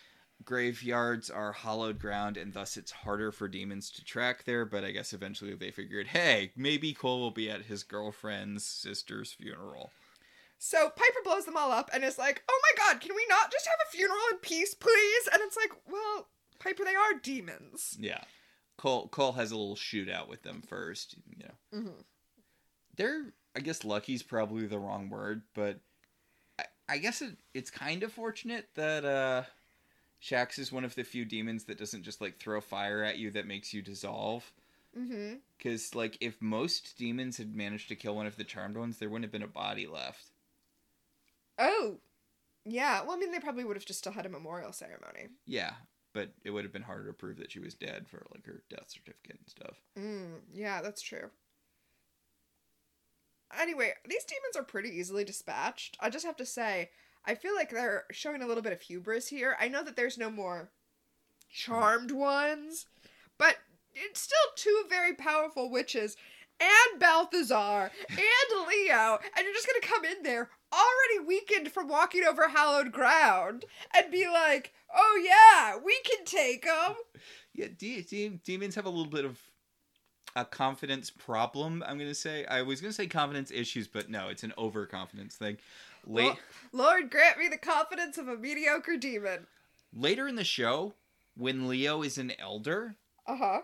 graveyards 0.44 1.30
are 1.30 1.52
hollowed 1.52 1.98
ground 1.98 2.36
and 2.36 2.52
thus 2.52 2.76
it's 2.76 2.90
harder 2.92 3.32
for 3.32 3.48
demons 3.48 3.90
to 3.92 4.04
track 4.04 4.44
there. 4.44 4.64
But 4.64 4.84
I 4.84 4.90
guess 4.92 5.12
eventually 5.12 5.54
they 5.54 5.70
figured, 5.70 6.08
hey, 6.08 6.52
maybe 6.56 6.92
Cole 6.92 7.20
will 7.20 7.30
be 7.30 7.50
at 7.50 7.62
his 7.62 7.82
girlfriend's 7.82 8.64
sister's 8.64 9.32
funeral. 9.32 9.90
so 10.58 10.88
Piper 10.90 11.20
blows 11.24 11.44
them 11.44 11.56
all 11.56 11.72
up 11.72 11.90
and 11.92 12.02
is 12.04 12.18
like, 12.18 12.42
"Oh 12.48 12.60
my 12.62 12.84
god, 12.92 13.00
can 13.00 13.14
we 13.14 13.26
not 13.28 13.50
just 13.52 13.66
have 13.66 13.78
a 13.86 13.90
funeral 13.96 14.18
in 14.32 14.38
peace, 14.38 14.74
please?" 14.74 15.28
And 15.32 15.42
it's 15.42 15.56
like, 15.56 15.70
"Well, 15.90 16.28
Piper, 16.58 16.84
they 16.84 16.94
are 16.94 17.18
demons." 17.22 17.96
Yeah. 18.00 18.22
Cole 18.78 19.08
Cole 19.08 19.32
has 19.32 19.52
a 19.52 19.56
little 19.56 19.76
shootout 19.76 20.28
with 20.28 20.42
them 20.42 20.62
first, 20.66 21.16
you 21.26 21.38
know. 21.38 21.78
Mm-hmm. 21.78 22.00
They're 22.96 23.32
I 23.54 23.60
guess 23.60 23.84
lucky's 23.84 24.22
probably 24.22 24.66
the 24.66 24.78
wrong 24.78 25.08
word, 25.08 25.42
but 25.54 25.80
I, 26.58 26.64
I 26.88 26.98
guess 26.98 27.22
it, 27.22 27.36
it's 27.54 27.70
kind 27.70 28.02
of 28.02 28.12
fortunate 28.12 28.68
that 28.74 29.04
uh 29.04 29.42
Shax 30.22 30.58
is 30.58 30.72
one 30.72 30.84
of 30.84 30.94
the 30.94 31.04
few 31.04 31.24
demons 31.24 31.64
that 31.64 31.78
doesn't 31.78 32.02
just 32.02 32.20
like 32.20 32.38
throw 32.38 32.60
fire 32.60 33.02
at 33.02 33.18
you 33.18 33.30
that 33.32 33.46
makes 33.46 33.72
you 33.72 33.82
dissolve. 33.82 34.52
Mm-hmm. 34.98 35.34
Because, 35.58 35.94
like, 35.94 36.16
if 36.20 36.40
most 36.40 36.96
demons 36.96 37.36
had 37.36 37.54
managed 37.54 37.88
to 37.88 37.96
kill 37.96 38.16
one 38.16 38.26
of 38.26 38.36
the 38.36 38.44
charmed 38.44 38.76
ones, 38.76 38.98
there 38.98 39.10
wouldn't 39.10 39.24
have 39.24 39.32
been 39.32 39.42
a 39.42 39.46
body 39.46 39.86
left. 39.86 40.30
Oh, 41.58 41.98
yeah. 42.64 43.02
Well, 43.02 43.12
I 43.12 43.16
mean, 43.16 43.30
they 43.30 43.38
probably 43.38 43.64
would 43.64 43.76
have 43.76 43.84
just 43.84 43.98
still 43.98 44.12
had 44.12 44.24
a 44.24 44.30
memorial 44.30 44.72
ceremony. 44.72 45.28
Yeah, 45.44 45.72
but 46.14 46.30
it 46.44 46.50
would 46.50 46.64
have 46.64 46.72
been 46.72 46.82
harder 46.82 47.06
to 47.08 47.12
prove 47.12 47.36
that 47.38 47.52
she 47.52 47.58
was 47.58 47.74
dead 47.74 48.08
for, 48.08 48.24
like, 48.32 48.46
her 48.46 48.62
death 48.70 48.88
certificate 48.88 49.38
and 49.38 49.48
stuff. 49.48 49.82
Mm, 49.98 50.40
yeah, 50.54 50.80
that's 50.80 51.02
true. 51.02 51.30
Anyway, 53.60 53.92
these 54.08 54.24
demons 54.24 54.56
are 54.56 54.64
pretty 54.64 54.88
easily 54.88 55.24
dispatched. 55.24 55.96
I 56.00 56.08
just 56.08 56.24
have 56.24 56.36
to 56.36 56.46
say, 56.46 56.90
I 57.26 57.34
feel 57.34 57.54
like 57.54 57.70
they're 57.70 58.04
showing 58.12 58.42
a 58.42 58.46
little 58.46 58.62
bit 58.62 58.72
of 58.72 58.80
hubris 58.80 59.28
here. 59.28 59.56
I 59.60 59.68
know 59.68 59.82
that 59.82 59.96
there's 59.96 60.18
no 60.18 60.30
more 60.30 60.70
charmed 61.50 62.10
ones, 62.12 62.86
but 63.38 63.56
it's 63.94 64.20
still 64.20 64.36
two 64.56 64.84
very 64.88 65.14
powerful 65.14 65.70
witches 65.70 66.16
and 66.60 67.00
Balthazar 67.00 67.90
and 68.08 68.68
Leo, 68.68 69.18
and 69.36 69.44
you're 69.44 69.54
just 69.54 69.66
gonna 69.66 69.80
come 69.80 70.04
in 70.04 70.22
there 70.22 70.50
already 70.72 71.26
weakened 71.26 71.70
from 71.70 71.88
walking 71.88 72.24
over 72.24 72.48
hallowed 72.48 72.92
ground 72.92 73.64
and 73.94 74.10
be 74.10 74.26
like, 74.26 74.72
"Oh 74.94 75.20
yeah, 75.22 75.76
we 75.82 75.98
can 76.04 76.24
take 76.24 76.64
them." 76.64 76.94
Yeah, 77.58 77.68
de- 77.78 78.02
de- 78.02 78.28
demons 78.44 78.74
have 78.74 78.84
a 78.84 78.90
little 78.90 79.10
bit 79.10 79.24
of 79.24 79.40
a 80.36 80.44
confidence 80.44 81.08
problem, 81.08 81.82
I'm 81.86 81.98
to 81.98 82.14
say. 82.14 82.44
I 82.44 82.60
was 82.60 82.82
to 82.82 82.92
say 82.92 83.06
confidence 83.06 83.50
issues, 83.50 83.88
but 83.88 84.10
no, 84.10 84.28
it's 84.28 84.42
an 84.42 84.52
overconfidence 84.58 85.36
thing. 85.36 85.56
Late, 86.06 86.24
Well, 86.24 86.38
Lord, 86.72 87.10
grant 87.10 87.38
me 87.38 87.48
the 87.48 87.58
confidence 87.58 88.16
of 88.18 88.28
a 88.28 88.36
mediocre 88.36 88.96
demon. 88.96 89.46
later 89.92 90.28
in 90.28 90.36
the 90.36 90.44
show, 90.44 90.94
when 91.36 91.68
Leo 91.68 92.02
is 92.02 92.16
an 92.18 92.32
elder, 92.38 92.94
Uh 93.26 93.36
huh. 93.36 93.62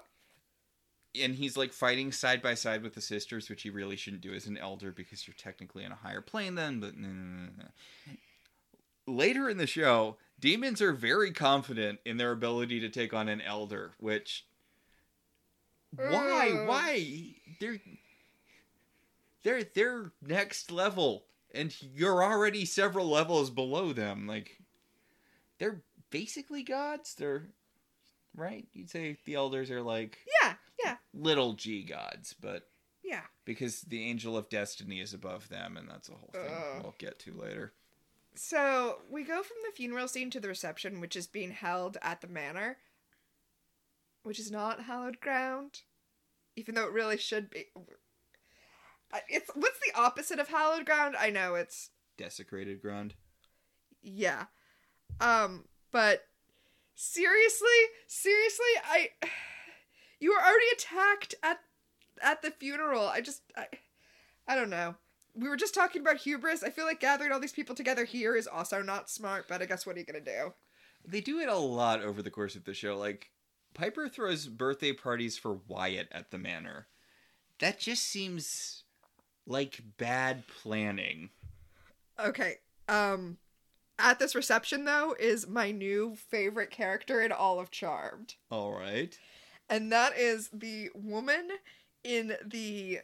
and 1.15 1.35
he's 1.37 1.57
like 1.57 1.73
fighting 1.73 2.11
side 2.13 2.43
by 2.43 2.55
side 2.55 2.83
with 2.83 2.95
the 2.95 3.01
sisters, 3.01 3.49
which 3.49 3.63
he 3.63 3.71
really 3.71 3.97
shouldn't 3.97 4.23
do 4.23 4.33
as 4.35 4.47
an 4.47 4.57
elder 4.59 4.91
because 4.91 5.27
you're 5.27 5.35
technically 5.37 5.85
on 5.85 5.93
a 5.93 5.97
higher 5.97 6.21
plane 6.21 6.55
then. 6.57 6.81
But 6.81 6.97
no, 6.97 7.09
no, 7.09 7.15
no, 7.15 7.49
no. 7.59 8.15
later 9.07 9.49
in 9.49 9.57
the 9.59 9.67
show, 9.67 10.17
demons 10.41 10.83
are 10.83 10.93
very 10.93 11.31
confident 11.33 12.01
in 12.05 12.17
their 12.17 12.33
ability 12.33 12.81
to 12.81 12.89
take 12.89 13.15
on 13.15 13.29
an 13.29 13.41
elder. 13.41 13.93
Which 14.01 14.47
why 15.95 16.65
why 16.67 17.35
they're 17.61 17.79
they're 19.43 19.65
they're 19.65 20.13
next 20.27 20.71
level, 20.71 21.25
and 21.55 21.75
you're 21.95 22.23
already 22.23 22.65
several 22.65 23.09
levels 23.09 23.51
below 23.51 23.93
them. 23.93 24.27
Like 24.27 24.59
they're 25.59 25.83
basically 26.11 26.63
gods. 26.63 27.15
They're 27.15 27.49
right. 28.37 28.67
You'd 28.73 28.91
say 28.91 29.17
the 29.25 29.35
elders 29.35 29.71
are 29.71 29.83
like 29.83 30.19
Yeah, 30.43 30.55
yeah, 30.85 30.97
little 31.15 31.55
g 31.55 31.83
gods, 31.85 32.35
but 32.41 32.69
yeah. 33.05 33.23
because 33.45 33.83
the 33.83 34.05
angel 34.05 34.37
of 34.37 34.49
destiny 34.49 35.01
is 35.01 35.13
above 35.15 35.49
them, 35.49 35.77
and 35.77 35.89
that's 35.89 36.09
a 36.09 36.13
whole 36.13 36.31
thing 36.33 36.51
Ugh. 36.51 36.81
we'll 36.83 36.95
get 36.99 37.19
to 37.21 37.33
later. 37.35 37.73
So 38.35 39.01
we 39.11 39.25
go 39.25 39.43
from 39.43 39.57
the 39.67 39.77
funeral 39.77 40.09
scene 40.09 40.31
to 40.31 40.41
the 40.41 40.49
reception, 40.49 41.01
which 41.01 41.17
is 41.17 41.27
being 41.27 41.51
held 41.51 41.99
at 42.01 42.23
the 42.23 42.29
manor, 42.29 42.79
which 44.23 44.39
is 44.39 44.51
not 44.51 44.85
hallowed 44.85 45.21
ground, 45.21 45.83
even 46.57 46.75
though 46.75 46.87
it 46.87 46.93
really 46.93 47.19
should 47.19 47.51
be. 47.51 47.67
It's 49.29 49.51
what's 49.55 49.79
the 49.81 49.99
opposite 50.01 50.39
of 50.39 50.49
hallowed 50.49 50.87
ground? 50.87 51.17
I 51.19 51.31
know 51.31 51.55
it's 51.55 51.91
Desecrated 52.17 52.81
ground. 52.83 53.15
yeah, 54.03 54.45
um, 55.21 55.65
but 55.91 56.25
seriously, 56.95 57.69
seriously, 58.07 58.67
I 58.85 59.09
you 60.21 60.31
were 60.31 60.41
already 60.43 60.67
attacked 60.75 61.35
at 61.43 61.61
at 62.23 62.43
the 62.43 62.51
funeral. 62.51 63.07
I 63.07 63.21
just 63.21 63.43
I 63.57 63.67
I 64.47 64.55
don't 64.55 64.71
know. 64.71 64.95
We 65.35 65.49
were 65.49 65.57
just 65.57 65.75
talking 65.75 66.03
about 66.03 66.19
hubris. 66.19 66.63
I 66.63 66.71
feel 66.71 66.85
like 66.85 67.01
gathering 67.01 67.33
all 67.33 67.41
these 67.41 67.53
people 67.53 67.75
together 67.75 68.05
here 68.05 68.37
is 68.37 68.47
also 68.47 68.83
not 68.83 69.09
smart, 69.09 69.47
but 69.49 69.63
I 69.63 69.67
guess 69.67 69.87
what 69.87 69.97
are 69.97 69.99
you 69.99 70.05
gonna 70.05 70.21
do? 70.21 70.53
They 71.05 71.21
do 71.21 71.41
it 71.41 71.49
a 71.49 71.57
lot 71.57 72.03
over 72.03 72.23
the 72.23 72.31
course 72.31 72.55
of 72.55 72.65
the 72.65 72.75
show. 72.75 72.97
Like 72.99 73.31
Piper 73.75 74.09
throws 74.09 74.47
birthday 74.47 74.93
parties 74.93 75.39
for 75.39 75.61
Wyatt 75.67 76.09
at 76.13 76.31
the 76.31 76.39
manor. 76.39 76.87
That 77.59 77.79
just 77.81 78.03
seems 78.05 78.82
like 79.47 79.81
bad 79.99 80.45
planning. 80.47 81.31
Okay. 82.19 82.57
Um 82.89 83.39
at 83.99 84.19
this 84.19 84.35
reception 84.35 84.85
though 84.85 85.15
is 85.19 85.47
my 85.47 85.71
new 85.71 86.17
favorite 86.17 86.71
character 86.71 87.21
in 87.21 87.33
all 87.33 87.61
of 87.61 87.71
Charmed. 87.71 88.35
All 88.51 88.73
right. 88.73 89.19
And 89.69 89.91
that 89.93 90.17
is 90.17 90.51
the 90.53 90.91
woman 90.95 91.49
in 92.05 92.37
the 92.45 93.01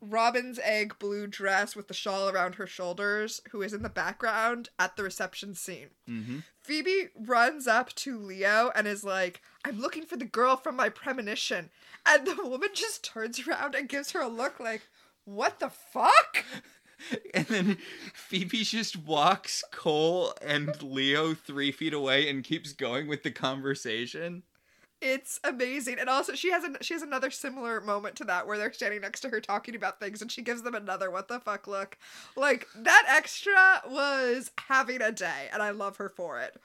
robin's 0.00 0.58
egg 0.62 0.94
blue 0.98 1.26
dress 1.26 1.74
with 1.74 1.88
the 1.88 1.94
shawl 1.94 2.28
around 2.28 2.56
her 2.56 2.66
shoulders 2.66 3.40
who 3.50 3.62
is 3.62 3.72
in 3.72 3.82
the 3.82 3.88
background 3.88 4.68
at 4.78 4.96
the 4.96 5.02
reception 5.02 5.54
scene. 5.54 5.88
Mm-hmm. 6.08 6.38
Phoebe 6.62 7.08
runs 7.14 7.66
up 7.66 7.94
to 7.96 8.18
Leo 8.18 8.70
and 8.74 8.86
is 8.86 9.04
like, 9.04 9.40
I'm 9.64 9.80
looking 9.80 10.04
for 10.04 10.16
the 10.16 10.24
girl 10.24 10.56
from 10.56 10.76
my 10.76 10.88
premonition. 10.88 11.70
And 12.04 12.26
the 12.26 12.36
woman 12.44 12.70
just 12.74 13.04
turns 13.04 13.46
around 13.46 13.74
and 13.74 13.88
gives 13.88 14.12
her 14.12 14.20
a 14.20 14.28
look 14.28 14.60
like, 14.60 14.82
What 15.26 15.60
the 15.60 15.68
fuck? 15.68 16.44
And 17.34 17.46
then 17.46 17.78
Phoebe 18.14 18.64
just 18.64 18.96
walks 18.96 19.62
Cole 19.70 20.32
and 20.40 20.82
Leo 20.82 21.34
three 21.34 21.70
feet 21.70 21.92
away 21.92 22.26
and 22.28 22.42
keeps 22.42 22.72
going 22.72 23.06
with 23.06 23.22
the 23.22 23.30
conversation. 23.30 24.44
It's 25.02 25.38
amazing. 25.44 25.98
And 26.00 26.08
also 26.08 26.34
she 26.34 26.50
has 26.50 26.64
an, 26.64 26.78
she 26.80 26.94
has 26.94 27.02
another 27.02 27.30
similar 27.30 27.82
moment 27.82 28.16
to 28.16 28.24
that 28.24 28.46
where 28.46 28.56
they're 28.56 28.72
standing 28.72 29.02
next 29.02 29.20
to 29.20 29.28
her 29.28 29.40
talking 29.42 29.76
about 29.76 30.00
things 30.00 30.22
and 30.22 30.32
she 30.32 30.40
gives 30.40 30.62
them 30.62 30.74
another 30.74 31.10
what 31.10 31.28
the 31.28 31.38
fuck 31.38 31.66
look. 31.66 31.98
Like 32.34 32.66
that 32.74 33.04
extra 33.08 33.82
was 33.86 34.50
having 34.68 35.02
a 35.02 35.12
day 35.12 35.48
and 35.52 35.62
I 35.62 35.70
love 35.70 35.98
her 35.98 36.08
for 36.08 36.40
it. 36.40 36.56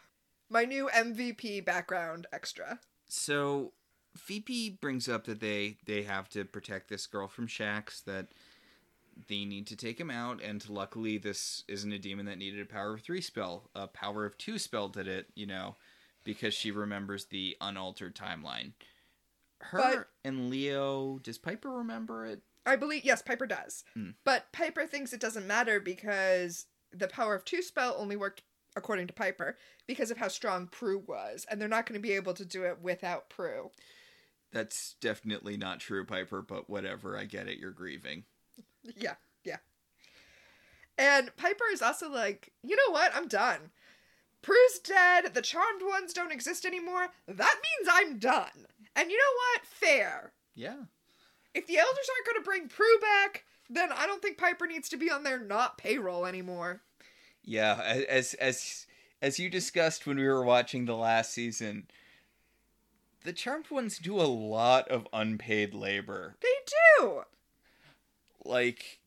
My 0.50 0.64
new 0.64 0.90
MVP 0.96 1.66
background 1.66 2.26
extra. 2.32 2.80
So 3.10 3.74
Phoebe 4.16 4.78
brings 4.82 5.10
up 5.10 5.26
that 5.26 5.42
they 5.42 5.78
they 5.86 6.04
have 6.04 6.30
to 6.30 6.46
protect 6.46 6.90
this 6.90 7.08
girl 7.08 7.28
from 7.28 7.48
Shax 7.48 8.04
that 8.06 8.30
they 9.28 9.46
need 9.46 9.68
to 9.68 9.76
take 9.76 10.00
him 10.00 10.10
out 10.12 10.42
and 10.42 10.68
luckily 10.70 11.18
this 11.18 11.64
isn't 11.68 11.92
a 11.92 12.00
demon 12.00 12.26
that 12.26 12.38
needed 12.38 12.62
a 12.62 12.66
power 12.66 12.94
of 12.96 13.02
3 13.02 13.22
spell. 13.22 13.70
A 13.76 13.88
power 13.88 14.26
of 14.26 14.38
2 14.38 14.58
spell 14.58 14.88
did 14.90 15.08
it, 15.08 15.28
you 15.36 15.46
know, 15.46 15.76
because 16.24 16.54
she 16.54 16.72
remembers 16.72 17.26
the 17.26 17.58
unaltered 17.62 18.16
timeline. 18.16 18.74
Her 19.60 19.78
But- 19.78 20.10
and 20.24 20.50
Leo, 20.50 21.20
does 21.20 21.38
Piper 21.38 21.70
remember 21.70 22.26
it? 22.26 22.42
I 22.66 22.76
believe 22.76 23.04
yes, 23.04 23.22
Piper 23.22 23.48
does. 23.48 23.84
Hmm. 23.94 24.12
But 24.24 24.52
Piper 24.52 24.86
thinks 24.86 25.14
it 25.14 25.20
doesn't 25.20 25.48
matter 25.48 25.80
because 25.80 26.68
the 26.92 27.08
power 27.08 27.34
of 27.36 27.44
two 27.46 27.62
spell 27.62 27.96
only 27.98 28.16
worked 28.16 28.44
according 28.76 29.08
to 29.08 29.14
Piper 29.14 29.58
because 29.88 30.12
of 30.12 30.18
how 30.18 30.28
strong 30.28 30.68
Prue 30.68 31.00
was, 31.00 31.46
and 31.50 31.60
they're 31.60 31.68
not 31.68 31.86
going 31.86 32.00
to 32.00 32.08
be 32.08 32.14
able 32.14 32.34
to 32.36 32.46
do 32.46 32.64
it 32.64 32.80
without 32.80 33.30
Prue. 33.30 33.72
That's 34.52 34.96
definitely 35.02 35.58
not 35.58 35.80
true, 35.80 36.06
Piper, 36.06 36.42
but 36.42 36.70
whatever. 36.70 37.18
I 37.18 37.26
get 37.26 37.48
it. 37.48 37.58
You're 37.58 37.72
grieving. 37.72 38.26
Yeah, 38.98 39.16
yeah. 39.44 39.58
And 40.98 41.36
Piper 41.38 41.66
is 41.72 41.82
also 41.82 42.10
like, 42.10 42.52
you 42.64 42.76
know 42.76 42.94
what? 42.94 43.12
I'm 43.16 43.28
done. 43.28 43.72
Prue's 44.42 44.80
dead. 44.84 45.34
The 45.34 45.42
charmed 45.42 45.82
ones 45.84 46.14
don't 46.14 46.32
exist 46.32 46.66
anymore. 46.66 47.08
That 47.28 47.38
means 47.62 47.90
I'm 47.92 48.18
done. 48.18 48.66
And 48.96 49.10
you 49.12 49.18
know 49.18 49.36
what? 49.54 49.66
Fair. 49.66 50.34
Yeah. 50.56 50.84
If 51.54 51.68
the 51.68 51.78
elders 51.78 52.10
aren't 52.10 52.26
going 52.26 52.44
to 52.44 52.46
bring 52.46 52.68
Prue 52.68 53.00
back, 53.00 53.46
then 53.70 53.92
I 53.92 54.06
don't 54.06 54.22
think 54.22 54.38
Piper 54.38 54.68
needs 54.68 54.90
to 54.90 54.98
be 54.98 55.12
on 55.12 55.24
their 55.24 55.40
not 55.40 55.78
payroll 55.78 56.26
anymore. 56.26 56.82
Yeah, 57.44 57.82
as 58.08 58.34
as 58.36 58.86
as 59.22 59.40
you 59.40 59.50
discussed 59.50 60.06
when 60.06 60.18
we 60.18 60.28
were 60.28 60.44
watching 60.44 60.86
the 60.86 60.96
last 60.96 61.34
season, 61.34 61.88
the 63.24 63.34
charmed 63.34 63.72
ones 63.72 63.98
do 63.98 64.20
a 64.20 64.24
lot 64.24 64.88
of 64.90 65.08
unpaid 65.12 65.74
labor. 65.74 66.36
They 66.42 66.48
do. 67.00 67.24
Like 68.44 69.00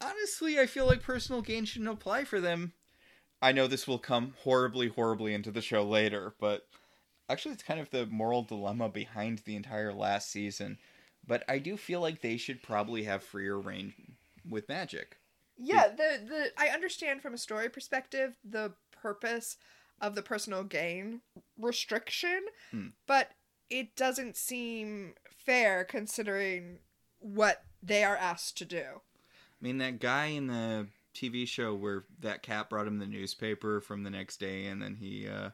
honestly, 0.00 0.58
I 0.58 0.66
feel 0.66 0.86
like 0.86 1.02
personal 1.02 1.42
gain 1.42 1.64
shouldn't 1.64 1.90
apply 1.90 2.24
for 2.24 2.40
them. 2.40 2.72
I 3.42 3.52
know 3.52 3.66
this 3.66 3.86
will 3.86 3.98
come 3.98 4.34
horribly 4.42 4.88
horribly 4.88 5.34
into 5.34 5.50
the 5.50 5.60
show 5.60 5.82
later, 5.84 6.34
but 6.40 6.66
actually 7.28 7.54
it's 7.54 7.62
kind 7.62 7.80
of 7.80 7.90
the 7.90 8.06
moral 8.06 8.42
dilemma 8.42 8.88
behind 8.88 9.40
the 9.40 9.56
entire 9.56 9.92
last 9.92 10.30
season. 10.30 10.78
But 11.26 11.44
I 11.48 11.58
do 11.58 11.76
feel 11.76 12.00
like 12.00 12.20
they 12.20 12.36
should 12.36 12.62
probably 12.62 13.04
have 13.04 13.22
freer 13.22 13.58
reign 13.58 13.94
with 14.48 14.68
magic. 14.68 15.18
Yeah, 15.56 15.88
the 15.88 16.20
the 16.26 16.52
I 16.58 16.68
understand 16.68 17.22
from 17.22 17.34
a 17.34 17.38
story 17.38 17.68
perspective 17.68 18.36
the 18.44 18.72
purpose 18.90 19.56
of 20.00 20.14
the 20.14 20.22
personal 20.22 20.64
gain 20.64 21.20
restriction, 21.58 22.44
Hmm. 22.70 22.88
but 23.06 23.30
it 23.70 23.96
doesn't 23.96 24.36
seem 24.36 25.14
fair 25.46 25.84
considering 25.84 26.78
what 27.20 27.62
they 27.84 28.04
are 28.04 28.16
asked 28.16 28.56
to 28.58 28.64
do. 28.64 28.82
I 28.82 29.60
mean, 29.60 29.78
that 29.78 30.00
guy 30.00 30.26
in 30.26 30.46
the 30.46 30.88
TV 31.14 31.46
show 31.46 31.74
where 31.74 32.04
that 32.20 32.42
cat 32.42 32.68
brought 32.68 32.86
him 32.86 32.98
the 32.98 33.06
newspaper 33.06 33.80
from 33.80 34.02
the 34.02 34.10
next 34.10 34.38
day, 34.38 34.66
and 34.66 34.82
then 34.82 34.96
he, 34.96 35.28
uh, 35.28 35.50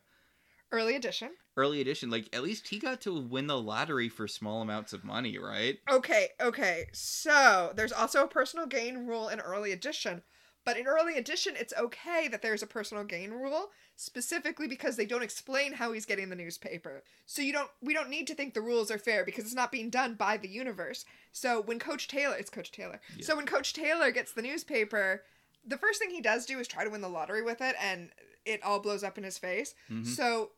Early 0.72 0.94
edition. 0.96 1.30
early 1.56 1.80
edition, 1.80 2.10
like, 2.10 2.28
at 2.32 2.42
least 2.44 2.68
he 2.68 2.78
got 2.78 3.00
to 3.02 3.20
win 3.20 3.46
the 3.48 3.60
lottery 3.60 4.08
for 4.08 4.28
small 4.28 4.62
amounts 4.62 4.92
of 4.92 5.02
money, 5.04 5.36
right? 5.36 5.78
Okay, 5.90 6.28
okay. 6.40 6.86
So, 6.92 7.72
there's 7.74 7.92
also 7.92 8.22
a 8.24 8.28
personal 8.28 8.66
gain 8.66 9.06
rule 9.06 9.28
in 9.28 9.40
early 9.40 9.72
edition, 9.72 10.22
but 10.64 10.76
in 10.76 10.86
early 10.86 11.16
edition 11.16 11.54
it's 11.58 11.72
okay 11.78 12.28
that 12.28 12.42
there's 12.42 12.62
a 12.62 12.66
personal 12.66 13.04
gain 13.04 13.30
rule 13.30 13.70
specifically 13.96 14.66
because 14.66 14.96
they 14.96 15.04
don't 15.06 15.22
explain 15.22 15.74
how 15.74 15.92
he's 15.92 16.06
getting 16.06 16.30
the 16.30 16.36
newspaper. 16.36 17.02
So 17.26 17.42
you 17.42 17.52
don't 17.52 17.70
we 17.82 17.92
don't 17.94 18.08
need 18.11 18.26
to 18.28 18.34
think 18.34 18.54
the 18.54 18.61
rules 18.61 18.90
are 18.90 18.98
fair 18.98 19.24
because 19.24 19.44
it's 19.44 19.54
not 19.54 19.72
being 19.72 19.90
done 19.90 20.14
by 20.14 20.36
the 20.38 20.48
universe. 20.48 21.04
So 21.32 21.61
when 21.61 21.78
Coach 21.78 22.08
Taylor, 22.08 22.36
it's 22.36 22.50
Coach 22.50 22.72
Taylor. 22.72 23.00
Yeah. 23.16 23.26
So 23.26 23.36
when 23.36 23.46
Coach 23.46 23.72
Taylor 23.74 24.11
gets 24.11 24.32
the 24.32 24.42
newspaper, 24.42 25.22
the 25.66 25.76
first 25.76 25.98
thing 26.00 26.11
he 26.11 26.22
does 26.22 26.46
do 26.46 26.58
is 26.58 26.66
try 26.66 26.84
to 26.84 26.90
win 26.90 27.02
the 27.02 27.08
lottery 27.08 27.42
with 27.42 27.61
it 27.61 27.76
and 27.80 28.11
it 28.46 28.62
all 28.64 28.80
blows 28.80 29.04
up 29.04 29.18
in 29.18 29.24
his 29.24 29.36
face. 29.38 29.74
Mhm. 29.90 30.06
So 30.06 30.52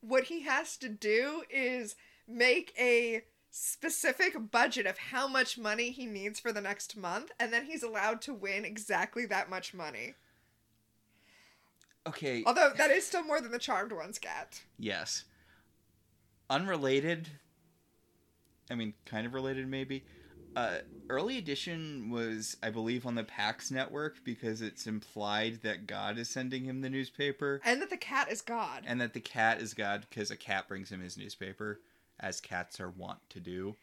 what 0.00 0.24
he 0.24 0.42
has 0.42 0.76
to 0.78 0.88
do 0.88 1.42
is 1.50 1.96
make 2.28 2.72
a 2.78 3.22
specific 3.50 4.50
budget 4.50 4.86
of 4.86 4.96
how 4.98 5.26
much 5.26 5.58
money 5.58 5.90
he 5.90 6.06
needs 6.06 6.38
for 6.38 6.52
the 6.52 6.60
next 6.60 6.96
month 6.96 7.30
and 7.40 7.52
then 7.52 7.64
he's 7.66 7.82
allowed 7.82 8.20
to 8.22 8.32
win 8.32 8.64
exactly 8.64 9.26
that 9.26 9.50
much 9.50 9.74
money. 9.74 10.14
Okay, 12.06 12.42
Although 12.46 12.72
that 12.78 12.90
is 12.90 13.06
still 13.06 13.22
more 13.24 13.40
than 13.40 13.52
the 13.52 13.58
charmed 13.58 13.92
ones 13.92 14.18
get. 14.18 14.62
yes. 14.78 15.24
Unrelated, 16.48 17.28
I 18.70 18.74
mean, 18.74 18.94
kind 19.06 19.24
of 19.26 19.34
related 19.34 19.68
maybe. 19.68 20.04
Uh, 20.56 20.78
early 21.08 21.38
edition 21.38 22.10
was, 22.10 22.56
I 22.60 22.70
believe, 22.70 23.06
on 23.06 23.14
the 23.14 23.22
PAX 23.22 23.70
network 23.70 24.24
because 24.24 24.60
it's 24.60 24.88
implied 24.88 25.60
that 25.62 25.86
God 25.86 26.18
is 26.18 26.28
sending 26.28 26.64
him 26.64 26.80
the 26.80 26.90
newspaper. 26.90 27.60
And 27.64 27.80
that 27.80 27.90
the 27.90 27.96
cat 27.96 28.32
is 28.32 28.42
God. 28.42 28.82
and 28.86 29.00
that 29.00 29.12
the 29.12 29.20
cat 29.20 29.60
is 29.60 29.74
God 29.74 30.06
because 30.10 30.32
a 30.32 30.36
cat 30.36 30.66
brings 30.66 30.90
him 30.90 31.00
his 31.00 31.16
newspaper, 31.16 31.80
as 32.20 32.40
cats 32.40 32.80
are 32.80 32.90
wont 32.90 33.18
to 33.30 33.40
do. 33.40 33.76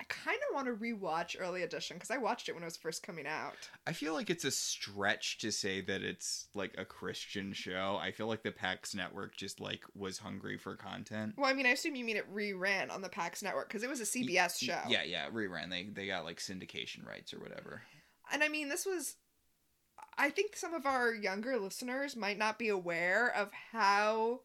I 0.00 0.04
kind 0.04 0.38
of 0.48 0.54
want 0.54 0.68
to 0.68 0.74
rewatch 0.74 1.36
early 1.40 1.62
edition 1.62 1.96
because 1.96 2.10
I 2.10 2.18
watched 2.18 2.48
it 2.48 2.52
when 2.52 2.62
it 2.62 2.66
was 2.66 2.76
first 2.76 3.02
coming 3.02 3.26
out. 3.26 3.68
I 3.84 3.92
feel 3.92 4.14
like 4.14 4.30
it's 4.30 4.44
a 4.44 4.50
stretch 4.50 5.38
to 5.38 5.50
say 5.50 5.80
that 5.80 6.02
it's 6.02 6.46
like 6.54 6.74
a 6.78 6.84
Christian 6.84 7.52
show. 7.52 7.98
I 8.00 8.12
feel 8.12 8.28
like 8.28 8.44
the 8.44 8.52
PAX 8.52 8.94
network 8.94 9.36
just 9.36 9.60
like 9.60 9.82
was 9.96 10.18
hungry 10.18 10.56
for 10.56 10.76
content. 10.76 11.34
Well, 11.36 11.50
I 11.50 11.52
mean, 11.52 11.66
I 11.66 11.70
assume 11.70 11.96
you 11.96 12.04
mean 12.04 12.16
it 12.16 12.32
reran 12.32 12.92
on 12.92 13.02
the 13.02 13.08
PAX 13.08 13.42
network 13.42 13.68
because 13.68 13.82
it 13.82 13.90
was 13.90 14.00
a 14.00 14.04
CBS 14.04 14.58
show. 14.64 14.78
Yeah, 14.88 15.02
yeah, 15.02 15.28
reran. 15.30 15.68
They 15.70 15.88
they 15.92 16.06
got 16.06 16.24
like 16.24 16.38
syndication 16.38 17.04
rights 17.06 17.34
or 17.34 17.40
whatever. 17.40 17.82
And 18.32 18.44
I 18.44 18.48
mean, 18.48 18.68
this 18.68 18.86
was. 18.86 19.16
I 20.16 20.30
think 20.30 20.56
some 20.56 20.74
of 20.74 20.86
our 20.86 21.12
younger 21.12 21.58
listeners 21.58 22.16
might 22.16 22.38
not 22.38 22.58
be 22.58 22.68
aware 22.68 23.32
of 23.34 23.50
how 23.72 24.40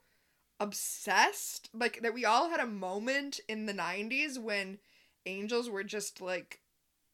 obsessed, 0.60 1.70
like, 1.74 2.01
that 2.01 2.14
we 2.14 2.26
all 2.26 2.49
had 2.49 2.60
a 2.60 2.66
moment 2.68 3.39
in 3.47 3.66
the 3.66 3.74
90s 3.74 4.38
when 4.39 4.80
angels 5.26 5.70
were 5.70 5.84
just 5.84 6.22
like 6.22 6.62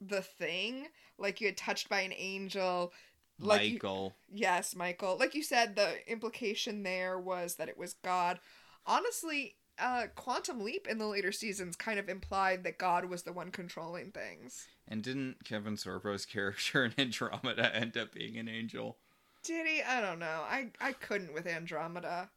the 0.02 0.22
thing. 0.22 0.88
Like, 1.18 1.42
you 1.42 1.48
had 1.48 1.58
touched 1.58 1.90
by 1.90 2.02
an 2.02 2.14
angel. 2.16 2.94
Like 3.40 3.64
you- 3.64 3.74
Michael. 3.74 4.16
Yes, 4.32 4.76
Michael. 4.76 5.18
Like 5.18 5.36
you 5.36 5.44
said, 5.44 5.76
the 5.76 6.10
implication 6.12 6.84
there 6.84 7.18
was 7.18 7.56
that 7.56 7.70
it 7.70 7.78
was 7.78 7.94
God. 7.94 8.40
Honestly, 8.86 9.56
uh, 9.78 10.08
Quantum 10.16 10.62
Leap 10.62 10.88
in 10.88 10.98
the 10.98 11.08
later 11.08 11.32
seasons 11.32 11.76
kind 11.76 12.00
of 12.00 12.10
implied 12.10 12.64
that 12.64 12.78
God 12.78 13.06
was 13.06 13.24
the 13.24 13.32
one 13.32 13.52
controlling 13.52 14.12
things. 14.12 14.68
And 14.88 15.02
didn't 15.02 15.46
Kevin 15.46 15.76
Sorbo's 15.76 16.26
character 16.26 16.84
in 16.86 16.94
Andromeda 16.98 17.74
end 17.76 17.98
up 17.98 18.14
being 18.14 18.38
an 18.38 18.50
angel? 18.50 18.98
Did 19.44 19.68
he? 19.68 19.82
I 19.82 20.02
don't 20.02 20.20
know. 20.20 20.44
I 20.46 20.72
I 20.82 20.92
couldn't 20.92 21.34
with 21.34 21.48
Andromeda. 21.48 22.30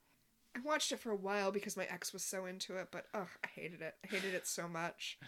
I 0.54 0.60
watched 0.64 0.92
it 0.92 1.00
for 1.00 1.10
a 1.10 1.16
while 1.16 1.50
because 1.50 1.76
my 1.76 1.84
ex 1.84 2.12
was 2.12 2.22
so 2.22 2.46
into 2.46 2.76
it, 2.76 2.88
but 2.90 3.06
ugh, 3.14 3.28
I 3.42 3.48
hated 3.48 3.80
it. 3.80 3.94
I 4.04 4.08
hated 4.08 4.34
it 4.34 4.46
so 4.46 4.68
much. 4.68 5.18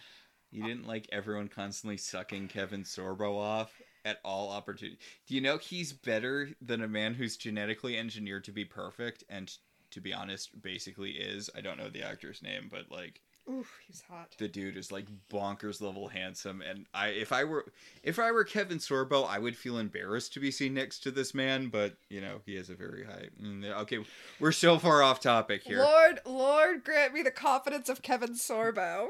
You 0.51 0.63
didn't 0.63 0.87
like 0.87 1.09
everyone 1.11 1.49
constantly 1.49 1.97
sucking 1.97 2.47
Kevin 2.47 2.83
Sorbo 2.83 3.37
off 3.37 3.81
at 4.05 4.19
all 4.23 4.51
opportunity. 4.51 4.99
Do 5.27 5.35
you 5.35 5.41
know 5.41 5.57
he's 5.57 5.91
better 5.91 6.49
than 6.61 6.81
a 6.81 6.87
man 6.87 7.13
who's 7.13 7.35
genetically 7.35 7.97
engineered 7.97 8.45
to 8.45 8.51
be 8.51 8.63
perfect 8.63 9.23
and 9.29 9.51
to 9.91 10.01
be 10.01 10.13
honest 10.13 10.61
basically 10.61 11.11
is. 11.11 11.49
I 11.55 11.61
don't 11.61 11.77
know 11.77 11.89
the 11.89 12.03
actor's 12.03 12.43
name, 12.43 12.69
but 12.69 12.91
like 12.91 13.21
Oof, 13.47 13.79
he's 13.85 14.01
hot. 14.09 14.33
the 14.39 14.47
dude 14.47 14.75
is 14.75 14.91
like 14.91 15.05
bonkers 15.29 15.79
level 15.79 16.07
handsome 16.07 16.61
and 16.61 16.87
I 16.95 17.09
if 17.09 17.31
I 17.31 17.43
were 17.43 17.65
if 18.01 18.17
I 18.17 18.31
were 18.31 18.43
Kevin 18.43 18.79
Sorbo, 18.79 19.27
I 19.29 19.37
would 19.37 19.55
feel 19.55 19.77
embarrassed 19.77 20.33
to 20.33 20.39
be 20.39 20.49
seen 20.49 20.73
next 20.73 20.99
to 21.01 21.11
this 21.11 21.33
man, 21.35 21.67
but 21.67 21.95
you 22.09 22.21
know, 22.21 22.41
he 22.45 22.55
has 22.55 22.69
a 22.69 22.75
very 22.75 23.05
high 23.05 23.29
mm, 23.41 23.63
Okay, 23.81 23.99
we're 24.39 24.51
so 24.51 24.79
far 24.79 25.03
off 25.03 25.19
topic 25.19 25.61
here. 25.63 25.77
Lord, 25.77 26.21
Lord, 26.25 26.83
grant 26.83 27.13
me 27.13 27.21
the 27.21 27.31
confidence 27.31 27.87
of 27.87 28.01
Kevin 28.01 28.33
Sorbo. 28.33 29.09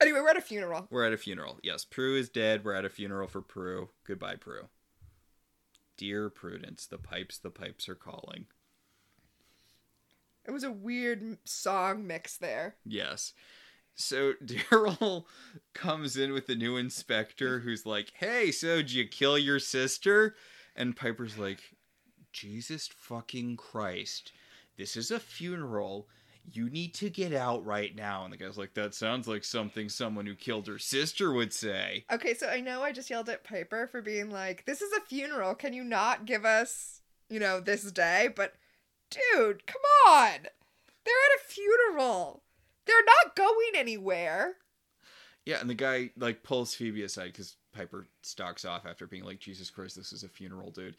Anyway, 0.00 0.20
we're 0.20 0.30
at 0.30 0.36
a 0.36 0.40
funeral. 0.40 0.86
We're 0.90 1.06
at 1.06 1.12
a 1.12 1.18
funeral. 1.18 1.58
Yes, 1.62 1.84
Prue 1.84 2.16
is 2.16 2.28
dead. 2.28 2.64
We're 2.64 2.74
at 2.74 2.84
a 2.84 2.90
funeral 2.90 3.28
for 3.28 3.40
Prue. 3.42 3.90
Goodbye, 4.06 4.36
Prue. 4.36 4.68
Dear 5.96 6.28
Prudence, 6.30 6.86
the 6.86 6.98
pipes, 6.98 7.38
the 7.38 7.50
pipes 7.50 7.88
are 7.88 7.94
calling. 7.94 8.46
It 10.46 10.50
was 10.50 10.64
a 10.64 10.70
weird 10.70 11.38
song 11.44 12.06
mix 12.06 12.36
there. 12.36 12.76
Yes. 12.84 13.32
So 13.94 14.34
Daryl 14.44 15.24
comes 15.72 16.16
in 16.16 16.32
with 16.32 16.46
the 16.46 16.54
new 16.54 16.76
inspector 16.76 17.60
who's 17.60 17.86
like, 17.86 18.12
Hey, 18.14 18.50
so 18.50 18.76
did 18.76 18.92
you 18.92 19.06
kill 19.06 19.38
your 19.38 19.58
sister? 19.58 20.34
And 20.76 20.96
Piper's 20.96 21.38
like, 21.38 21.60
Jesus 22.32 22.88
fucking 22.88 23.56
Christ. 23.56 24.32
This 24.76 24.96
is 24.96 25.10
a 25.10 25.20
funeral. 25.20 26.08
You 26.52 26.68
need 26.68 26.92
to 26.94 27.08
get 27.08 27.32
out 27.32 27.64
right 27.64 27.94
now. 27.94 28.24
And 28.24 28.32
the 28.32 28.36
guy's 28.36 28.58
like, 28.58 28.74
That 28.74 28.94
sounds 28.94 29.28
like 29.28 29.44
something 29.44 29.88
someone 29.88 30.26
who 30.26 30.34
killed 30.34 30.66
her 30.66 30.78
sister 30.78 31.32
would 31.32 31.52
say. 31.52 32.04
Okay, 32.12 32.34
so 32.34 32.48
I 32.48 32.60
know 32.60 32.82
I 32.82 32.92
just 32.92 33.08
yelled 33.08 33.28
at 33.28 33.44
Piper 33.44 33.86
for 33.86 34.02
being 34.02 34.30
like, 34.30 34.64
"This 34.66 34.82
is 34.82 34.92
a 34.92 35.00
funeral. 35.00 35.54
Can 35.54 35.72
you 35.72 35.84
not 35.84 36.26
give 36.26 36.44
us, 36.44 37.00
you 37.30 37.40
know, 37.40 37.60
this 37.60 37.90
day?" 37.92 38.28
But 38.34 38.54
dude, 39.14 39.66
come 39.66 39.82
on. 40.08 40.30
They're 41.04 41.14
at 41.14 41.40
a 41.40 41.44
funeral. 41.46 42.42
They're 42.86 42.96
not 43.24 43.36
going 43.36 43.72
anywhere. 43.74 44.56
Yeah, 45.44 45.60
and 45.60 45.68
the 45.68 45.74
guy 45.74 46.10
like 46.16 46.42
pulls 46.42 46.74
Phoebe 46.74 47.02
aside 47.02 47.32
because 47.32 47.56
Piper 47.72 48.06
stalks 48.22 48.64
off 48.64 48.86
after 48.86 49.06
being 49.06 49.24
like, 49.24 49.40
"Jesus 49.40 49.70
Christ, 49.70 49.96
this 49.96 50.12
is 50.12 50.22
a 50.22 50.28
funeral, 50.28 50.70
dude," 50.70 50.96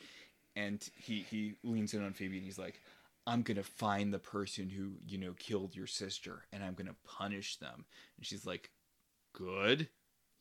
and 0.56 0.88
he 0.96 1.22
he 1.22 1.56
leans 1.64 1.94
in 1.94 2.04
on 2.04 2.14
Phoebe 2.14 2.38
and 2.38 2.46
he's 2.46 2.60
like, 2.60 2.82
"I'm 3.26 3.42
gonna 3.42 3.64
find 3.64 4.14
the 4.14 4.20
person 4.20 4.70
who 4.70 4.94
you 5.08 5.18
know 5.18 5.34
killed 5.34 5.76
your 5.76 5.88
sister, 5.88 6.46
and 6.52 6.64
I'm 6.64 6.76
gonna 6.76 6.96
punish 7.04 7.58
them." 7.58 7.86
And 8.18 8.26
she's 8.26 8.46
like, 8.46 8.70
"Good, 9.34 9.90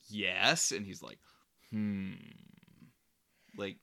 yes," 0.08 0.70
and 0.70 0.84
he's 0.84 1.02
like, 1.02 1.18
"Hmm." 1.70 2.14
Like, 3.56 3.78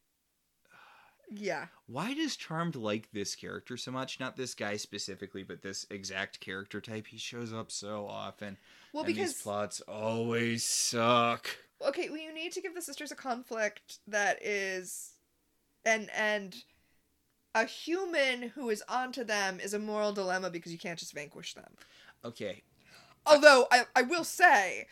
Yeah. 1.34 1.68
why 1.88 2.14
does 2.14 2.36
Charmed 2.36 2.76
like 2.76 3.10
this 3.14 3.36
character 3.36 3.78
so 3.78 3.90
much? 3.92 4.20
Not 4.20 4.36
this 4.36 4.54
guy 4.54 4.76
specifically, 4.76 5.44
but 5.44 5.62
this 5.62 5.86
exact 5.90 6.42
character 6.42 6.82
type. 6.82 7.08
He 7.08 7.18
shows 7.18 7.54
up 7.54 7.72
so 7.72 8.06
often. 8.06 8.58
Well, 8.94 9.06
because 9.06 9.34
plots 9.42 9.80
always 9.88 10.66
suck. 10.66 11.48
okay, 11.88 12.10
well, 12.10 12.20
you 12.20 12.34
need 12.34 12.52
to 12.54 12.62
give 12.62 12.76
the 12.76 12.82
sisters 12.82 13.12
a 13.12 13.16
conflict 13.16 14.00
that 14.08 14.44
is, 14.46 15.14
and 15.86 16.10
and 16.16 16.56
a 17.56 17.66
human 17.66 18.50
who 18.50 18.70
is 18.70 18.84
onto 18.90 19.24
them 19.24 19.60
is 19.62 19.74
a 19.74 19.80
moral 19.80 20.12
dilemma 20.12 20.50
because 20.50 20.72
you 20.74 20.78
can't 20.80 21.00
just 21.00 21.14
vanquish 21.14 21.54
them. 21.54 21.74
Okay, 22.26 22.64
Although 23.26 23.68
I 23.72 23.86
I 23.96 24.02
will 24.02 24.24
say. 24.24 24.88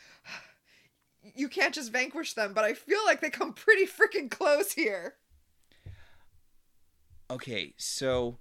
You 1.36 1.50
can't 1.50 1.74
just 1.74 1.92
vanquish 1.92 2.34
them, 2.34 2.54
but 2.54 2.64
I 2.64 2.74
feel 2.74 3.00
like 3.06 3.20
they 3.20 3.30
come 3.30 3.52
pretty 3.54 3.86
freaking 3.86 4.32
close 4.32 4.72
here. 4.72 5.16
Okay, 7.30 7.74
so 7.78 8.38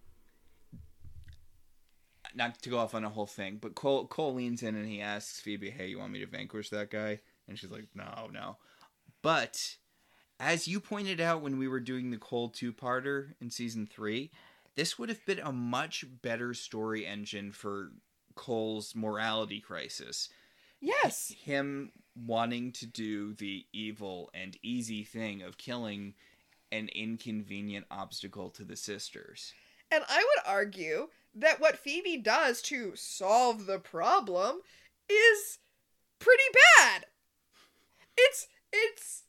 not 2.34 2.60
to 2.62 2.70
go 2.70 2.78
off 2.78 2.94
on 2.94 3.04
a 3.04 3.10
whole 3.10 3.26
thing, 3.26 3.58
but 3.60 3.74
Cole 3.74 4.06
Cole 4.06 4.34
leans 4.34 4.62
in 4.62 4.74
and 4.74 4.86
he 4.86 5.00
asks 5.00 5.40
Phoebe, 5.40 5.70
"Hey, 5.70 5.88
you 5.88 5.98
want 5.98 6.12
me 6.12 6.20
to 6.20 6.26
vanquish 6.26 6.70
that 6.70 6.90
guy?" 6.90 7.20
And 7.46 7.58
she's 7.58 7.70
like, 7.70 7.88
"No, 7.94 8.28
no." 8.32 8.58
But 9.22 9.76
as 10.38 10.68
you 10.68 10.80
pointed 10.80 11.20
out 11.20 11.42
when 11.42 11.58
we 11.58 11.68
were 11.68 11.80
doing 11.80 12.10
the 12.10 12.18
Cole 12.18 12.48
two-parter 12.48 13.34
in 13.40 13.50
season 13.50 13.86
3, 13.86 14.30
this 14.76 14.98
would 14.98 15.08
have 15.08 15.24
been 15.26 15.40
a 15.40 15.52
much 15.52 16.04
better 16.22 16.54
story 16.54 17.04
engine 17.04 17.50
for 17.50 17.92
Cole's 18.36 18.94
morality 18.94 19.60
crisis. 19.60 20.28
Yes. 20.80 21.34
him 21.42 21.90
wanting 22.14 22.70
to 22.70 22.86
do 22.86 23.34
the 23.34 23.66
evil 23.72 24.30
and 24.32 24.56
easy 24.62 25.02
thing 25.02 25.42
of 25.42 25.58
killing 25.58 26.14
an 26.70 26.88
inconvenient 26.94 27.86
obstacle 27.90 28.50
to 28.50 28.64
the 28.64 28.76
sisters. 28.76 29.52
And 29.90 30.04
I 30.08 30.18
would 30.18 30.52
argue 30.52 31.08
that 31.34 31.60
what 31.60 31.78
Phoebe 31.78 32.18
does 32.18 32.60
to 32.62 32.92
solve 32.94 33.66
the 33.66 33.78
problem 33.78 34.60
is 35.08 35.58
pretty 36.18 36.42
bad. 36.78 37.06
It's 38.16 38.48
it's 38.72 39.22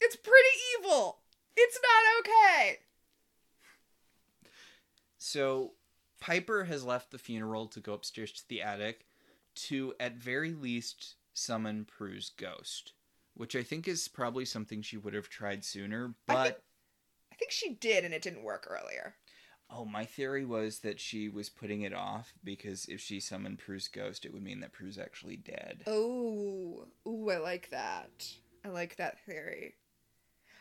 it's 0.00 0.16
pretty 0.16 0.56
evil. 0.78 1.18
It's 1.56 1.78
not 1.82 2.20
okay. 2.20 2.78
So 5.18 5.72
Piper 6.20 6.64
has 6.64 6.84
left 6.84 7.10
the 7.10 7.18
funeral 7.18 7.66
to 7.68 7.80
go 7.80 7.94
upstairs 7.94 8.32
to 8.32 8.48
the 8.48 8.62
attic 8.62 9.06
to 9.54 9.94
at 9.98 10.16
very 10.16 10.52
least 10.52 11.14
summon 11.32 11.84
Prue's 11.84 12.30
ghost, 12.30 12.92
which 13.34 13.54
I 13.56 13.62
think 13.62 13.86
is 13.88 14.08
probably 14.08 14.44
something 14.44 14.82
she 14.82 14.96
would 14.96 15.14
have 15.14 15.28
tried 15.28 15.64
sooner, 15.64 16.14
I 16.28 16.32
but 16.32 16.44
think- 16.44 16.56
I 17.32 17.34
think 17.36 17.50
she 17.50 17.70
did 17.74 18.04
and 18.04 18.14
it 18.14 18.22
didn't 18.22 18.44
work 18.44 18.66
earlier. 18.70 19.16
Oh, 19.70 19.84
my 19.84 20.04
theory 20.04 20.44
was 20.44 20.80
that 20.80 21.00
she 21.00 21.28
was 21.28 21.48
putting 21.48 21.80
it 21.82 21.92
off 21.92 22.32
because 22.44 22.84
if 22.86 23.00
she 23.00 23.18
summoned 23.18 23.58
Prue's 23.58 23.88
ghost, 23.88 24.24
it 24.24 24.32
would 24.32 24.42
mean 24.42 24.60
that 24.60 24.72
Prue's 24.72 24.98
actually 24.98 25.36
dead. 25.36 25.82
Oh, 25.86 26.86
ooh, 27.08 27.30
I 27.30 27.38
like 27.38 27.70
that. 27.70 28.28
I 28.64 28.68
like 28.68 28.96
that 28.96 29.18
theory. 29.24 29.74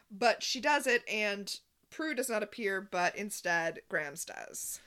But 0.09 0.41
she 0.41 0.59
does 0.61 0.87
it 0.87 1.03
and 1.07 1.59
Prue 1.91 2.15
does 2.15 2.29
not 2.29 2.41
appear, 2.43 2.81
but 2.81 3.15
instead 3.15 3.81
Grams 3.87 4.25
does. 4.25 4.79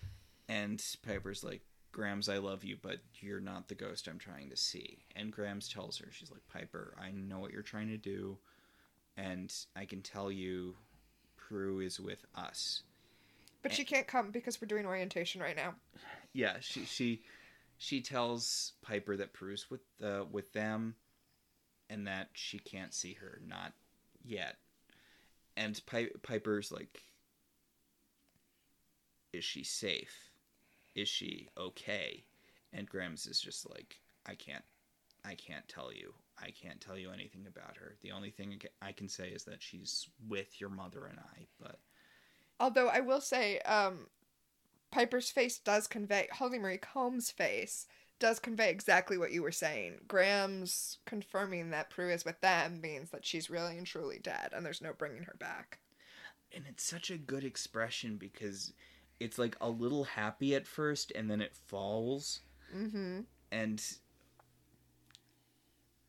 And 0.48 0.82
Piper's 1.06 1.44
like, 1.44 1.62
Grams, 1.96 2.28
I 2.28 2.36
love 2.36 2.62
you, 2.62 2.76
but 2.82 2.98
you're 3.20 3.40
not 3.40 3.68
the 3.68 3.74
ghost 3.74 4.06
I'm 4.06 4.18
trying 4.18 4.50
to 4.50 4.56
see. 4.56 4.98
And 5.16 5.32
Grams 5.32 5.66
tells 5.66 5.96
her, 5.96 6.08
she's 6.10 6.30
like, 6.30 6.46
Piper, 6.46 6.94
I 7.02 7.10
know 7.10 7.38
what 7.38 7.52
you're 7.52 7.62
trying 7.62 7.88
to 7.88 7.96
do, 7.96 8.36
and 9.16 9.50
I 9.74 9.86
can 9.86 10.02
tell 10.02 10.30
you 10.30 10.76
Prue 11.38 11.80
is 11.80 11.98
with 11.98 12.26
us. 12.34 12.82
But 13.62 13.72
she 13.72 13.82
can't 13.82 14.06
come 14.06 14.30
because 14.30 14.60
we're 14.60 14.68
doing 14.68 14.84
orientation 14.84 15.40
right 15.40 15.56
now. 15.56 15.74
Yeah, 16.34 16.56
she 16.60 16.84
she 16.84 17.22
she 17.78 18.02
tells 18.02 18.74
Piper 18.82 19.16
that 19.16 19.32
Prue's 19.32 19.70
with 19.70 19.80
uh, 20.04 20.24
with 20.30 20.52
them, 20.52 20.96
and 21.88 22.06
that 22.06 22.28
she 22.34 22.58
can't 22.58 22.92
see 22.92 23.14
her, 23.14 23.40
not 23.48 23.72
yet. 24.22 24.56
And 25.56 25.80
Pi- 25.86 26.10
Piper's 26.22 26.70
like, 26.70 27.04
"Is 29.32 29.46
she 29.46 29.64
safe? 29.64 30.25
Is 30.96 31.08
she 31.08 31.48
okay?" 31.56 32.24
And 32.72 32.88
Grams 32.88 33.26
is 33.28 33.40
just 33.40 33.70
like, 33.70 34.00
"I 34.26 34.34
can't, 34.34 34.64
I 35.24 35.36
can't 35.36 35.68
tell 35.68 35.92
you. 35.92 36.14
I 36.38 36.50
can't 36.50 36.80
tell 36.80 36.98
you 36.98 37.12
anything 37.12 37.46
about 37.46 37.76
her. 37.76 37.96
The 38.02 38.10
only 38.12 38.30
thing 38.30 38.60
I 38.82 38.88
I 38.88 38.92
can 38.92 39.08
say 39.08 39.28
is 39.30 39.44
that 39.44 39.62
she's 39.62 40.08
with 40.26 40.60
your 40.60 40.70
mother 40.70 41.06
and 41.06 41.20
I, 41.20 41.46
but." 41.60 41.78
Although 42.60 42.88
I 42.88 43.00
will 43.00 43.20
say, 43.20 43.60
um, 43.60 44.08
Piper's 44.90 45.30
face 45.30 45.58
does 45.58 45.86
convey, 45.86 46.28
Holly 46.32 46.58
Marie 46.58 46.78
Combs' 46.78 47.30
face 47.30 47.86
does 48.18 48.38
convey 48.40 48.70
exactly 48.70 49.18
what 49.18 49.32
you 49.32 49.42
were 49.42 49.52
saying. 49.52 50.00
Grams' 50.08 50.98
confirming 51.06 51.70
that 51.70 51.90
Prue 51.90 52.10
is 52.10 52.24
with 52.24 52.40
them 52.40 52.80
means 52.80 53.10
that 53.10 53.24
she's 53.26 53.50
really 53.50 53.76
and 53.78 53.86
truly 53.86 54.18
dead 54.18 54.52
and 54.54 54.64
there's 54.64 54.80
no 54.82 54.92
bringing 54.94 55.24
her 55.24 55.36
back. 55.38 55.80
and 56.52 56.64
it's 56.68 56.84
such 56.84 57.10
a 57.10 57.18
good 57.18 57.44
expression 57.44 58.16
because 58.16 58.72
it's 59.20 59.38
like 59.38 59.56
a 59.60 59.68
little 59.70 60.04
happy 60.04 60.54
at 60.54 60.66
first 60.66 61.10
and 61.14 61.30
then 61.30 61.40
it 61.40 61.54
falls 61.54 62.40
Mm-hmm. 62.74 63.20
and 63.52 63.82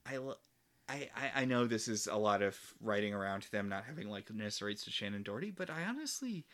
I, 0.06 0.18
lo- 0.18 0.38
I 0.88 1.10
I 1.16 1.32
I 1.42 1.46
know 1.46 1.66
this 1.68 1.88
is 1.88 2.08
a 2.08 2.16
lot 2.16 2.42
of 2.42 2.58
writing 2.82 3.14
around 3.14 3.46
them 3.52 3.70
not 3.70 3.86
having 3.86 4.10
like 4.10 4.34
necessarily 4.34 4.76
to 4.76 4.90
Shannen 4.90 5.24
Doherty, 5.24 5.52
but 5.52 5.70
I 5.70 5.84
honestly 5.84 6.46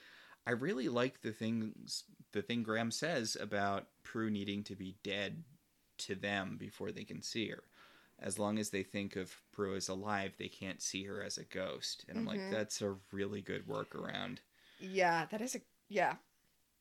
I 0.46 0.52
really 0.52 0.90
like 0.90 1.22
the 1.22 1.32
things 1.32 2.04
the 2.32 2.42
thing 2.42 2.64
Grams 2.64 2.98
says 2.98 3.38
about 3.40 3.88
Prue 4.04 4.30
needing 4.30 4.64
to 4.66 4.76
be 4.76 4.96
dead 5.04 5.44
to 6.00 6.16
them 6.16 6.58
before 6.60 6.92
they 6.92 7.04
can 7.04 7.22
see 7.22 7.48
her. 7.50 7.64
As 8.20 8.40
long 8.40 8.58
as 8.58 8.70
they 8.70 8.84
think 8.84 9.16
of 9.16 9.36
Prue 9.52 9.76
as 9.76 9.88
alive, 9.90 10.34
they 10.38 10.48
can't 10.48 10.82
see 10.82 11.04
her 11.06 11.22
as 11.24 11.38
a 11.38 11.44
ghost. 11.44 12.06
And 12.08 12.18
I'm 12.18 12.26
like, 12.26 12.40
Mhm. 12.40 12.52
that's 12.52 12.82
a 12.82 12.96
really 13.12 13.42
good 13.42 13.68
workaround. 13.68 14.40
Yeah, 14.80 15.26
that 15.28 15.42
is 15.42 15.56
a, 15.56 15.62
yeah. 15.90 16.16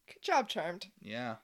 Good 0.06 0.22
job, 0.22 0.48
Charmed. 0.48 0.86
Yeah. 1.00 1.36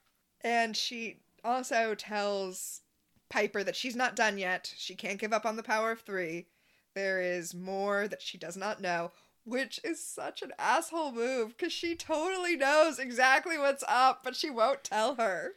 And 0.43 0.77
she 0.77 1.21
also 1.45 1.95
tells 1.95 2.83
Piper 3.29 3.63
that 3.65 3.77
she's 3.77 3.97
not 3.97 4.17
done 4.17 4.39
yet. 4.39 4.73
She 4.77 4.95
can't 4.95 5.19
give 5.21 5.33
up 5.33 5.47
on 5.47 5.57
the 5.57 5.63
power 5.63 5.93
of 5.93 6.01
three. 6.01 6.47
There 6.95 7.21
is 7.21 7.55
more 7.55 8.09
that 8.09 8.23
she 8.23 8.39
does 8.39 8.57
not 8.57 8.81
know, 8.81 9.13
which 9.45 9.81
is 9.85 10.05
such 10.05 10.43
an 10.43 10.53
asshole 10.59 11.13
move 11.13 11.57
because 11.57 11.73
she 11.73 11.95
totally 11.95 12.57
knows 12.57 12.99
exactly 12.99 13.59
what's 13.59 13.85
up, 13.87 14.23
but 14.25 14.35
she 14.37 14.51
won't 14.51 14.85
tell 14.85 15.15
her. 15.17 15.53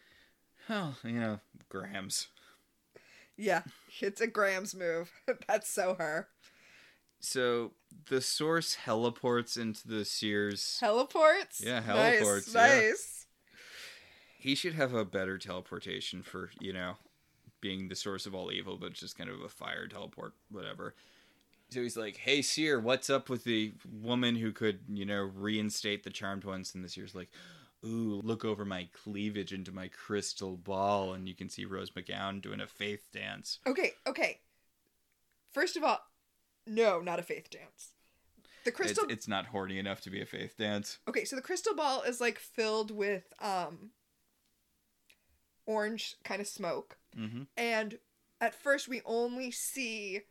Oh, 0.69 0.95
you 1.03 1.13
know, 1.13 1.39
Grams. 1.69 2.27
Yeah, 3.37 3.63
it's 3.99 4.21
a 4.21 4.27
Grams' 4.27 4.75
move. 4.75 5.11
That's 5.47 5.69
so 5.69 5.95
her. 5.95 6.27
So 7.19 7.71
the 8.09 8.21
source 8.21 8.77
heliports 8.85 9.57
into 9.57 9.87
the 9.87 10.05
Seer's. 10.05 10.77
Teleports? 10.79 11.61
Yeah, 11.63 11.79
Nice, 11.79 12.21
heliports, 12.21 12.53
yeah. 12.53 12.75
Nice. 12.75 13.25
He 14.37 14.55
should 14.55 14.73
have 14.73 14.93
a 14.93 15.05
better 15.05 15.37
teleportation 15.37 16.23
for, 16.23 16.49
you 16.59 16.73
know, 16.73 16.95
being 17.61 17.87
the 17.87 17.95
source 17.95 18.25
of 18.25 18.33
all 18.33 18.51
evil, 18.51 18.77
but 18.77 18.93
just 18.93 19.17
kind 19.17 19.29
of 19.29 19.41
a 19.41 19.49
fire 19.49 19.87
teleport, 19.87 20.33
whatever. 20.49 20.95
So 21.69 21.81
he's 21.81 21.95
like, 21.95 22.17
"Hey, 22.17 22.41
Seer, 22.41 22.79
what's 22.79 23.09
up 23.09 23.29
with 23.29 23.43
the 23.43 23.73
woman 23.89 24.35
who 24.35 24.51
could, 24.51 24.79
you 24.89 25.05
know, 25.05 25.21
reinstate 25.21 26.03
the 26.03 26.09
charmed 26.09 26.43
ones?" 26.43 26.75
And 26.75 26.83
the 26.83 26.89
Seer's 26.89 27.15
like, 27.15 27.29
"Ooh, 27.85 28.19
look 28.23 28.43
over 28.43 28.65
my 28.65 28.89
cleavage 28.91 29.53
into 29.53 29.71
my 29.71 29.87
crystal 29.87 30.57
ball, 30.57 31.13
and 31.13 31.29
you 31.29 31.35
can 31.35 31.47
see 31.47 31.63
Rose 31.63 31.91
McGowan 31.91 32.41
doing 32.41 32.59
a 32.59 32.67
faith 32.67 33.07
dance." 33.13 33.59
Okay, 33.65 33.93
okay. 34.05 34.41
First 35.51 35.77
of 35.77 35.83
all, 35.83 35.99
no, 36.67 36.99
not 36.99 37.19
a 37.19 37.23
faith 37.23 37.49
dance. 37.49 37.93
The 38.63 38.71
crystal 38.71 39.05
It's, 39.05 39.13
it's 39.13 39.27
not 39.27 39.47
horny 39.47 39.79
enough 39.79 40.01
to 40.01 40.09
be 40.09 40.21
a 40.21 40.25
faith 40.25 40.55
dance. 40.57 40.99
Okay, 41.07 41.25
so 41.25 41.35
the 41.35 41.41
crystal 41.41 41.75
ball 41.75 42.03
is 42.03 42.21
like 42.21 42.37
filled 42.37 42.91
with 42.91 43.33
um 43.39 43.91
orange 45.65 46.15
kind 46.23 46.41
of 46.41 46.47
smoke. 46.47 46.97
Mm-hmm. 47.17 47.43
And 47.57 47.97
at 48.39 48.55
first 48.55 48.87
we 48.87 49.01
only 49.05 49.51
see 49.51 50.21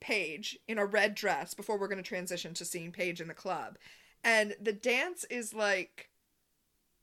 Paige 0.00 0.58
in 0.68 0.78
a 0.78 0.86
red 0.86 1.14
dress 1.14 1.54
before 1.54 1.78
we're 1.78 1.88
going 1.88 2.02
to 2.02 2.08
transition 2.08 2.54
to 2.54 2.64
seeing 2.64 2.92
Paige 2.92 3.20
in 3.20 3.28
the 3.28 3.34
club. 3.34 3.78
And 4.22 4.54
the 4.60 4.72
dance 4.72 5.24
is 5.24 5.54
like 5.54 6.10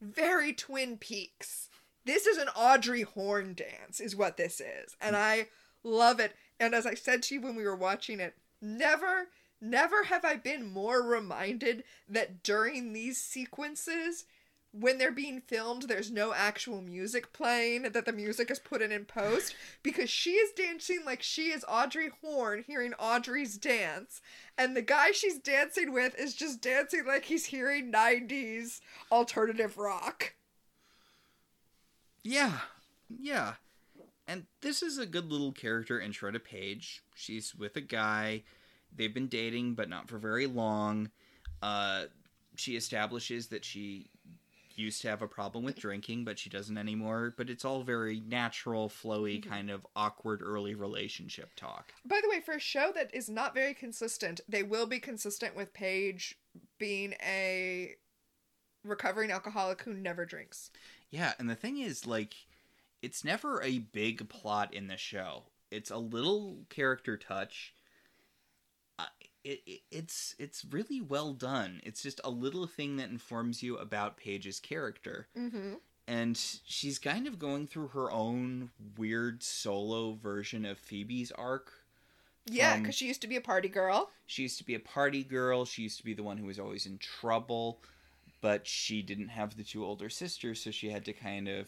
very 0.01 0.53
Twin 0.53 0.97
Peaks. 0.97 1.69
This 2.05 2.27
is 2.27 2.37
an 2.37 2.49
Audrey 2.49 3.03
Horne 3.03 3.53
dance, 3.53 3.99
is 3.99 4.15
what 4.15 4.37
this 4.37 4.59
is. 4.59 4.95
And 4.99 5.15
I 5.15 5.47
love 5.83 6.19
it. 6.19 6.35
And 6.59 6.75
as 6.75 6.85
I 6.85 6.93
said 6.93 7.23
to 7.23 7.35
you 7.35 7.41
when 7.41 7.55
we 7.55 7.63
were 7.63 7.75
watching 7.75 8.19
it, 8.19 8.35
never, 8.63 9.27
never 9.61 10.03
have 10.05 10.25
I 10.25 10.35
been 10.35 10.71
more 10.71 11.01
reminded 11.01 11.83
that 12.09 12.41
during 12.41 12.93
these 12.93 13.19
sequences, 13.19 14.25
when 14.71 14.97
they're 14.97 15.11
being 15.11 15.39
filmed, 15.39 15.83
there's 15.83 16.09
no 16.09 16.33
actual 16.33 16.81
music 16.81 17.31
playing, 17.31 17.83
that 17.83 18.05
the 18.05 18.11
music 18.11 18.49
is 18.49 18.57
put 18.57 18.81
in 18.81 18.91
in 18.91 19.05
post, 19.05 19.53
because 19.83 20.09
she 20.09 20.31
is 20.31 20.51
dancing 20.53 21.01
like 21.05 21.21
she 21.21 21.51
is 21.51 21.63
Audrey 21.67 22.09
Horne 22.21 22.63
hearing 22.65 22.93
Audrey's 22.95 23.57
dance, 23.57 24.19
and 24.57 24.75
the 24.75 24.81
guy 24.81 25.11
she's 25.11 25.37
dancing 25.37 25.93
with 25.93 26.17
is 26.17 26.33
just 26.33 26.61
dancing 26.61 27.05
like 27.05 27.25
he's 27.25 27.45
hearing 27.45 27.91
90s 27.91 28.79
alternative 29.11 29.77
rock. 29.77 30.33
Yeah, 32.23 32.61
yeah. 33.09 33.55
And 34.27 34.45
this 34.61 34.81
is 34.81 34.97
a 34.97 35.05
good 35.05 35.31
little 35.31 35.51
character 35.51 35.99
intro 35.99 36.31
to 36.31 36.39
Paige. 36.39 37.03
She's 37.15 37.53
with 37.53 37.75
a 37.75 37.81
guy. 37.81 38.43
They've 38.95 39.13
been 39.13 39.27
dating, 39.27 39.75
but 39.75 39.89
not 39.89 40.07
for 40.07 40.17
very 40.17 40.47
long. 40.47 41.11
Uh, 41.61 42.05
she 42.55 42.75
establishes 42.75 43.47
that 43.47 43.65
she 43.65 44.09
used 44.75 45.01
to 45.01 45.09
have 45.09 45.21
a 45.21 45.27
problem 45.27 45.63
with 45.63 45.77
drinking, 45.77 46.25
but 46.25 46.39
she 46.39 46.49
doesn't 46.49 46.77
anymore. 46.77 47.33
But 47.37 47.49
it's 47.49 47.65
all 47.65 47.83
very 47.83 48.21
natural, 48.21 48.89
flowy, 48.89 49.45
kind 49.45 49.69
of 49.69 49.85
awkward 49.95 50.41
early 50.41 50.75
relationship 50.75 51.49
talk. 51.55 51.93
By 52.05 52.19
the 52.21 52.29
way, 52.29 52.41
for 52.41 52.53
a 52.53 52.59
show 52.59 52.91
that 52.95 53.13
is 53.13 53.29
not 53.29 53.53
very 53.53 53.73
consistent, 53.73 54.41
they 54.47 54.63
will 54.63 54.87
be 54.87 54.99
consistent 54.99 55.55
with 55.55 55.73
Paige 55.73 56.37
being 56.79 57.13
a 57.23 57.95
recovering 58.83 59.31
alcoholic 59.31 59.81
who 59.83 59.93
never 59.93 60.25
drinks. 60.25 60.71
Yeah, 61.09 61.33
and 61.39 61.49
the 61.49 61.55
thing 61.55 61.77
is, 61.77 62.07
like, 62.07 62.35
it's 63.03 63.23
never 63.23 63.61
a 63.61 63.77
big 63.79 64.27
plot 64.29 64.73
in 64.73 64.87
the 64.87 64.97
show. 64.97 65.43
It's 65.69 65.91
a 65.91 65.97
little 65.97 66.59
character 66.69 67.17
touch. 67.17 67.73
Uh, 68.99 69.05
it, 69.43 69.61
it 69.65 69.81
it's 69.91 70.35
it's 70.39 70.63
really 70.69 71.01
well 71.01 71.33
done. 71.33 71.81
It's 71.83 72.01
just 72.01 72.21
a 72.23 72.29
little 72.29 72.65
thing 72.67 72.97
that 72.97 73.09
informs 73.09 73.61
you 73.61 73.77
about 73.77 74.17
Paige's 74.17 74.59
character, 74.59 75.27
Mm-hmm. 75.37 75.73
and 76.07 76.37
she's 76.65 76.97
kind 76.99 77.27
of 77.27 77.39
going 77.39 77.67
through 77.67 77.89
her 77.89 78.11
own 78.11 78.69
weird 78.97 79.43
solo 79.43 80.13
version 80.13 80.65
of 80.65 80.77
Phoebe's 80.79 81.31
arc. 81.31 81.71
Yeah, 82.45 82.77
because 82.77 82.95
she 82.95 83.07
used 83.07 83.21
to 83.21 83.27
be 83.27 83.37
a 83.37 83.41
party 83.41 83.69
girl. 83.69 84.09
She 84.25 84.41
used 84.43 84.57
to 84.57 84.65
be 84.65 84.75
a 84.75 84.79
party 84.79 85.23
girl. 85.23 85.63
She 85.65 85.81
used 85.83 85.97
to 85.99 86.03
be 86.05 86.13
the 86.13 86.23
one 86.23 86.37
who 86.37 86.45
was 86.45 86.59
always 86.59 86.85
in 86.85 86.97
trouble, 86.97 87.79
but 88.41 88.67
she 88.67 89.01
didn't 89.01 89.29
have 89.29 89.55
the 89.57 89.63
two 89.63 89.83
older 89.85 90.09
sisters, 90.09 90.61
so 90.61 90.69
she 90.69 90.89
had 90.89 91.05
to 91.05 91.13
kind 91.13 91.47
of 91.47 91.67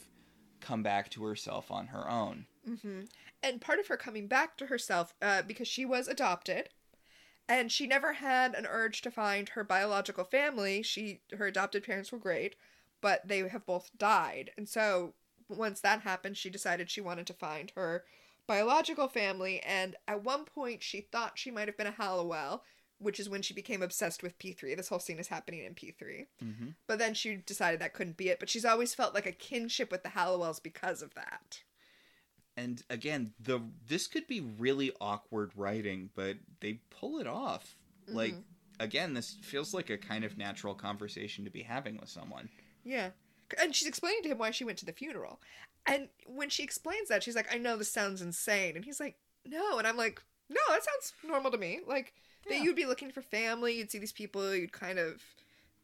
come 0.62 0.84
back 0.84 1.10
to 1.12 1.24
herself 1.24 1.72
on 1.72 1.88
her 1.88 2.10
own. 2.10 2.46
Mm-hmm. 2.68 3.02
And 3.44 3.62
part 3.62 3.80
of 3.80 3.88
her 3.88 3.98
coming 3.98 4.28
back 4.28 4.58
to 4.58 4.68
herself, 4.68 5.14
uh, 5.22 5.42
because 5.44 5.68
she 5.68 5.86
was 5.86 6.08
adopted, 6.08 6.70
and 7.48 7.72
she 7.72 7.86
never 7.86 8.14
had 8.14 8.56
an 8.56 8.66
urge 8.66 9.02
to 9.02 9.12
find 9.12 9.50
her 9.50 9.64
biological 9.64 10.24
family. 10.24 10.82
She 10.82 11.22
her 11.38 11.46
adopted 11.46 11.84
parents 11.84 12.12
were 12.12 12.18
great, 12.18 12.56
but 13.02 13.28
they 13.28 13.48
have 13.48 13.66
both 13.66 13.92
died, 13.98 14.52
and 14.58 14.68
so 14.68 15.14
once 15.48 15.82
that 15.82 16.02
happened, 16.02 16.38
she 16.38 16.50
decided 16.50 16.90
she 16.90 17.02
wanted 17.02 17.28
to 17.28 17.34
find 17.34 17.72
her 17.76 18.04
biological 18.48 19.08
family. 19.08 19.60
And 19.62 19.96
at 20.08 20.24
one 20.24 20.46
point, 20.46 20.84
she 20.84 21.02
thought 21.02 21.38
she 21.38 21.52
might 21.52 21.68
have 21.68 21.78
been 21.78 21.88
a 21.88 21.92
Halliwell, 21.92 22.64
which 23.00 23.20
is 23.20 23.30
when 23.30 23.42
she 23.42 23.54
became 23.54 23.82
obsessed 23.82 24.24
with 24.24 24.38
P 24.40 24.52
three. 24.54 24.76
This 24.76 24.90
whole 24.90 25.00
scene 25.00 25.20
is 25.20 25.28
happening 25.28 25.64
in 25.66 25.74
P 25.74 25.92
three. 25.92 26.28
Mm-hmm. 26.44 26.70
But 26.88 27.00
then 27.00 27.14
she 27.14 27.36
decided 27.38 27.80
that 27.82 27.94
couldn't 27.94 28.18
be 28.18 28.30
it. 28.30 28.40
But 28.40 28.50
she's 28.50 28.66
always 28.66 28.94
felt 28.94 29.14
like 29.14 29.26
a 29.26 29.32
kinship 29.32 29.92
with 29.92 30.04
the 30.04 30.10
Halliwells 30.10 30.62
because 30.62 31.02
of 31.02 31.14
that. 31.16 31.62
And 32.58 32.84
again, 32.90 33.34
the 33.40 33.60
this 33.88 34.08
could 34.08 34.28
be 34.28 34.40
really 34.42 34.92
awkward 35.02 35.52
writing, 35.56 36.10
but 36.16 36.38
they 36.62 36.80
pull 36.90 37.20
it 37.20 37.28
off. 37.28 37.76
Like 38.08 38.34
Mhm. 38.34 38.44
again, 38.80 39.14
this 39.14 39.38
feels 39.42 39.74
like 39.74 39.90
a 39.90 39.98
kind 39.98 40.24
of 40.24 40.38
natural 40.38 40.76
conversation 40.76 41.44
to 41.44 41.52
be 41.52 41.64
having 41.64 41.98
with 41.98 42.10
someone. 42.10 42.50
Yeah. 42.84 43.12
And 43.60 43.76
she's 43.76 43.88
explaining 43.88 44.24
to 44.24 44.30
him 44.30 44.38
why 44.38 44.52
she 44.52 44.64
went 44.64 44.78
to 44.80 44.86
the 44.86 44.94
funeral. 44.94 45.42
And 45.86 46.10
when 46.26 46.50
she 46.50 46.64
explains 46.64 47.10
that, 47.10 47.22
she's 47.24 47.36
like, 47.36 47.54
I 47.54 47.58
know 47.58 47.78
this 47.78 47.92
sounds 47.92 48.22
insane. 48.22 48.76
And 48.76 48.86
he's 48.86 49.00
like, 49.00 49.18
No. 49.44 49.78
And 49.78 49.86
I'm 49.88 49.98
like, 49.98 50.22
No, 50.48 50.62
that 50.70 50.84
sounds 50.84 51.14
normal 51.24 51.52
to 51.52 51.58
me. 51.58 51.82
Like, 51.86 52.14
that 52.50 52.62
you'd 52.64 52.76
be 52.76 52.86
looking 52.86 53.12
for 53.12 53.22
family, 53.22 53.74
you'd 53.78 53.92
see 53.92 54.00
these 54.00 54.12
people, 54.12 54.54
you'd 54.56 54.72
kind 54.72 55.00
of. 55.00 55.22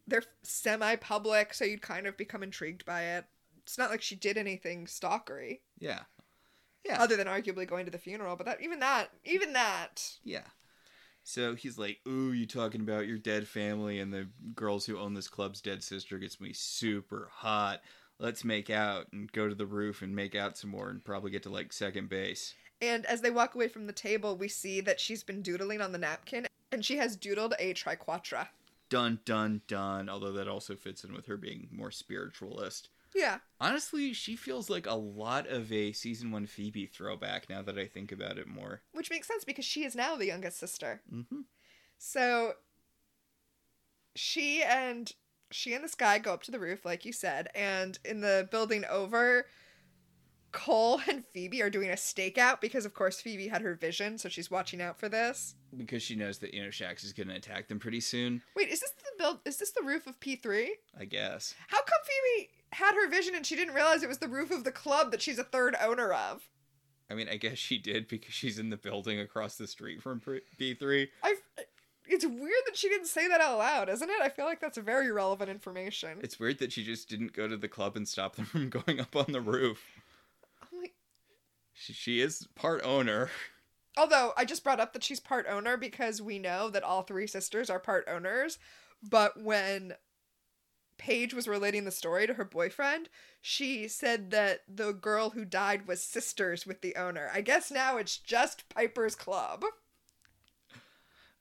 They're 0.07 0.24
semi 0.43 0.95
public, 0.95 1.53
so 1.53 1.64
you'd 1.64 1.82
kind 1.82 2.07
of 2.07 2.18
become 2.18 2.43
intrigued 2.43 2.86
by 2.86 3.03
it. 3.03 3.26
It's 3.64 3.78
not 3.78 3.91
like 3.91 4.01
she 4.01 4.16
did 4.16 4.36
anything 4.38 4.86
stalkery, 4.88 5.59
Yeah. 5.80 6.01
Yeah. 6.84 7.01
other 7.01 7.16
than 7.16 7.28
arguably 7.28 7.68
going 7.68 7.86
to 7.86 7.91
the 7.91 7.99
funeral. 7.99 8.36
But 8.36 8.47
that, 8.47 8.62
even 8.62 8.80
that, 8.80 9.12
even 9.24 9.53
that. 9.53 10.18
Yeah. 10.24 10.47
So 11.24 11.53
he's 11.53 11.78
like, 11.78 11.99
"Ooh, 12.07 12.32
you 12.32 12.47
talking 12.47 12.82
about 12.82 13.05
your 13.07 13.20
dead 13.20 13.47
family 13.47 13.99
and 13.99 14.12
the 14.12 14.28
girls 14.55 14.88
who 14.88 14.97
own 14.97 15.14
this 15.14 15.28
club's 15.28 15.62
dead 15.62 15.84
sister 15.84 16.18
gets 16.18 16.41
me 16.41 16.51
super 16.51 17.30
hot. 17.32 17.82
Let's 18.18 18.43
make 18.43 18.72
out 18.72 19.05
and 19.14 19.32
go 19.32 19.47
to 19.47 19.55
the 19.55 19.68
roof 19.68 20.01
and 20.01 20.16
make 20.16 20.34
out 20.36 20.57
some 20.57 20.72
more 20.72 20.89
and 20.89 21.05
probably 21.05 21.30
get 21.30 21.43
to 21.43 21.49
like 21.49 21.72
second 21.74 22.09
base." 22.09 22.55
And 22.82 23.05
as 23.05 23.22
they 23.22 23.30
walk 23.30 23.53
away 23.53 23.68
from 23.68 23.86
the 23.86 23.93
table, 23.93 24.36
we 24.36 24.47
see 24.47 24.82
that 24.82 24.99
she's 24.99 25.22
been 25.24 25.43
doodling 25.43 25.82
on 25.82 25.91
the 25.91 25.99
napkin, 25.99 26.47
and 26.72 26.86
she 26.86 26.97
has 26.97 27.17
doodled 27.17 27.53
a 27.59 27.74
triquetra. 27.74 28.47
Dun 28.89 29.19
dun 29.26 29.61
dun. 29.67 30.09
Although 30.09 30.34
that 30.34 30.47
also 30.47 30.76
fits 30.76 31.03
in 31.03 31.13
with 31.13 31.26
her 31.28 31.38
being 31.38 31.69
more 31.72 31.91
spiritualist. 31.91 32.89
Yeah. 33.15 33.39
Honestly, 33.59 34.13
she 34.13 34.36
feels 34.36 34.69
like 34.69 34.88
a 34.88 34.95
lot 34.95 35.47
of 35.47 35.72
a 35.72 35.91
season 35.91 36.32
one 36.32 36.45
Phoebe 36.45 36.86
throwback 36.86 37.49
now 37.49 37.61
that 37.61 37.78
I 37.78 37.86
think 37.86 38.11
about 38.11 38.38
it 38.38 38.47
more. 38.47 38.82
Which 38.93 39.09
makes 39.09 39.28
sense 39.28 39.43
because 39.43 39.65
she 39.65 39.84
is 39.84 39.95
now 39.95 40.15
the 40.15 40.28
youngest 40.28 40.57
sister. 40.57 41.01
Mm-hmm. 41.13 41.41
So 41.97 42.53
she 44.15 44.63
and 44.63 45.11
she 45.51 45.74
and 45.74 45.84
this 45.84 45.95
guy 45.95 46.19
go 46.19 46.34
up 46.34 46.43
to 46.43 46.51
the 46.51 46.59
roof, 46.59 46.86
like 46.86 47.05
you 47.05 47.11
said, 47.11 47.49
and 47.53 47.99
in 48.05 48.22
the 48.22 48.47
building 48.51 48.86
over, 48.89 49.45
Cole 50.52 51.02
and 51.08 51.24
Phoebe 51.34 51.62
are 51.62 51.70
doing 51.70 51.89
a 51.89 51.93
stakeout 51.93 52.62
because 52.62 52.86
of 52.86 52.93
course 52.93 53.22
Phoebe 53.22 53.47
had 53.47 53.62
her 53.62 53.76
vision, 53.76 54.18
so 54.18 54.30
she's 54.30 54.52
watching 54.52 54.82
out 54.82 54.99
for 54.99 55.10
this. 55.10 55.56
Because 55.76 56.04
she 56.04 56.16
knows 56.16 56.39
that 56.39 56.54
you 56.54 56.64
know 56.64 56.70
Shax 56.70 57.04
is 57.04 57.14
going 57.14 57.30
to 57.30 57.36
attack 57.36 57.68
them 57.68 57.80
pretty 57.80 58.02
soon. 58.02 58.41
Wait, 58.56 58.70
is 58.70 58.80
this 58.80 58.91
the 58.91 59.04
build 59.18 59.39
is 59.45 59.58
this 59.58 59.72
the 59.72 59.84
roof 59.84 60.08
of 60.08 60.20
P3? 60.20 60.68
I 60.99 61.06
guess. 61.06 61.54
How 61.68 61.80
come 61.80 61.99
Phoebe 62.04 62.49
had 62.74 62.95
her 62.95 63.10
vision 63.10 63.36
and 63.36 63.45
she 63.45 63.56
didn't 63.56 63.76
realize 63.76 64.04
it 64.04 64.10
was 64.10 64.20
the 64.20 64.28
roof 64.28 64.52
of 64.52 64.64
the 64.64 64.72
club 64.72 65.12
that 65.12 65.22
she's 65.22 65.39
a 65.39 65.43
third 65.43 65.76
owner 65.82 66.14
of? 66.14 66.43
I 67.10 67.14
mean, 67.14 67.28
I 67.28 67.36
guess 67.36 67.58
she 67.58 67.78
did 67.78 68.08
because 68.08 68.34
she's 68.34 68.58
in 68.58 68.70
the 68.70 68.78
building 68.78 69.20
across 69.20 69.56
the 69.56 69.68
street 69.68 70.02
from 70.02 70.22
P 70.58 70.74
three. 70.74 71.10
I 71.24 71.36
it's 72.12 72.26
weird 72.26 72.64
that 72.66 72.76
she 72.76 72.89
didn't 72.89 73.08
say 73.08 73.28
that 73.28 73.41
out 73.41 73.58
loud, 73.58 73.89
isn't 73.89 74.10
it? 74.10 74.22
I 74.22 74.30
feel 74.30 74.45
like 74.45 74.60
that's 74.60 74.78
very 74.78 75.12
relevant 75.12 75.49
information. 75.49 76.20
It's 76.22 76.39
weird 76.39 76.60
that 76.60 76.74
she 76.74 76.84
just 76.84 77.08
didn't 77.08 77.34
go 77.34 77.47
to 77.47 77.56
the 77.56 77.68
club 77.68 77.95
and 77.95 78.08
stop 78.08 78.36
them 78.36 78.45
from 78.45 78.70
going 78.70 78.99
up 78.99 79.16
on 79.16 79.32
the 79.32 79.41
roof. 79.41 80.01
She, 81.82 81.93
she 81.93 82.21
is 82.21 82.47
part 82.55 82.82
owner. 82.84 83.29
Although 83.97 84.34
I 84.38 84.45
just 84.45 84.63
brought 84.63 84.79
up 84.79 84.93
that 84.93 85.03
she's 85.03 85.19
part 85.19 85.47
owner 85.49 85.77
because 85.77 86.21
we 86.21 86.38
know 86.38 86.69
that 86.69 86.84
all 86.84 87.01
three 87.01 87.27
sisters 87.27 87.69
are 87.69 87.79
part 87.79 88.07
owners. 88.07 88.59
But 89.01 89.41
when 89.41 89.95
Paige 90.97 91.34
was 91.34 91.47
relating 91.47 91.84
the 91.84 91.91
story 91.91 92.27
to 92.27 92.36
her 92.36 92.45
boyfriend, 92.45 93.09
she 93.41 93.88
said 93.88 94.29
that 94.29 94.61
the 94.67 94.93
girl 94.93 95.32
who 95.32 95.43
died 95.43 95.88
was 95.88 96.03
sisters 96.03 96.67
with 96.67 96.82
the 96.82 96.95
owner. 96.95 97.32
I 97.34 97.41
guess 97.41 97.71
now 97.71 97.97
it's 97.97 98.17
just 98.17 98.69
Piper's 98.69 99.15
Club. 99.15 99.65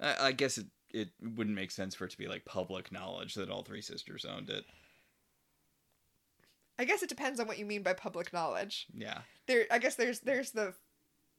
I, 0.01 0.29
I 0.29 0.33
guess 0.33 0.57
it, 0.57 0.67
it 0.93 1.11
wouldn't 1.23 1.55
make 1.55 1.71
sense 1.71 1.95
for 1.95 2.07
it 2.07 2.11
to 2.13 2.19
be 2.19 2.27
like 2.27 2.47
public 2.47 2.91
knowledge 2.91 3.35
that 3.35 3.51
all 3.51 3.63
three 3.63 3.83
sisters 3.83 4.25
owned 4.25 4.49
it. 4.49 4.65
I 6.81 6.85
guess 6.85 7.03
it 7.03 7.11
depends 7.11 7.39
on 7.39 7.47
what 7.47 7.59
you 7.59 7.67
mean 7.67 7.83
by 7.83 7.93
public 7.93 8.33
knowledge. 8.33 8.87
Yeah. 8.95 9.19
There 9.47 9.67
I 9.71 9.79
guess 9.79 9.97
there's 9.97 10.21
there's 10.21 10.53
the 10.53 10.73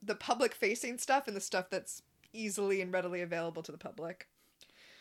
the 0.03 0.13
public 0.13 0.53
facing 0.53 0.99
stuff 0.99 1.27
and 1.27 1.35
the 1.35 1.41
stuff 1.41 1.71
that's 1.71 2.03
easily 2.31 2.79
and 2.79 2.93
readily 2.93 3.21
available 3.21 3.63
to 3.63 3.71
the 3.71 3.77
public. 3.77 4.27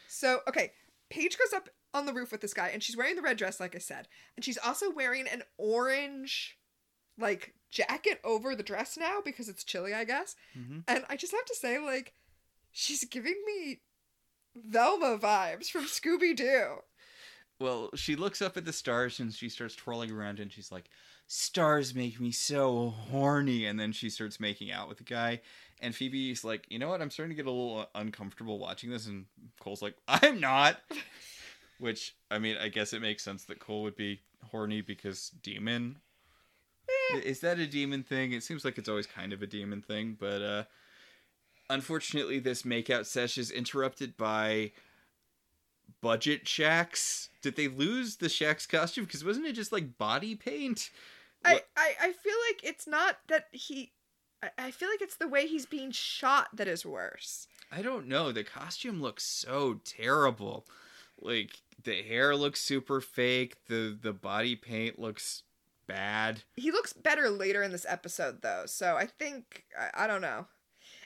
So, 0.09 0.41
okay, 0.49 0.73
Paige 1.11 1.39
goes 1.39 1.53
up 1.53 1.69
on 1.93 2.07
the 2.07 2.15
roof 2.15 2.33
with 2.33 2.41
this 2.41 2.55
guy 2.55 2.69
and 2.69 2.83
she's 2.83 2.97
wearing 2.97 3.17
the 3.17 3.23
red 3.23 3.37
dress 3.37 3.61
like 3.61 3.75
I 3.75 3.79
said, 3.81 4.09
and 4.35 4.43
she's 4.45 4.57
also 4.59 4.91
wearing 4.91 5.27
an 5.29 5.43
orange 5.59 6.57
like 7.19 7.53
jacket 7.71 8.19
over 8.25 8.57
the 8.57 8.63
dress 8.63 8.97
now 8.97 9.21
because 9.23 9.47
it's 9.51 9.63
chilly, 9.63 9.93
I 9.93 10.05
guess. 10.05 10.37
Mhm. 10.57 10.85
And 10.89 11.05
I 11.11 11.17
just 11.17 11.33
have 11.33 11.45
to 11.45 11.55
say 11.55 11.79
like 11.79 12.15
she's 12.73 13.05
giving 13.05 13.37
me 13.45 13.81
Velma 14.57 15.19
vibes 15.19 15.69
from 15.71 15.85
Scooby 15.85 16.35
Doo. 16.35 16.79
Well, 17.61 17.91
she 17.95 18.17
looks 18.17 18.41
up 18.41 18.57
at 18.57 18.65
the 18.65 18.73
stars 18.73 19.21
and 19.21 19.33
she 19.35 19.51
starts 19.51 19.77
twirling 19.77 20.11
around 20.11 20.41
and 20.41 20.51
she's 20.51 20.73
like, 20.73 20.89
Stars 21.27 21.95
make 21.95 22.19
me 22.19 22.33
so 22.33 22.89
horny. 22.89 23.67
And 23.67 23.79
then 23.79 23.93
she 23.93 24.09
starts 24.09 24.41
making 24.41 24.73
out 24.73 24.89
with 24.89 24.99
the 24.99 25.05
guy. 25.05 25.43
And 25.81 25.95
Phoebe's 25.95 26.43
like, 26.43 26.67
You 26.71 26.79
know 26.79 26.89
what? 26.89 27.03
I'm 27.03 27.11
starting 27.11 27.37
to 27.37 27.41
get 27.41 27.47
a 27.47 27.53
little 27.53 27.87
uncomfortable 27.95 28.59
watching 28.59 28.91
this. 28.91 29.07
And 29.07 29.27
Cole's 29.61 29.83
like, 29.83 29.95
I'm 30.09 30.41
not. 30.41 30.81
Which, 31.79 32.15
I 32.31 32.39
mean, 32.39 32.57
I 32.57 32.69
guess 32.69 32.95
it 32.95 33.03
makes 33.03 33.23
sense 33.23 33.45
that 33.45 33.59
Cole 33.59 33.83
would 33.83 33.97
be 33.97 34.21
horny 34.51 34.81
because 34.81 35.31
demon. 35.43 35.97
Is 37.15 37.41
that 37.41 37.59
a 37.59 37.67
demon 37.67 38.03
thing? 38.03 38.33
It 38.33 38.43
seems 38.43 38.65
like 38.65 38.79
it's 38.79 38.89
always 38.89 39.07
kind 39.07 39.33
of 39.33 39.43
a 39.43 39.47
demon 39.47 39.83
thing. 39.83 40.17
But, 40.19 40.43
uh, 40.43 40.65
unfortunately, 41.69 42.39
this 42.39 42.63
makeout 42.63 43.07
sesh 43.07 43.39
is 43.39 43.51
interrupted 43.51 44.17
by 44.17 44.73
budget 46.01 46.45
Shax. 46.45 47.29
Did 47.43 47.57
they 47.57 47.69
lose 47.69 48.17
the 48.17 48.27
Shax 48.27 48.69
costume? 48.69 49.05
Because 49.05 49.25
wasn't 49.25 49.47
it 49.47 49.55
just 49.55 49.73
like 49.73 49.99
body 49.99 50.35
paint? 50.35 50.91
I, 51.45 51.63
I, 51.77 51.95
I 52.01 52.13
feel 52.13 52.37
like 52.49 52.63
it's 52.63 52.87
not 52.87 53.19
that 53.29 53.47
he. 53.53 53.93
I, 54.43 54.51
I 54.59 54.71
feel 54.71 54.89
like 54.89 55.03
it's 55.03 55.17
the 55.17 55.29
way 55.29 55.47
he's 55.47 55.67
being 55.67 55.91
shot 55.91 56.49
that 56.55 56.69
is 56.69 56.85
worse. 56.85 57.47
I 57.73 57.83
don't 57.83 58.09
know. 58.09 58.33
The 58.33 58.45
costume 58.45 59.01
looks 59.01 59.25
so 59.25 59.81
terrible. 59.85 60.67
Like 61.21 61.61
the 61.83 62.03
hair 62.03 62.37
looks 62.37 62.61
super 62.61 63.01
fake. 63.01 63.57
The 63.69 63.97
the 64.01 64.13
body 64.13 64.57
paint 64.57 64.99
looks 64.99 65.43
bad. 65.87 66.43
He 66.57 66.71
looks 66.71 66.93
better 66.93 67.31
later 67.31 67.63
in 67.63 67.73
this 67.73 67.87
episode, 67.89 68.43
though, 68.43 68.65
so 68.67 68.97
I 68.97 69.07
think. 69.07 69.65
I, 69.79 70.05
I 70.05 70.07
don't 70.07 70.23
know. 70.23 70.47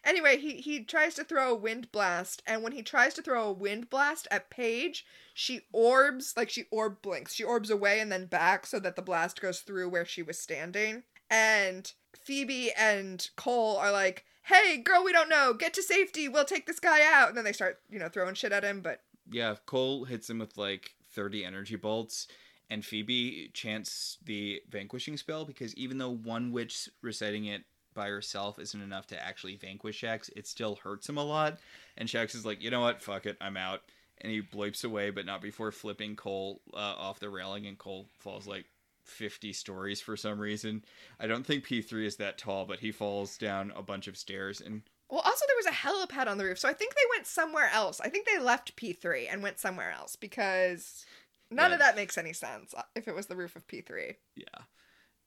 Anyway, 0.04 0.36
he, 0.38 0.56
he 0.56 0.84
tries 0.84 1.14
to 1.14 1.24
throw 1.24 1.50
a 1.50 1.56
wind 1.56 1.90
blast, 1.90 2.42
and 2.46 2.62
when 2.62 2.72
he 2.72 2.82
tries 2.82 3.14
to 3.14 3.22
throw 3.22 3.48
a 3.48 3.52
wind 3.52 3.88
blast 3.88 4.28
at 4.30 4.50
Paige, 4.50 5.06
she 5.32 5.62
orbs, 5.72 6.34
like 6.36 6.50
she 6.50 6.64
orb 6.70 7.00
blinks. 7.00 7.34
She 7.34 7.42
orbs 7.42 7.70
away 7.70 8.00
and 8.00 8.12
then 8.12 8.26
back 8.26 8.66
so 8.66 8.78
that 8.80 8.96
the 8.96 9.02
blast 9.02 9.40
goes 9.40 9.60
through 9.60 9.88
where 9.88 10.04
she 10.04 10.22
was 10.22 10.38
standing. 10.38 11.04
And 11.30 11.90
Phoebe 12.22 12.70
and 12.78 13.28
Cole 13.36 13.76
are 13.78 13.90
like, 13.90 14.24
hey, 14.44 14.76
girl, 14.76 15.02
we 15.02 15.12
don't 15.12 15.30
know. 15.30 15.54
Get 15.54 15.74
to 15.74 15.82
safety. 15.82 16.28
We'll 16.28 16.44
take 16.44 16.66
this 16.66 16.80
guy 16.80 17.00
out. 17.02 17.28
And 17.28 17.36
then 17.36 17.44
they 17.44 17.52
start, 17.52 17.80
you 17.90 17.98
know, 17.98 18.08
throwing 18.08 18.34
shit 18.34 18.52
at 18.52 18.62
him, 18.62 18.80
but 18.80 19.00
Yeah, 19.30 19.56
Cole 19.66 20.04
hits 20.04 20.28
him 20.28 20.38
with 20.38 20.56
like 20.58 20.94
30 21.14 21.44
energy 21.44 21.76
bolts, 21.76 22.28
and 22.68 22.84
Phoebe 22.84 23.50
chants 23.54 24.18
the 24.24 24.62
vanquishing 24.68 25.16
spell 25.16 25.44
because 25.44 25.74
even 25.76 25.98
though 25.98 26.10
one 26.10 26.52
witch 26.52 26.88
reciting 27.02 27.46
it 27.46 27.64
by 27.94 28.08
herself 28.08 28.58
isn't 28.58 28.82
enough 28.82 29.06
to 29.08 29.22
actually 29.22 29.56
vanquish 29.56 30.00
Shax, 30.02 30.30
it 30.36 30.46
still 30.46 30.76
hurts 30.76 31.08
him 31.08 31.18
a 31.18 31.24
lot. 31.24 31.58
And 31.96 32.08
Shax 32.08 32.34
is 32.34 32.44
like, 32.44 32.62
you 32.62 32.70
know 32.70 32.80
what? 32.80 33.00
Fuck 33.00 33.26
it, 33.26 33.36
I'm 33.40 33.56
out. 33.56 33.82
And 34.20 34.32
he 34.32 34.42
bleeps 34.42 34.84
away, 34.84 35.10
but 35.10 35.26
not 35.26 35.42
before 35.42 35.72
flipping 35.72 36.16
Cole 36.16 36.60
uh, 36.72 36.76
off 36.76 37.20
the 37.20 37.28
railing, 37.28 37.66
and 37.66 37.78
Cole 37.78 38.06
falls 38.18 38.46
like 38.46 38.66
50 39.04 39.52
stories 39.52 40.00
for 40.00 40.16
some 40.16 40.38
reason. 40.38 40.84
I 41.20 41.26
don't 41.26 41.44
think 41.44 41.66
P3 41.66 42.06
is 42.06 42.16
that 42.16 42.38
tall, 42.38 42.64
but 42.64 42.80
he 42.80 42.92
falls 42.92 43.36
down 43.36 43.72
a 43.76 43.82
bunch 43.82 44.08
of 44.08 44.16
stairs 44.16 44.60
and 44.60 44.82
Well, 45.10 45.20
also 45.24 45.44
there 45.46 45.56
was 45.56 45.66
a 45.66 45.70
helipad 45.70 46.28
on 46.30 46.38
the 46.38 46.44
roof, 46.44 46.58
so 46.58 46.68
I 46.68 46.72
think 46.72 46.94
they 46.94 47.00
went 47.14 47.26
somewhere 47.26 47.68
else. 47.72 48.00
I 48.00 48.08
think 48.08 48.26
they 48.26 48.38
left 48.38 48.76
P3 48.76 49.26
and 49.30 49.42
went 49.42 49.58
somewhere 49.58 49.92
else 49.92 50.16
because 50.16 51.04
none 51.50 51.72
of 51.72 51.78
that 51.80 51.96
makes 51.96 52.16
any 52.16 52.32
sense 52.32 52.74
uh, 52.74 52.82
if 52.94 53.08
it 53.08 53.14
was 53.14 53.26
the 53.26 53.36
roof 53.36 53.56
of 53.56 53.66
P3. 53.66 54.16
Yeah. 54.36 54.44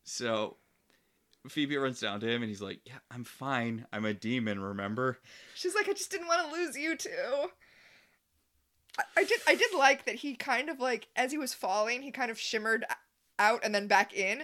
So 0.04 0.58
Phoebe 1.50 1.78
runs 1.78 2.00
down 2.00 2.20
to 2.20 2.28
him 2.28 2.42
and 2.42 2.50
he's 2.50 2.62
like, 2.62 2.82
Yeah, 2.86 3.00
I'm 3.12 3.24
fine. 3.24 3.86
I'm 3.94 4.06
a 4.06 4.14
demon, 4.14 4.60
remember? 4.60 5.18
She's 5.56 5.76
like, 5.76 5.88
I 5.88 5.94
just 5.94 6.12
didn't 6.12 6.28
want 6.28 6.46
to 6.50 6.56
lose 6.56 6.78
you 6.78 6.96
too. 6.98 7.50
I, 8.98 9.04
I 9.18 9.24
did. 9.24 9.40
I 9.48 9.56
did 9.56 9.74
like 9.78 10.06
that 10.06 10.16
he 10.16 10.36
kind 10.36 10.70
of 10.70 10.80
like 10.80 11.08
as 11.16 11.32
he 11.32 11.38
was 11.38 11.54
falling, 11.54 12.02
he 12.02 12.12
kind 12.12 12.32
of 12.32 12.40
shimmered 12.40 12.86
out 13.40 13.64
and 13.64 13.74
then 13.74 13.88
back 13.88 14.14
in, 14.14 14.44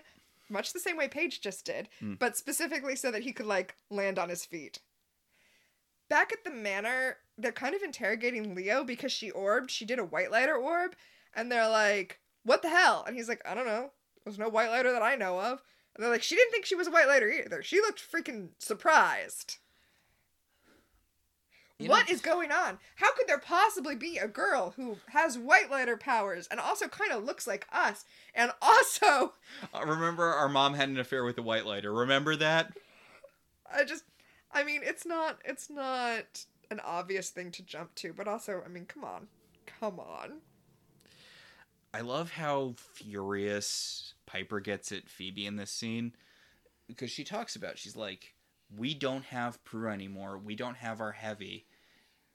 much 0.50 0.72
the 0.74 0.80
same 0.80 0.98
way 0.98 1.08
Paige 1.08 1.42
just 1.42 1.66
did, 1.66 1.90
Hmm. 2.00 2.14
but 2.16 2.38
specifically 2.38 2.96
so 2.96 3.12
that 3.12 3.24
he 3.24 3.34
could 3.34 3.48
like 3.48 3.76
land 3.90 4.20
on 4.20 4.30
his 4.30 4.46
feet. 4.46 4.80
Back 6.10 6.32
at 6.32 6.44
the 6.44 6.52
manor, 6.52 7.18
they're 7.38 7.52
kind 7.52 7.74
of 7.74 7.82
interrogating 7.82 8.54
Leo 8.54 8.84
because 8.84 9.12
she 9.12 9.32
orbed. 9.32 9.72
She 9.72 9.86
did 9.86 9.98
a 10.00 10.06
white 10.06 10.32
lighter 10.32 10.56
orb, 10.56 10.96
and 11.34 11.52
they're 11.52 11.70
like, 11.70 12.20
"What 12.44 12.62
the 12.62 12.70
hell?" 12.70 13.04
And 13.08 13.16
he's 13.16 13.28
like, 13.28 13.42
"I 13.46 13.56
don't 13.56 13.66
know. 13.66 13.92
There's 14.24 14.38
no 14.38 14.50
white 14.50 14.70
lighter 14.70 14.92
that 14.92 15.02
I 15.02 15.16
know 15.16 15.40
of." 15.40 15.62
And 15.96 16.04
they're 16.04 16.12
like, 16.12 16.24
"She 16.24 16.36
didn't 16.36 16.52
think 16.52 16.66
she 16.66 16.76
was 16.76 16.88
a 16.88 16.92
white 16.92 17.08
lighter 17.08 17.30
either. 17.32 17.62
She 17.64 17.80
looked 17.82 18.02
freaking 18.02 18.50
surprised." 18.60 19.58
You 21.80 21.90
What 21.90 22.08
know- 22.08 22.14
is 22.14 22.22
going 22.22 22.52
on? 22.52 22.80
How 22.96 23.14
could 23.14 23.28
there 23.28 23.40
possibly 23.40 23.96
be 23.96 24.18
a 24.18 24.28
girl 24.28 24.72
who 24.78 25.00
has 25.10 25.38
white 25.38 25.70
lighter 25.70 25.98
powers 25.98 26.48
and 26.48 26.60
also 26.60 26.88
kind 26.88 27.12
of 27.12 27.24
looks 27.24 27.46
like 27.48 27.68
us 27.72 28.06
and 28.34 28.52
also 28.62 29.34
Uh, 29.74 29.84
remember 29.86 30.24
our 30.26 30.48
mom 30.48 30.76
had 30.76 30.90
an 30.90 31.00
affair 31.00 31.24
with 31.26 31.36
the 31.36 31.42
white 31.42 31.66
lighter. 31.66 31.92
Remember 31.92 32.36
that? 32.36 32.74
I 33.72 33.84
just 33.84 34.04
I 34.52 34.64
mean 34.64 34.82
it's 34.84 35.06
not 35.06 35.42
it's 35.44 35.70
not 35.70 36.46
an 36.72 36.80
obvious 36.80 37.32
thing 37.32 37.52
to 37.52 37.64
jump 37.64 37.96
to, 37.96 38.14
but 38.14 38.28
also 38.28 38.62
I 38.64 38.70
mean 38.70 38.86
come 38.86 39.04
on. 39.04 39.28
Come 39.66 40.00
on. 40.00 40.42
I 41.94 42.02
love 42.02 42.32
how 42.32 42.74
furious 42.78 44.14
Piper 44.26 44.60
gets 44.60 44.92
at 44.92 45.10
Phoebe 45.10 45.46
in 45.46 45.58
this 45.58 45.72
scene 45.72 46.16
because 46.88 47.12
she 47.12 47.24
talks 47.24 47.56
about 47.56 47.78
she's 47.78 47.96
like, 47.96 48.34
"We 48.76 48.94
don't 48.94 49.26
have 49.26 49.64
Prue 49.64 49.90
anymore. 49.90 50.38
We 50.38 50.56
don't 50.56 50.78
have 50.78 51.00
our 51.02 51.12
heavy. 51.12 51.68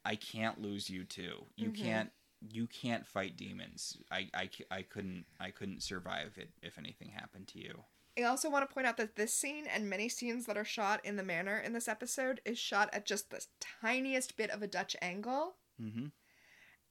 I 0.04 0.14
can't 0.16 0.60
lose 0.62 0.88
you 0.88 1.04
too. 1.04 1.46
You 1.56 1.70
Mhm. 1.70 1.76
can't. 1.76 2.12
You 2.40 2.68
can't 2.68 3.04
fight 3.04 3.36
demons. 3.36 3.98
I, 4.12 4.30
I, 4.32 4.48
I 4.70 4.82
couldn't. 4.82 5.26
I 5.40 5.50
couldn't 5.50 5.82
survive 5.82 6.38
it 6.38 6.50
if 6.62 6.78
anything 6.78 7.08
happened 7.10 7.48
to 7.48 7.58
you." 7.58 7.84
I 8.16 8.22
also 8.22 8.50
want 8.50 8.68
to 8.68 8.72
point 8.72 8.86
out 8.86 8.96
that 8.96 9.14
this 9.16 9.32
scene 9.32 9.66
and 9.66 9.88
many 9.88 10.08
scenes 10.08 10.46
that 10.46 10.56
are 10.56 10.64
shot 10.64 11.04
in 11.04 11.14
the 11.16 11.22
manor 11.22 11.58
in 11.58 11.72
this 11.72 11.86
episode 11.86 12.40
is 12.44 12.58
shot 12.58 12.90
at 12.92 13.06
just 13.06 13.30
the 13.30 13.44
tiniest 13.60 14.36
bit 14.36 14.50
of 14.50 14.62
a 14.62 14.66
Dutch 14.66 14.96
angle. 15.02 15.56
Mm-hmm. 15.80 16.06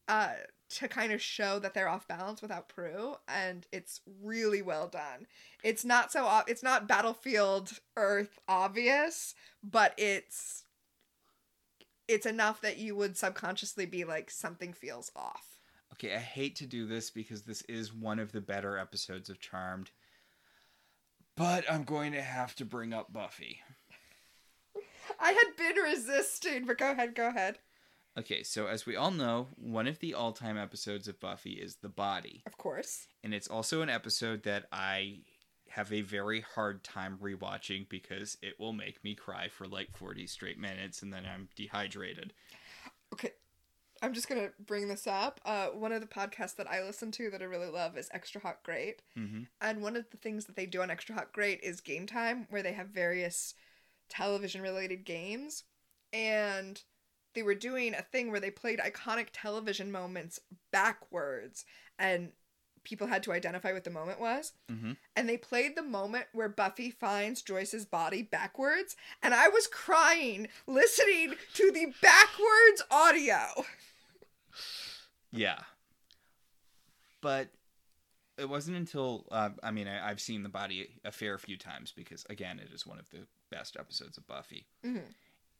uh, 0.08 0.36
to 0.70 0.88
kind 0.88 1.14
of 1.14 1.22
show 1.22 1.60
that 1.60 1.74
they're 1.74 1.88
off 1.88 2.08
balance 2.08 2.42
without 2.42 2.68
Prue, 2.70 3.16
and 3.28 3.66
it's 3.72 4.02
really 4.22 4.62
well 4.62 4.88
done. 4.88 5.28
It's 5.64 5.86
not 5.86 6.12
so 6.12 6.26
ob- 6.26 6.50
it's 6.50 6.64
not 6.64 6.88
Battlefield 6.88 7.80
Earth 7.96 8.40
obvious, 8.48 9.34
but 9.64 9.94
it's 9.98 10.66
it's 12.08 12.26
enough 12.26 12.62
that 12.62 12.78
you 12.78 12.96
would 12.96 13.18
subconsciously 13.18 13.86
be 13.86 14.04
like 14.04 14.30
something 14.30 14.74
feels 14.74 15.12
off. 15.16 15.60
Okay, 15.94 16.14
I 16.14 16.20
hate 16.20 16.56
to 16.58 16.66
do 16.66 16.86
this 16.86 17.10
because 17.10 17.42
this 17.42 17.62
is 17.64 17.94
one 17.94 18.20
of 18.20 18.32
the 18.32 18.42
better 18.42 18.78
episodes 18.78 19.30
of 19.30 19.40
Charmed. 19.40 19.92
But 21.36 21.70
I'm 21.72 21.84
going 21.84 22.14
to 22.14 22.22
have 22.22 22.56
to 22.56 22.66
bring 22.66 22.94
up 22.94 23.14
Buffy. 23.14 23.62
I 25.20 25.32
had 25.32 25.56
been 25.58 25.84
resisting, 25.84 26.66
but 26.66 26.78
go 26.78 26.92
ahead, 26.92 27.16
go 27.16 27.28
ahead. 27.28 27.60
Okay, 28.18 28.42
so 28.42 28.66
as 28.66 28.86
we 28.86 28.96
all 28.96 29.12
know, 29.12 29.48
one 29.58 29.88
of 29.88 30.00
the 30.00 30.16
all 30.16 30.32
time 30.32 30.58
episodes 30.58 31.08
of 31.08 31.20
Buffy 31.20 31.52
is 31.52 31.76
The 31.76 31.90
Body. 31.90 32.42
Of 32.48 32.58
course. 32.58 33.08
And 33.24 33.34
it's 33.34 33.48
also 33.48 33.82
an 33.82 33.90
episode 33.90 34.44
that 34.44 34.66
I 34.72 35.20
have 35.70 35.94
a 35.94 36.02
very 36.02 36.42
hard 36.42 36.84
time 36.84 37.20
rewatching 37.22 37.88
because 37.90 38.38
it 38.42 38.60
will 38.60 38.74
make 38.74 39.04
me 39.04 39.14
cry 39.14 39.50
for 39.50 39.68
like 39.68 39.96
40 39.96 40.26
straight 40.26 40.58
minutes 40.58 41.04
and 41.04 41.14
then 41.14 41.24
I'm 41.32 41.50
dehydrated. 41.56 42.34
Okay. 43.14 43.34
I'm 44.02 44.14
just 44.14 44.30
gonna 44.30 44.50
bring 44.66 44.88
this 44.88 45.08
up. 45.08 45.40
Uh, 45.46 45.68
one 45.68 45.92
of 45.92 46.02
the 46.02 46.08
podcasts 46.08 46.56
that 46.56 46.70
I 46.70 46.84
listen 46.84 47.12
to 47.14 47.30
that 47.32 47.42
I 47.42 47.46
really 47.46 47.70
love 47.70 47.98
is 47.98 48.10
Extra 48.12 48.42
Hot 48.42 48.64
Great. 48.64 49.02
Mm-hmm. 49.18 49.44
And 49.62 49.82
one 49.82 49.96
of 49.96 50.10
the 50.10 50.18
things 50.18 50.46
that 50.46 50.56
they 50.56 50.66
do 50.66 50.82
on 50.82 50.90
Extra 50.92 51.16
Hot 51.16 51.34
Great 51.34 51.62
is 51.62 51.82
game 51.82 52.08
time, 52.08 52.48
where 52.50 52.64
they 52.64 52.74
have 52.74 52.88
various 52.88 53.56
television 54.10 54.62
related 54.62 55.04
games 55.04 55.64
and 56.14 56.82
they 57.38 57.44
were 57.44 57.54
doing 57.54 57.94
a 57.94 58.02
thing 58.02 58.32
where 58.32 58.40
they 58.40 58.50
played 58.50 58.80
iconic 58.80 59.28
television 59.32 59.92
moments 59.92 60.40
backwards 60.72 61.66
and 62.00 62.32
people 62.84 63.06
had 63.06 63.22
to 63.22 63.32
identify 63.32 63.72
what 63.74 63.84
the 63.84 63.90
moment 63.92 64.20
was 64.20 64.54
Mm-hmm. 64.72 64.94
and 65.16 65.30
they 65.30 65.38
played 65.38 65.76
the 65.76 65.84
moment 65.84 66.26
where 66.34 66.50
Buffy 66.50 66.90
finds 66.90 67.44
Joyce's 67.44 67.86
body 67.86 68.24
backwards 68.24 68.96
and 69.22 69.34
I 69.36 69.50
was 69.50 69.68
crying 69.68 70.48
listening 70.66 71.36
to 71.54 71.72
the 71.72 71.94
backwards 72.02 72.82
audio 72.90 73.66
Yeah. 75.32 75.60
But 77.22 77.50
it 78.38 78.48
wasn't 78.50 78.78
until 78.78 79.26
uh, 79.32 79.50
I 79.62 79.72
mean 79.72 79.88
I, 79.88 80.10
I've 80.10 80.22
seen 80.22 80.44
the 80.44 80.50
body 80.50 80.90
a 81.04 81.12
fair 81.12 81.38
few 81.38 81.58
times 81.58 81.92
because 81.96 82.26
again 82.30 82.60
it 82.60 82.72
is 82.74 82.86
one 82.88 83.00
of 83.00 83.10
the 83.12 83.28
best 83.52 83.78
episodes 83.80 84.18
of 84.18 84.26
Buffy. 84.28 84.66
Mhm. 84.86 85.02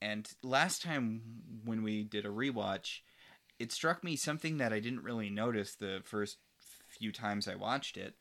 And 0.02 0.30
last 0.44 0.82
time 0.82 1.22
when 1.66 1.84
we 1.84 2.04
did 2.04 2.26
a 2.26 2.30
rewatch, 2.30 3.00
it 3.60 3.72
struck 3.72 4.04
me 4.04 4.16
something 4.16 4.58
that 4.58 4.74
I 4.74 4.80
didn't 4.80 5.04
really 5.04 5.30
notice 5.30 5.76
the 5.76 6.02
first 6.04 6.38
few 6.88 7.12
times 7.12 7.48
I 7.48 7.56
watched 7.56 7.98
it 7.98 8.16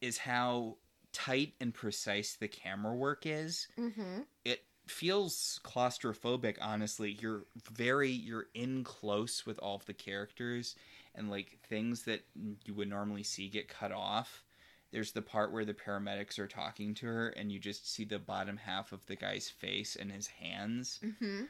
is 0.00 0.18
how 0.18 0.76
tight 1.12 1.54
and 1.60 1.74
precise 1.74 2.36
the 2.36 2.48
camera 2.48 2.94
work 2.94 3.24
is. 3.24 3.68
mm-hmm. 3.78 4.20
It 4.44 4.64
feels 4.86 5.60
claustrophobic 5.64 6.56
honestly. 6.60 7.16
You're 7.20 7.44
very 7.72 8.10
you're 8.10 8.46
in 8.54 8.84
close 8.84 9.46
with 9.46 9.58
all 9.58 9.76
of 9.76 9.86
the 9.86 9.94
characters 9.94 10.76
and 11.14 11.30
like 11.30 11.58
things 11.68 12.04
that 12.04 12.24
you 12.64 12.74
would 12.74 12.88
normally 12.88 13.22
see 13.22 13.48
get 13.48 13.68
cut 13.68 13.92
off. 13.92 14.44
There's 14.92 15.12
the 15.12 15.22
part 15.22 15.52
where 15.52 15.64
the 15.64 15.74
paramedics 15.74 16.38
are 16.38 16.48
talking 16.48 16.94
to 16.94 17.06
her 17.06 17.28
and 17.30 17.52
you 17.52 17.58
just 17.58 17.90
see 17.92 18.04
the 18.04 18.18
bottom 18.18 18.56
half 18.56 18.92
of 18.92 19.06
the 19.06 19.16
guy's 19.16 19.48
face 19.48 19.96
and 19.96 20.10
his 20.10 20.26
hands 20.26 21.00
Mm-hmm. 21.04 21.44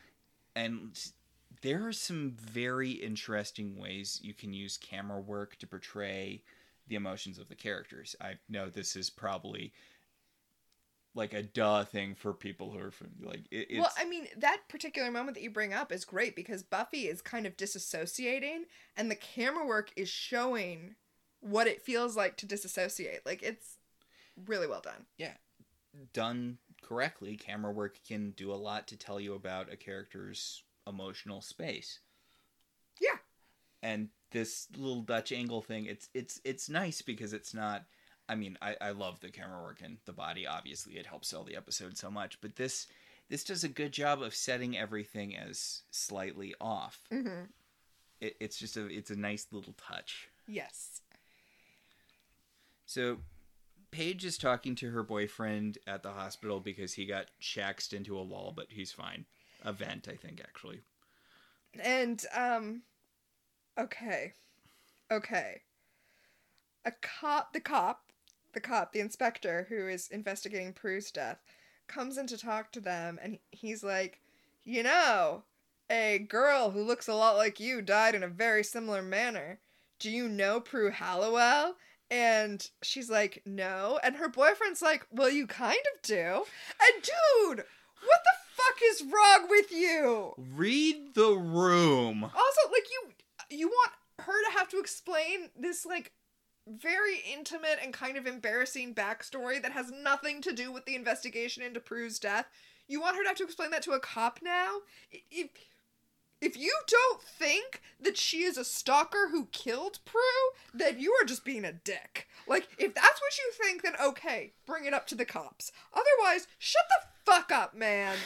and 0.55 1.11
there 1.63 1.87
are 1.87 1.93
some 1.93 2.37
very 2.39 2.91
interesting 2.91 3.77
ways 3.79 4.21
you 4.23 4.33
can 4.35 4.53
use 4.53 4.77
camera 4.77 5.21
work 5.21 5.57
to 5.59 5.67
portray 5.67 6.43
the 6.89 6.95
emotions 6.95 7.39
of 7.39 7.49
the 7.49 7.55
characters. 7.55 8.17
I 8.21 8.35
know 8.49 8.69
this 8.69 8.97
is 8.97 9.11
probably 9.11 9.73
like 11.15 11.35
a 11.35 11.43
duh 11.43 11.85
thing 11.85 12.15
for 12.15 12.33
people 12.33 12.71
who 12.71 12.79
are 12.79 12.91
from 12.93 13.09
like 13.21 13.43
it, 13.51 13.67
it's 13.69 13.81
Well, 13.81 13.93
I 13.99 14.05
mean, 14.05 14.29
that 14.39 14.61
particular 14.69 15.11
moment 15.11 15.35
that 15.35 15.43
you 15.43 15.51
bring 15.51 15.75
up 15.75 15.91
is 15.91 16.05
great 16.05 16.37
because 16.37 16.63
Buffy 16.63 17.09
is 17.09 17.21
kind 17.21 17.47
of 17.47 17.57
disassociating 17.57 18.61
and 18.97 19.11
the 19.11 19.17
camera 19.17 19.67
work 19.67 19.93
is 19.97 20.09
showing 20.09 20.95
what 21.41 21.67
it 21.67 21.83
feels 21.83 22.17
like 22.17 22.37
to 22.39 22.47
disassociate. 22.47 23.25
Like 23.27 23.43
it's 23.43 23.77
really 24.47 24.67
well 24.67 24.81
done. 24.81 25.07
Yeah. 25.19 25.35
Done 26.13 26.59
correctly. 26.83 27.37
Camera 27.37 27.73
work 27.73 27.99
can 28.07 28.31
do 28.33 28.53
a 28.53 28.55
lot 28.55 28.87
to 28.89 28.97
tell 28.97 29.19
you 29.21 29.35
about 29.35 29.73
a 29.73 29.77
character's 29.77 30.63
emotional 30.87 31.41
space. 31.41 32.01
Yeah. 33.01 33.17
and 33.83 34.09
this 34.31 34.69
little 34.77 35.03
Dutch 35.03 35.33
angle 35.33 35.63
thing, 35.63 35.87
it's 35.87 36.09
it's 36.15 36.41
it's 36.45 36.69
nice 36.69 37.03
because 37.03 37.33
it's 37.33 37.53
not. 37.55 37.85
I 38.29 38.37
mean, 38.37 38.57
I, 38.63 38.77
I 38.81 38.91
love 38.91 39.19
the 39.21 39.31
camera 39.31 39.61
work 39.61 39.81
and 39.83 39.97
the 40.05 40.13
body. 40.13 40.47
Obviously, 40.47 40.95
it 40.99 41.07
helps 41.07 41.29
sell 41.29 41.43
the 41.43 41.57
episode 41.57 41.97
so 41.97 42.11
much. 42.11 42.41
But 42.41 42.57
this 42.57 42.87
this 43.29 43.43
does 43.45 43.65
a 43.65 43.69
good 43.69 43.93
job 43.93 44.23
of 44.23 44.35
setting 44.35 44.77
everything 44.77 45.37
as 45.37 45.83
slightly 45.91 46.55
off. 46.61 47.01
Mm-hmm. 47.13 47.45
It, 48.21 48.37
it's 48.41 48.59
just 48.59 48.77
a 48.77 48.87
it's 48.87 49.11
a 49.11 49.17
nice 49.17 49.47
little 49.51 49.75
touch. 49.75 50.29
Yes. 50.47 51.00
So, 52.91 53.19
Paige 53.93 54.25
is 54.25 54.37
talking 54.37 54.75
to 54.75 54.91
her 54.91 55.05
boyfriend 55.05 55.79
at 55.87 56.03
the 56.03 56.11
hospital 56.11 56.59
because 56.59 56.95
he 56.95 57.07
got 57.07 57.27
shaxed 57.39 57.93
into 57.93 58.19
a 58.19 58.25
wall, 58.25 58.53
but 58.55 58.67
he's 58.71 58.91
fine. 58.91 59.27
A 59.63 59.73
vent, 59.73 60.09
I 60.09 60.17
think, 60.17 60.41
actually. 60.41 60.81
And 61.79 62.27
um 62.35 62.83
okay. 63.79 64.33
Okay. 65.09 65.61
A 66.85 66.91
cop 66.91 67.53
the 67.53 67.61
cop 67.61 68.11
the 68.55 68.61
cop, 68.61 68.93
the 68.93 68.99
inspector 68.99 69.67
who 69.69 69.87
is 69.87 70.09
investigating 70.09 70.73
Prue's 70.73 71.13
death, 71.13 71.39
comes 71.87 72.19
in 72.19 72.27
to 72.27 72.37
talk 72.37 72.73
to 72.73 72.81
them 72.81 73.21
and 73.23 73.39
he's 73.53 73.85
like, 73.85 74.19
You 74.65 74.83
know, 74.83 75.45
a 75.89 76.19
girl 76.19 76.73
who 76.73 76.83
looks 76.83 77.07
a 77.07 77.15
lot 77.15 77.37
like 77.37 77.61
you 77.61 77.83
died 77.83 78.17
in 78.17 78.25
a 78.25 78.29
very 78.29 78.65
similar 78.65 79.01
manner. 79.01 79.61
Do 80.01 80.11
you 80.11 80.29
know 80.29 80.59
Prue 80.59 80.91
Halliwell? 80.91 81.77
And 82.11 82.69
she's 82.83 83.09
like, 83.11 83.43
No. 83.47 83.99
And 84.03 84.17
her 84.17 84.29
boyfriend's 84.29 84.83
like, 84.83 85.07
Well, 85.11 85.31
you 85.31 85.47
kind 85.47 85.79
of 85.95 86.03
do. 86.03 86.17
And 86.81 87.03
dude, 87.03 87.65
what 88.05 88.21
the 88.25 88.37
fuck 88.55 88.77
is 88.91 89.03
wrong 89.03 89.49
with 89.49 89.71
you? 89.73 90.35
Read 90.37 91.15
the 91.15 91.33
room. 91.33 92.25
also 92.25 92.73
like 92.73 92.85
you 92.91 93.57
you 93.59 93.69
want 93.69 93.93
her 94.21 94.33
to 94.51 94.59
have 94.59 94.69
to 94.69 94.79
explain 94.79 95.51
this 95.59 95.87
like 95.87 96.13
very 96.69 97.17
intimate 97.33 97.79
and 97.83 97.93
kind 97.93 98.17
of 98.17 98.27
embarrassing 98.27 98.95
backstory 98.95 99.61
that 99.61 99.73
has 99.73 99.91
nothing 99.91 100.41
to 100.43 100.53
do 100.53 100.71
with 100.71 100.85
the 100.85 100.95
investigation 100.95 101.63
into 101.63 101.81
Prue's 101.81 102.19
death. 102.19 102.47
You 102.87 103.01
want 103.01 103.17
her 103.17 103.23
to 103.23 103.29
have 103.29 103.37
to 103.39 103.45
explain 103.45 103.71
that 103.71 103.83
to 103.83 103.93
a 103.93 104.01
cop 104.01 104.41
now? 104.43 104.79
If 105.31 105.51
if 106.41 106.57
you 106.57 106.75
don't 106.87 107.23
think 107.23 107.83
that 108.01 108.17
she 108.17 108.43
is 108.43 108.57
a 108.57 108.65
stalker 108.65 109.29
who 109.31 109.47
killed 109.53 109.99
Prue, 110.05 110.21
then 110.73 110.99
you 110.99 111.13
are 111.21 111.27
just 111.27 111.45
being 111.45 111.65
a 111.65 111.73
dick. 111.73 112.27
Like, 112.47 112.69
if 112.79 112.95
that's 112.95 113.21
what 113.21 113.39
you 113.39 113.53
think, 113.53 113.83
then 113.83 113.95
okay, 114.03 114.53
bring 114.67 114.85
it 114.85 114.95
up 114.95 115.07
to 115.09 115.15
the 115.15 115.25
cops. 115.25 115.73
Otherwise, 115.93 116.47
shut 116.59 116.85
the 116.89 117.31
fuck 117.31 117.53
up, 117.53 117.75
man. 117.75 118.17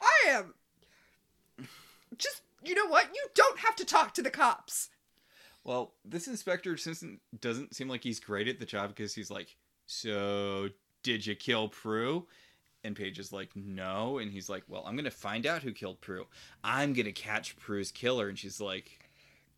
I 0.00 0.30
am 0.30 0.54
just 2.16 2.42
you 2.64 2.74
know 2.74 2.86
what? 2.86 3.06
You 3.14 3.26
don't 3.34 3.58
have 3.60 3.76
to 3.76 3.84
talk 3.84 4.14
to 4.14 4.22
the 4.22 4.30
cops. 4.30 4.90
Well, 5.64 5.92
this 6.04 6.28
inspector 6.28 6.74
doesn't 6.74 7.20
doesn't 7.40 7.74
seem 7.74 7.88
like 7.88 8.02
he's 8.02 8.20
great 8.20 8.48
at 8.48 8.58
the 8.58 8.66
job 8.66 8.90
because 8.90 9.14
he's 9.14 9.30
like, 9.30 9.56
"So, 9.86 10.68
did 11.02 11.26
you 11.26 11.34
kill 11.34 11.68
Prue?" 11.68 12.26
And 12.84 12.94
Paige 12.94 13.18
is 13.18 13.32
like, 13.32 13.50
"No," 13.56 14.18
and 14.18 14.30
he's 14.30 14.48
like, 14.48 14.62
"Well, 14.68 14.84
I'm 14.86 14.96
gonna 14.96 15.10
find 15.10 15.46
out 15.46 15.62
who 15.62 15.72
killed 15.72 16.00
Prue. 16.00 16.26
I'm 16.62 16.92
gonna 16.92 17.12
catch 17.12 17.56
Prue's 17.56 17.90
killer." 17.90 18.28
And 18.28 18.38
she's 18.38 18.60
like, 18.60 18.98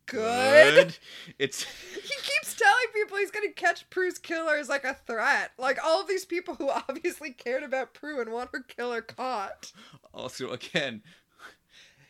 Good. 0.07 0.97
It's 1.39 1.63
He 1.93 2.01
keeps 2.01 2.55
telling 2.55 2.87
people 2.93 3.17
he's 3.17 3.31
gonna 3.31 3.51
catch 3.51 3.89
Prue's 3.89 4.17
killer 4.17 4.55
as 4.55 4.67
like 4.69 4.83
a 4.83 4.93
threat. 4.93 5.51
Like 5.57 5.79
all 5.83 6.01
of 6.01 6.07
these 6.07 6.25
people 6.25 6.55
who 6.55 6.69
obviously 6.89 7.31
cared 7.31 7.63
about 7.63 7.93
Prue 7.93 8.19
and 8.21 8.31
want 8.31 8.49
her 8.53 8.61
killer 8.61 9.01
caught. 9.01 9.71
also 10.13 10.51
again, 10.51 11.01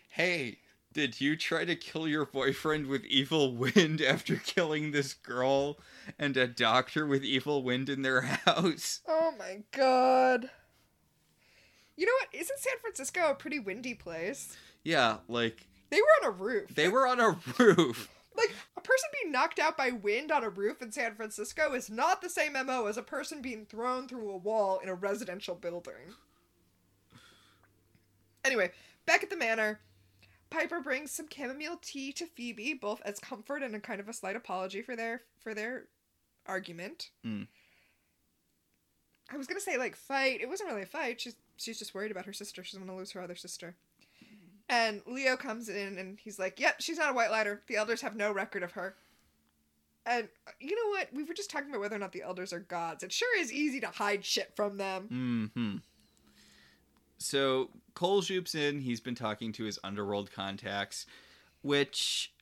hey. 0.09 0.57
Did 0.93 1.21
you 1.21 1.37
try 1.37 1.63
to 1.63 1.77
kill 1.77 2.05
your 2.05 2.25
boyfriend 2.25 2.87
with 2.87 3.05
evil 3.05 3.55
wind 3.55 4.01
after 4.05 4.35
killing 4.35 4.91
this 4.91 5.13
girl 5.13 5.79
and 6.19 6.35
a 6.35 6.47
doctor 6.47 7.05
with 7.05 7.23
evil 7.23 7.63
wind 7.63 7.87
in 7.87 8.01
their 8.01 8.21
house? 8.21 8.99
Oh 9.07 9.33
my 9.39 9.63
god. 9.71 10.49
You 12.01 12.07
know 12.07 12.13
what? 12.19 12.29
Isn't 12.33 12.57
San 12.57 12.79
Francisco 12.81 13.29
a 13.29 13.35
pretty 13.35 13.59
windy 13.59 13.93
place? 13.93 14.57
Yeah, 14.83 15.17
like 15.27 15.67
They 15.91 16.01
were 16.01 16.25
on 16.25 16.29
a 16.29 16.31
roof. 16.31 16.73
they 16.73 16.89
were 16.89 17.05
on 17.05 17.19
a 17.19 17.37
roof. 17.59 18.09
Like, 18.33 18.55
a 18.77 18.81
person 18.81 19.09
being 19.21 19.33
knocked 19.33 19.59
out 19.59 19.75
by 19.75 19.91
wind 19.91 20.31
on 20.31 20.41
a 20.41 20.49
roof 20.49 20.81
in 20.81 20.93
San 20.93 21.15
Francisco 21.15 21.73
is 21.73 21.89
not 21.89 22.21
the 22.21 22.29
same 22.29 22.53
MO 22.53 22.85
as 22.85 22.95
a 22.95 23.03
person 23.03 23.41
being 23.41 23.65
thrown 23.65 24.07
through 24.07 24.31
a 24.31 24.37
wall 24.37 24.79
in 24.79 24.87
a 24.87 24.95
residential 24.95 25.53
building. 25.53 26.15
Anyway, 28.45 28.71
back 29.05 29.21
at 29.21 29.29
the 29.29 29.35
manor, 29.35 29.81
Piper 30.49 30.79
brings 30.79 31.11
some 31.11 31.27
chamomile 31.29 31.77
tea 31.81 32.13
to 32.13 32.25
Phoebe, 32.25 32.73
both 32.73 33.01
as 33.03 33.19
comfort 33.19 33.63
and 33.63 33.75
a 33.75 33.81
kind 33.81 33.99
of 33.99 34.07
a 34.07 34.13
slight 34.13 34.37
apology 34.37 34.81
for 34.81 34.95
their 34.95 35.23
for 35.41 35.53
their 35.53 35.89
argument. 36.47 37.09
Mm. 37.27 37.47
I 39.29 39.37
was 39.37 39.45
gonna 39.45 39.59
say 39.59 39.77
like 39.77 39.95
fight. 39.97 40.39
It 40.41 40.49
wasn't 40.49 40.69
really 40.69 40.83
a 40.83 40.87
fight. 40.87 41.19
She's 41.19 41.35
she's 41.61 41.79
just 41.79 41.93
worried 41.93 42.11
about 42.11 42.25
her 42.25 42.33
sister. 42.33 42.63
She's 42.63 42.73
doesn't 42.73 42.87
want 42.87 42.97
to 42.97 42.99
lose 42.99 43.11
her 43.11 43.21
other 43.21 43.35
sister. 43.35 43.75
And 44.69 45.01
Leo 45.05 45.35
comes 45.35 45.67
in 45.69 45.97
and 45.97 46.17
he's 46.19 46.39
like, 46.39 46.59
"Yep, 46.59 46.75
she's 46.79 46.97
not 46.97 47.11
a 47.11 47.13
white 47.13 47.31
lighter. 47.31 47.61
The 47.67 47.75
elders 47.75 48.01
have 48.01 48.15
no 48.15 48.31
record 48.31 48.63
of 48.63 48.71
her." 48.73 48.95
And 50.05 50.27
uh, 50.47 50.51
you 50.59 50.75
know 50.75 50.97
what? 50.97 51.09
We 51.13 51.23
were 51.23 51.33
just 51.33 51.49
talking 51.49 51.69
about 51.69 51.81
whether 51.81 51.95
or 51.95 51.99
not 51.99 52.11
the 52.11 52.23
elders 52.23 52.53
are 52.53 52.59
gods. 52.59 53.03
It 53.03 53.11
sure 53.11 53.39
is 53.39 53.51
easy 53.51 53.81
to 53.81 53.87
hide 53.87 54.25
shit 54.25 54.53
from 54.55 54.77
them. 54.77 55.51
Hmm. 55.53 55.75
So 57.17 57.69
Cole 57.93 58.21
zoops 58.21 58.55
in. 58.55 58.81
He's 58.81 58.99
been 58.99 59.15
talking 59.15 59.51
to 59.53 59.63
his 59.63 59.77
underworld 59.83 60.31
contacts, 60.31 61.05
which 61.61 62.33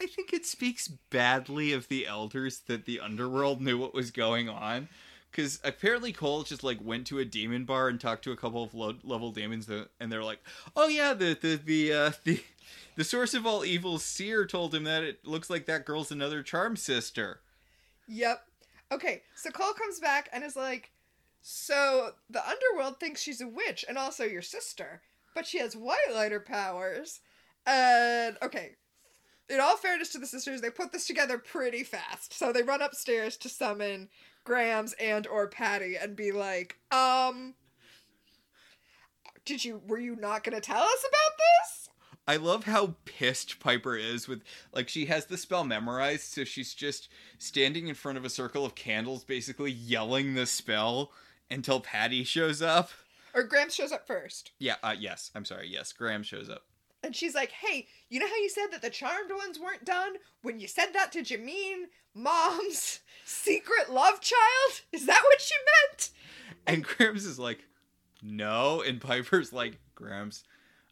I 0.00 0.06
think 0.06 0.32
it 0.32 0.46
speaks 0.46 0.88
badly 0.88 1.72
of 1.72 1.88
the 1.88 2.06
elders 2.06 2.60
that 2.66 2.86
the 2.86 2.98
underworld 3.00 3.60
knew 3.60 3.78
what 3.78 3.94
was 3.94 4.10
going 4.10 4.48
on. 4.48 4.88
Because 5.30 5.60
apparently 5.62 6.12
Cole 6.12 6.42
just 6.42 6.64
like 6.64 6.78
went 6.82 7.06
to 7.08 7.18
a 7.18 7.24
demon 7.24 7.64
bar 7.64 7.88
and 7.88 8.00
talked 8.00 8.24
to 8.24 8.32
a 8.32 8.36
couple 8.36 8.64
of 8.64 8.74
level 8.74 9.30
demons, 9.30 9.66
that, 9.66 9.88
and 10.00 10.10
they're 10.10 10.24
like, 10.24 10.40
"Oh 10.76 10.88
yeah, 10.88 11.14
the 11.14 11.38
the 11.40 11.56
the 11.56 11.92
uh, 11.92 12.12
the 12.24 12.42
the 12.96 13.04
source 13.04 13.34
of 13.34 13.46
all 13.46 13.64
evil, 13.64 13.98
Seer, 13.98 14.44
told 14.46 14.74
him 14.74 14.84
that 14.84 15.02
it 15.04 15.24
looks 15.24 15.48
like 15.50 15.66
that 15.66 15.86
girl's 15.86 16.10
another 16.10 16.42
charm 16.42 16.76
sister." 16.76 17.40
Yep. 18.08 18.44
Okay, 18.92 19.22
so 19.36 19.50
Cole 19.50 19.72
comes 19.72 20.00
back 20.00 20.28
and 20.32 20.42
is 20.42 20.56
like, 20.56 20.90
So 21.42 22.10
the 22.28 22.46
underworld 22.46 22.98
thinks 22.98 23.22
she's 23.22 23.40
a 23.40 23.46
witch 23.46 23.84
and 23.88 23.96
also 23.96 24.24
your 24.24 24.42
sister, 24.42 25.00
but 25.34 25.46
she 25.46 25.58
has 25.58 25.76
white 25.76 26.12
lighter 26.12 26.40
powers. 26.40 27.20
And 27.66 28.36
okay, 28.42 28.72
in 29.48 29.60
all 29.60 29.76
fairness 29.76 30.08
to 30.10 30.18
the 30.18 30.26
sisters, 30.26 30.60
they 30.60 30.70
put 30.70 30.90
this 30.90 31.06
together 31.06 31.38
pretty 31.38 31.84
fast. 31.84 32.32
So 32.32 32.52
they 32.52 32.62
run 32.62 32.82
upstairs 32.82 33.36
to 33.38 33.48
summon 33.48 34.08
Grams 34.44 34.94
and 34.94 35.26
or 35.26 35.48
Patty 35.48 35.96
and 35.96 36.16
be 36.16 36.32
like, 36.32 36.78
um 36.90 37.54
did 39.44 39.64
you 39.64 39.80
were 39.86 39.98
you 39.98 40.16
not 40.16 40.44
to 40.44 40.60
tell 40.60 40.82
us 40.82 41.04
about 41.08 41.38
this? 41.38 41.88
I 42.28 42.36
love 42.36 42.64
how 42.64 42.94
pissed 43.04 43.58
Piper 43.58 43.96
is 43.96 44.28
with 44.28 44.42
like 44.72 44.88
she 44.88 45.06
has 45.06 45.26
the 45.26 45.36
spell 45.36 45.64
memorized, 45.64 46.32
so 46.32 46.44
she's 46.44 46.74
just 46.74 47.08
standing 47.38 47.88
in 47.88 47.94
front 47.94 48.18
of 48.18 48.24
a 48.24 48.30
circle 48.30 48.64
of 48.64 48.74
candles, 48.74 49.24
basically 49.24 49.72
yelling 49.72 50.34
the 50.34 50.46
spell 50.46 51.10
until 51.50 51.80
Patty 51.80 52.22
shows 52.22 52.62
up. 52.62 52.90
Or 53.34 53.42
Grams 53.42 53.74
shows 53.74 53.92
up 53.92 54.06
first. 54.06 54.52
Yeah, 54.58 54.76
uh, 54.82 54.94
yes, 54.98 55.30
I'm 55.34 55.44
sorry, 55.44 55.68
yes, 55.68 55.92
Graham 55.92 56.22
shows 56.22 56.48
up. 56.48 56.62
And 57.02 57.16
she's 57.16 57.34
like, 57.34 57.50
hey, 57.50 57.86
you 58.08 58.20
know 58.20 58.28
how 58.28 58.36
you 58.36 58.50
said 58.50 58.66
that 58.72 58.82
the 58.82 58.90
charmed 58.90 59.30
ones 59.30 59.58
weren't 59.58 59.84
done? 59.84 60.14
When 60.42 60.60
you 60.60 60.68
said 60.68 60.92
that 60.92 61.12
to 61.12 61.22
Jameen, 61.22 61.84
mom's 62.14 63.00
secret 63.24 63.90
love 63.90 64.20
child? 64.20 64.80
Is 64.92 65.06
that 65.06 65.22
what 65.24 65.40
she 65.40 65.54
meant? 65.88 66.10
And 66.66 66.84
Grams 66.84 67.24
is 67.24 67.38
like, 67.38 67.64
no. 68.22 68.82
And 68.82 69.00
Piper's 69.00 69.52
like, 69.52 69.78
Grams, 69.94 70.44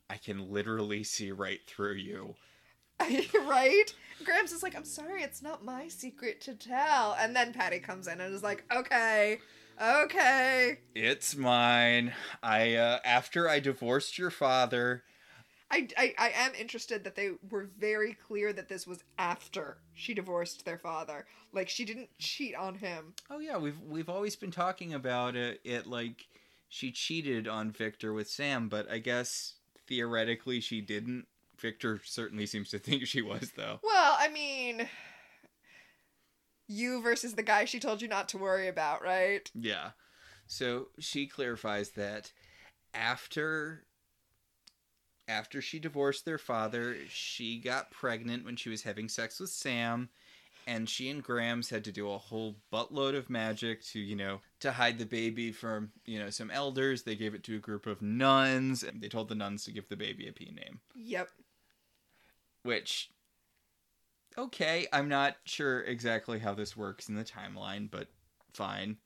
I 0.09 0.17
can 0.17 0.51
literally 0.51 1.05
see 1.05 1.31
right 1.31 1.61
through 1.67 1.95
you. 1.95 2.35
right? 3.47 3.95
Grams 4.25 4.53
is 4.53 4.63
like, 4.63 4.75
I'm 4.75 4.85
sorry, 4.85 5.23
it's 5.23 5.43
not 5.43 5.65
my 5.65 5.89
secret 5.89 6.41
to 6.43 6.55
tell. 6.55 7.17
And 7.19 7.35
then 7.37 7.53
Patty 7.53 7.79
comes 7.79 8.09
in 8.09 8.21
and 8.21 8.35
is 8.35 8.43
like, 8.43 8.65
okay, 8.75 9.39
okay. 9.81 10.79
It's 10.95 11.37
mine. 11.37 12.13
I, 12.43 12.75
uh, 12.75 12.99
after 13.05 13.49
I 13.49 13.61
divorced 13.61 14.19
your 14.19 14.31
father, 14.31 15.05
I, 15.71 15.89
I, 15.99 16.15
I 16.19 16.31
am 16.31 16.53
interested 16.55 17.05
that 17.05 17.15
they 17.15 17.33
were 17.51 17.69
very 17.79 18.15
clear 18.15 18.53
that 18.55 18.69
this 18.69 18.87
was 18.87 19.05
after 19.19 19.79
she 19.93 20.15
divorced 20.15 20.65
their 20.65 20.79
father. 20.79 21.27
Like 21.53 21.69
she 21.69 21.85
didn't 21.85 22.09
cheat 22.19 22.55
on 22.55 22.77
him. 22.77 23.15
Oh 23.31 23.39
yeah, 23.39 23.59
we've 23.59 23.81
we've 23.81 24.09
always 24.09 24.35
been 24.35 24.51
talking 24.51 24.95
about 24.95 25.37
it. 25.37 25.61
It 25.65 25.87
like 25.87 26.27
she 26.69 26.91
cheated 26.91 27.47
on 27.47 27.71
Victor 27.71 28.13
with 28.13 28.31
Sam, 28.31 28.69
but 28.69 28.91
I 28.91 28.99
guess 28.99 29.55
theoretically 29.87 30.61
she 30.61 30.81
didn't. 30.81 31.27
Victor 31.59 32.01
certainly 32.05 32.47
seems 32.47 32.71
to 32.71 32.79
think 32.79 33.07
she 33.07 33.21
was 33.21 33.53
though. 33.57 33.81
Well, 33.83 34.17
I 34.19 34.29
mean, 34.29 34.89
you 36.67 37.03
versus 37.03 37.35
the 37.35 37.43
guy 37.43 37.67
she 37.67 37.81
told 37.81 38.01
you 38.01 38.09
not 38.09 38.29
to 38.31 38.39
worry 38.39 38.69
about, 38.69 39.03
right? 39.03 39.51
Yeah. 39.55 39.91
So 40.47 40.89
she 40.99 41.27
clarifies 41.27 41.91
that 41.91 42.33
after 42.95 43.85
after 45.29 45.61
she 45.61 45.79
divorced 45.79 46.25
their 46.25 46.39
father, 46.39 46.97
she 47.09 47.59
got 47.59 47.91
pregnant 47.91 48.45
when 48.45 48.57
she 48.57 48.71
was 48.71 48.83
having 48.83 49.09
sex 49.09 49.39
with 49.39 49.51
Sam, 49.51 50.09
and 50.67 50.89
she 50.89 51.11
and 51.11 51.23
Grams 51.23 51.71
had 51.71 51.85
to 51.85 51.93
do 51.93 52.11
a 52.11 52.19
whole 52.19 52.57
buttload 52.73 53.15
of 53.15 53.31
magic 53.31 53.85
to, 53.87 54.01
you 54.01 54.17
know, 54.17 54.41
to 54.61 54.73
hide 54.73 54.99
the 54.99 55.07
baby 55.07 55.53
from, 55.53 55.93
you 56.05 56.19
know, 56.19 56.31
some 56.31 56.51
elders. 56.51 57.03
They 57.03 57.15
gave 57.15 57.35
it 57.35 57.45
to 57.45 57.57
a 57.57 57.61
group 57.61 57.87
of 57.87 58.03
nuns, 58.03 58.83
and 58.83 59.01
they 59.01 59.09
told 59.09 59.29
the 59.29 59.35
nuns 59.35 59.65
to 59.65 59.73
give 59.73 59.89
the 59.89 59.97
baby 59.97 60.29
a 60.29 60.33
P 60.33 60.47
name. 60.47 60.81
Yep. 60.95 61.29
Which 62.65 63.11
okay, 64.37 64.87
I'm 64.93 65.09
not 65.09 65.37
sure 65.45 65.83
exactly 65.83 66.39
how 66.39 66.55
this 66.55 66.77
works 66.77 67.09
in 67.09 67.17
the 67.17 67.25
timeline, 67.25 67.91
but 67.91 68.09
fine. 68.55 68.99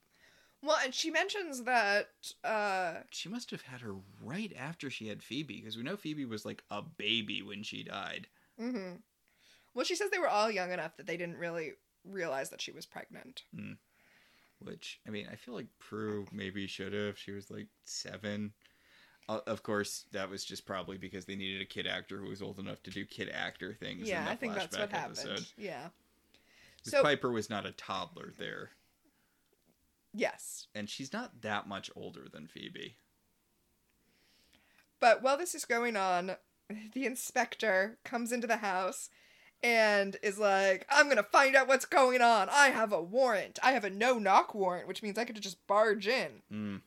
Well, 0.62 0.78
and 0.84 0.94
she 0.94 1.10
mentions 1.10 1.64
that 1.64 2.08
uh 2.44 3.00
She 3.10 3.28
must 3.28 3.50
have 3.50 3.62
had 3.62 3.80
her 3.80 3.94
right 4.22 4.52
after 4.56 4.90
she 4.90 5.08
had 5.08 5.22
Phoebe, 5.22 5.60
because 5.60 5.76
we 5.76 5.82
know 5.82 5.96
Phoebe 5.96 6.24
was 6.24 6.44
like 6.44 6.62
a 6.70 6.82
baby 6.82 7.42
when 7.42 7.62
she 7.62 7.82
died. 7.84 8.28
mhm. 8.60 8.98
Well, 9.74 9.84
she 9.84 9.94
says 9.96 10.10
they 10.10 10.18
were 10.18 10.28
all 10.28 10.50
young 10.50 10.70
enough 10.70 10.96
that 10.98 11.06
they 11.06 11.16
didn't 11.16 11.38
really 11.38 11.72
realize 12.04 12.50
that 12.50 12.60
she 12.60 12.72
was 12.72 12.84
pregnant. 12.84 13.42
Which 14.60 15.00
I 15.06 15.10
mean, 15.10 15.26
I 15.32 15.36
feel 15.36 15.54
like 15.54 15.66
Prue 15.80 16.26
maybe 16.30 16.66
should 16.66 16.92
have. 16.92 17.18
She 17.18 17.32
was 17.32 17.50
like 17.50 17.66
seven. 17.84 18.52
Uh, 19.28 19.40
of 19.46 19.62
course, 19.62 20.04
that 20.12 20.28
was 20.28 20.44
just 20.44 20.66
probably 20.66 20.98
because 20.98 21.24
they 21.24 21.36
needed 21.36 21.62
a 21.62 21.64
kid 21.64 21.86
actor 21.86 22.18
who 22.18 22.28
was 22.28 22.42
old 22.42 22.58
enough 22.58 22.82
to 22.82 22.90
do 22.90 23.04
kid 23.06 23.28
actor 23.32 23.72
things. 23.74 24.02
in 24.02 24.06
yeah, 24.08 24.26
I 24.28 24.36
think 24.36 24.54
that's 24.54 24.76
what 24.76 24.90
flashback 24.90 24.92
happened. 24.92 25.18
episode. 25.18 25.46
Yeah. 25.56 25.88
So 26.82 27.02
Piper 27.02 27.30
was 27.32 27.48
not 27.48 27.64
a 27.66 27.72
toddler 27.72 28.32
there, 28.38 28.70
yes. 30.12 30.66
and 30.74 30.88
she's 30.88 31.12
not 31.12 31.42
that 31.42 31.68
much 31.68 31.90
older 31.96 32.26
than 32.32 32.46
Phoebe. 32.46 32.96
But 35.00 35.22
while 35.22 35.36
this 35.36 35.54
is 35.54 35.64
going 35.64 35.96
on, 35.96 36.36
the 36.92 37.06
inspector 37.06 37.98
comes 38.04 38.30
into 38.30 38.46
the 38.46 38.58
house 38.58 39.10
and 39.62 40.16
is 40.22 40.38
like, 40.38 40.86
I'm 40.90 41.08
gonna 41.08 41.22
find 41.22 41.54
out 41.56 41.68
what's 41.68 41.84
going 41.84 42.20
on. 42.20 42.48
I 42.50 42.68
have 42.68 42.92
a 42.92 43.02
warrant. 43.02 43.58
I 43.62 43.72
have 43.72 43.84
a 43.84 43.90
no 43.90 44.18
knock 44.18 44.54
warrant, 44.54 44.88
which 44.88 45.02
means 45.02 45.18
I 45.18 45.24
could 45.24 45.40
just 45.40 45.66
barge 45.66 46.06
in. 46.06 46.42
Mm. 46.52 46.80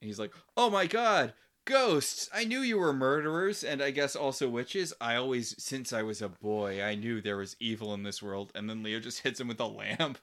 And 0.00 0.08
he's 0.08 0.18
like, 0.18 0.32
"Oh 0.56 0.70
my 0.70 0.86
god, 0.86 1.32
ghosts! 1.64 2.28
I 2.34 2.44
knew 2.44 2.60
you 2.60 2.78
were 2.78 2.92
murderers, 2.92 3.64
and 3.64 3.82
I 3.82 3.90
guess 3.90 4.14
also 4.14 4.48
witches. 4.48 4.92
I 5.00 5.16
always, 5.16 5.54
since 5.62 5.92
I 5.92 6.02
was 6.02 6.20
a 6.22 6.28
boy, 6.28 6.82
I 6.82 6.94
knew 6.94 7.20
there 7.20 7.38
was 7.38 7.56
evil 7.60 7.94
in 7.94 8.02
this 8.02 8.22
world." 8.22 8.52
And 8.54 8.68
then 8.68 8.82
Leo 8.82 9.00
just 9.00 9.20
hits 9.20 9.40
him 9.40 9.48
with 9.48 9.60
a 9.60 9.66
lamp. 9.66 10.18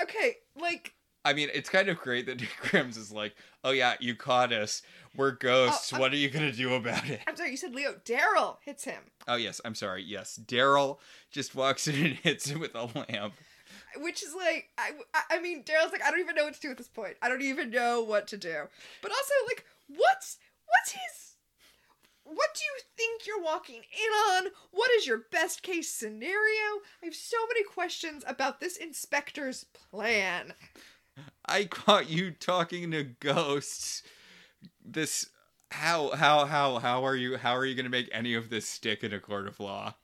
Okay, 0.00 0.36
like, 0.54 0.94
I 1.24 1.32
mean, 1.34 1.48
it's 1.52 1.68
kind 1.68 1.88
of 1.88 1.98
great 1.98 2.26
that 2.26 2.40
Grams 2.70 2.96
is 2.96 3.12
like, 3.12 3.34
"Oh 3.62 3.72
yeah, 3.72 3.94
you 4.00 4.14
caught 4.14 4.52
us. 4.52 4.82
We're 5.16 5.32
ghosts. 5.32 5.92
Oh, 5.92 5.98
what 6.00 6.12
are 6.12 6.16
you 6.16 6.30
gonna 6.30 6.52
do 6.52 6.74
about 6.74 7.08
it?" 7.08 7.20
I'm 7.26 7.36
sorry, 7.36 7.50
you 7.50 7.56
said 7.56 7.74
Leo. 7.74 7.94
Daryl 8.04 8.56
hits 8.62 8.84
him, 8.84 9.02
Oh 9.28 9.36
yes, 9.36 9.60
I'm 9.64 9.74
sorry. 9.74 10.02
Yes, 10.02 10.38
Daryl 10.42 10.98
just 11.30 11.54
walks 11.54 11.86
in 11.88 11.94
and 11.94 12.14
hits 12.16 12.48
him 12.48 12.60
with 12.60 12.74
a 12.74 12.84
lamp. 12.84 13.34
which 13.96 14.22
is 14.22 14.34
like, 14.34 14.68
I, 14.78 14.92
I- 15.12 15.36
I 15.36 15.40
mean, 15.40 15.62
Daryl's 15.62 15.92
like, 15.92 16.02
I 16.04 16.10
don't 16.10 16.20
even 16.20 16.34
know 16.36 16.44
what 16.44 16.54
to 16.54 16.60
do 16.60 16.70
at 16.70 16.78
this 16.78 16.88
point. 16.88 17.16
I 17.20 17.28
don't 17.28 17.42
even 17.42 17.70
know 17.70 18.02
what 18.02 18.26
to 18.28 18.36
do. 18.38 18.64
But 19.02 19.10
also, 19.10 19.34
like, 19.46 19.64
what's 19.88 20.38
what's 20.66 20.92
his? 20.92 21.26
What 22.24 22.50
do 22.54 22.60
you 22.62 22.80
think 22.96 23.26
you're 23.26 23.42
walking 23.42 23.76
in 23.82 24.34
on? 24.34 24.52
What 24.70 24.90
is 24.92 25.06
your 25.06 25.22
best 25.32 25.62
case 25.62 25.90
scenario? 25.90 26.80
I 27.02 27.06
have 27.06 27.14
so 27.14 27.36
many 27.48 27.64
questions 27.64 28.22
about 28.26 28.60
this 28.60 28.76
inspector's 28.76 29.64
plan. 29.90 30.54
I 31.50 31.64
caught 31.64 32.08
you 32.08 32.30
talking 32.30 32.90
to 32.92 33.04
ghosts. 33.04 34.02
This 34.84 35.28
how 35.70 36.10
how 36.16 36.46
how 36.46 36.78
how 36.78 37.04
are 37.04 37.16
you 37.16 37.36
how 37.36 37.54
are 37.56 37.64
you 37.64 37.74
going 37.74 37.84
to 37.84 37.90
make 37.90 38.08
any 38.12 38.34
of 38.34 38.50
this 38.50 38.66
stick 38.66 39.02
in 39.04 39.12
a 39.12 39.20
court 39.20 39.46
of 39.46 39.60
law? 39.60 39.94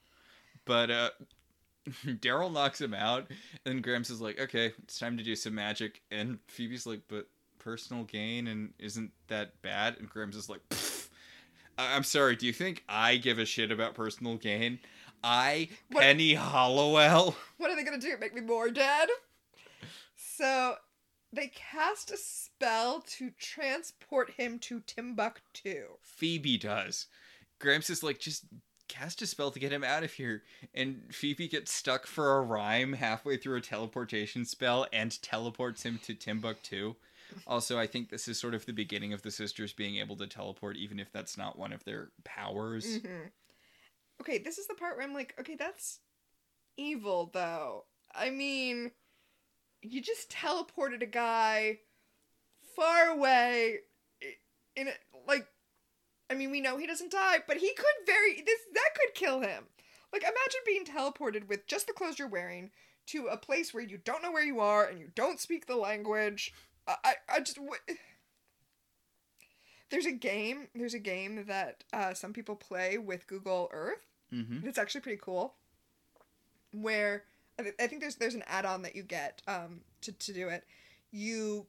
But 0.65 0.91
uh 0.91 1.09
Daryl 2.05 2.51
knocks 2.51 2.81
him 2.81 2.93
out 2.93 3.27
and 3.65 3.81
Grams 3.81 4.09
is 4.09 4.19
like, 4.21 4.39
"Okay, 4.39 4.73
it's 4.83 4.99
time 4.99 5.17
to 5.17 5.23
do 5.23 5.35
some 5.35 5.55
magic." 5.55 6.01
And 6.11 6.39
Phoebe's 6.47 6.85
like, 6.85 7.01
"But 7.07 7.27
personal 7.59 8.03
gain 8.03 8.47
and 8.47 8.73
isn't 8.77 9.11
that 9.29 9.61
bad?" 9.61 9.97
And 9.97 10.09
Grams 10.09 10.35
is 10.35 10.49
like, 10.49 10.59
I- 11.77 11.95
"I'm 11.95 12.03
sorry, 12.03 12.35
do 12.35 12.45
you 12.45 12.51
think 12.53 12.83
I 12.89 13.15
give 13.17 13.39
a 13.39 13.45
shit 13.45 13.71
about 13.71 13.95
personal 13.95 14.35
gain? 14.35 14.79
I 15.23 15.69
What- 15.89 16.01
Penny 16.01 16.33
Halliwell?" 16.33 17.37
What 17.57 17.71
are 17.71 17.75
they 17.77 17.83
gonna 17.83 17.99
do? 17.99 18.17
Make 18.19 18.33
me 18.35 18.41
more 18.41 18.69
dead? 18.69 19.07
So 20.15 20.75
they 21.33 21.47
cast 21.47 22.11
a 22.11 22.17
spell 22.17 23.03
to 23.17 23.31
transport 23.31 24.31
him 24.37 24.59
to 24.59 24.81
Timbuktu. 24.81 25.97
Phoebe 26.01 26.57
does. 26.57 27.07
Grams 27.59 27.89
is 27.89 28.03
like, 28.03 28.19
just 28.19 28.45
cast 28.87 29.21
a 29.21 29.27
spell 29.27 29.51
to 29.51 29.59
get 29.59 29.71
him 29.71 29.83
out 29.83 30.03
of 30.03 30.13
here. 30.13 30.43
And 30.73 31.03
Phoebe 31.11 31.47
gets 31.47 31.73
stuck 31.73 32.07
for 32.07 32.37
a 32.37 32.41
rhyme 32.41 32.93
halfway 32.93 33.37
through 33.37 33.57
a 33.57 33.61
teleportation 33.61 34.45
spell 34.45 34.87
and 34.93 35.21
teleports 35.21 35.83
him 35.83 35.99
to 36.03 36.13
Timbuktu. 36.13 36.95
Also, 37.45 37.77
I 37.77 37.87
think 37.87 38.09
this 38.09 38.27
is 38.27 38.39
sort 38.39 38.53
of 38.53 38.65
the 38.65 38.71
beginning 38.71 39.11
of 39.11 39.21
the 39.21 39.31
sisters 39.31 39.73
being 39.73 39.97
able 39.97 40.15
to 40.15 40.27
teleport, 40.27 40.77
even 40.77 40.99
if 40.99 41.11
that's 41.11 41.37
not 41.37 41.59
one 41.59 41.73
of 41.73 41.83
their 41.83 42.09
powers. 42.23 42.97
hmm 42.97 43.27
Okay, 44.19 44.39
this 44.39 44.57
is 44.57 44.65
the 44.65 44.73
part 44.73 44.97
where 44.97 45.05
I'm 45.05 45.13
like, 45.13 45.35
okay, 45.39 45.55
that's 45.55 45.99
evil 46.75 47.29
though. 47.33 47.85
I 48.15 48.29
mean, 48.29 48.91
you 49.81 50.01
just 50.01 50.29
teleported 50.31 51.01
a 51.01 51.07
guy 51.07 51.79
far 52.75 53.07
away 53.09 53.79
in 54.75 54.87
a, 54.87 54.91
like 55.27 55.47
I 56.29 56.33
mean, 56.33 56.51
we 56.51 56.59
know 56.61 56.77
he 56.77 56.85
doesn't 56.87 57.11
die, 57.11 57.37
but 57.47 57.57
he 57.57 57.73
could 57.73 58.05
very 58.05 58.35
this 58.45 58.59
that 58.73 58.89
could 58.95 59.13
kill 59.13 59.41
him. 59.41 59.65
Like 60.13 60.21
imagine 60.23 60.61
being 60.65 60.85
teleported 60.85 61.47
with 61.47 61.67
just 61.67 61.87
the 61.87 61.93
clothes 61.93 62.19
you're 62.19 62.27
wearing 62.27 62.71
to 63.07 63.27
a 63.27 63.37
place 63.37 63.73
where 63.73 63.83
you 63.83 63.97
don't 63.97 64.21
know 64.21 64.31
where 64.31 64.43
you 64.43 64.59
are 64.59 64.85
and 64.85 64.99
you 64.99 65.09
don't 65.15 65.39
speak 65.39 65.65
the 65.65 65.75
language. 65.77 66.53
I 66.87 66.95
I, 67.03 67.13
I 67.35 67.39
just 67.39 67.57
w- 67.57 67.73
There's 69.89 70.05
a 70.05 70.11
game, 70.11 70.67
there's 70.75 70.93
a 70.93 70.99
game 70.99 71.45
that 71.47 71.85
uh, 71.93 72.13
some 72.13 72.33
people 72.33 72.55
play 72.57 72.97
with 72.97 73.27
Google 73.27 73.69
Earth 73.71 74.05
Mm-hmm. 74.33 74.67
it's 74.67 74.77
actually 74.77 74.99
pretty 74.99 75.21
cool. 75.23 75.53
Where 76.73 77.23
I, 77.59 77.87
think 77.87 78.01
there's 78.01 78.15
there's 78.15 78.35
an 78.35 78.43
add-on 78.47 78.83
that 78.83 78.95
you 78.95 79.03
get 79.03 79.41
um 79.47 79.81
to 80.01 80.11
to 80.11 80.33
do 80.33 80.47
it. 80.49 80.63
You 81.11 81.67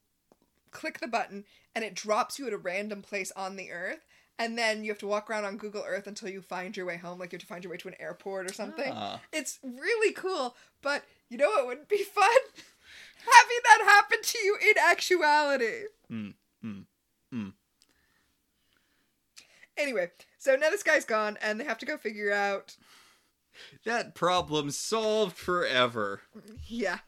click 0.70 1.00
the 1.00 1.08
button 1.08 1.44
and 1.74 1.84
it 1.84 1.94
drops 1.94 2.38
you 2.38 2.46
at 2.46 2.52
a 2.52 2.58
random 2.58 3.02
place 3.02 3.32
on 3.34 3.56
the 3.56 3.70
earth 3.70 4.04
and 4.38 4.56
then 4.56 4.84
you 4.84 4.90
have 4.90 4.98
to 4.98 5.06
walk 5.06 5.28
around 5.28 5.44
on 5.44 5.56
Google 5.56 5.82
Earth 5.86 6.06
until 6.06 6.28
you 6.28 6.40
find 6.40 6.76
your 6.76 6.86
way 6.86 6.96
home 6.96 7.18
like 7.18 7.32
you 7.32 7.36
have 7.36 7.42
to 7.42 7.46
find 7.46 7.64
your 7.64 7.72
way 7.72 7.76
to 7.78 7.88
an 7.88 7.96
airport 7.98 8.48
or 8.48 8.54
something. 8.54 8.92
Ah. 8.94 9.20
It's 9.32 9.58
really 9.62 10.12
cool, 10.12 10.54
but 10.80 11.04
you 11.28 11.36
know 11.36 11.48
what 11.48 11.66
would 11.66 11.88
be 11.88 12.04
fun? 12.04 12.24
Having 13.18 13.58
that 13.64 13.84
happen 13.84 14.18
to 14.22 14.38
you 14.38 14.56
in 14.62 14.74
actuality. 14.78 15.82
Mm, 16.10 16.34
mm, 16.64 16.84
mm. 17.34 17.52
Anyway, 19.76 20.10
so 20.38 20.54
now 20.54 20.70
this 20.70 20.84
guy's 20.84 21.04
gone 21.04 21.36
and 21.42 21.60
they 21.60 21.64
have 21.64 21.78
to 21.78 21.86
go 21.86 21.96
figure 21.96 22.32
out 22.32 22.76
That 23.84 24.14
problem 24.14 24.70
solved 24.70 25.36
forever. 25.36 26.22
Yeah. 26.66 26.98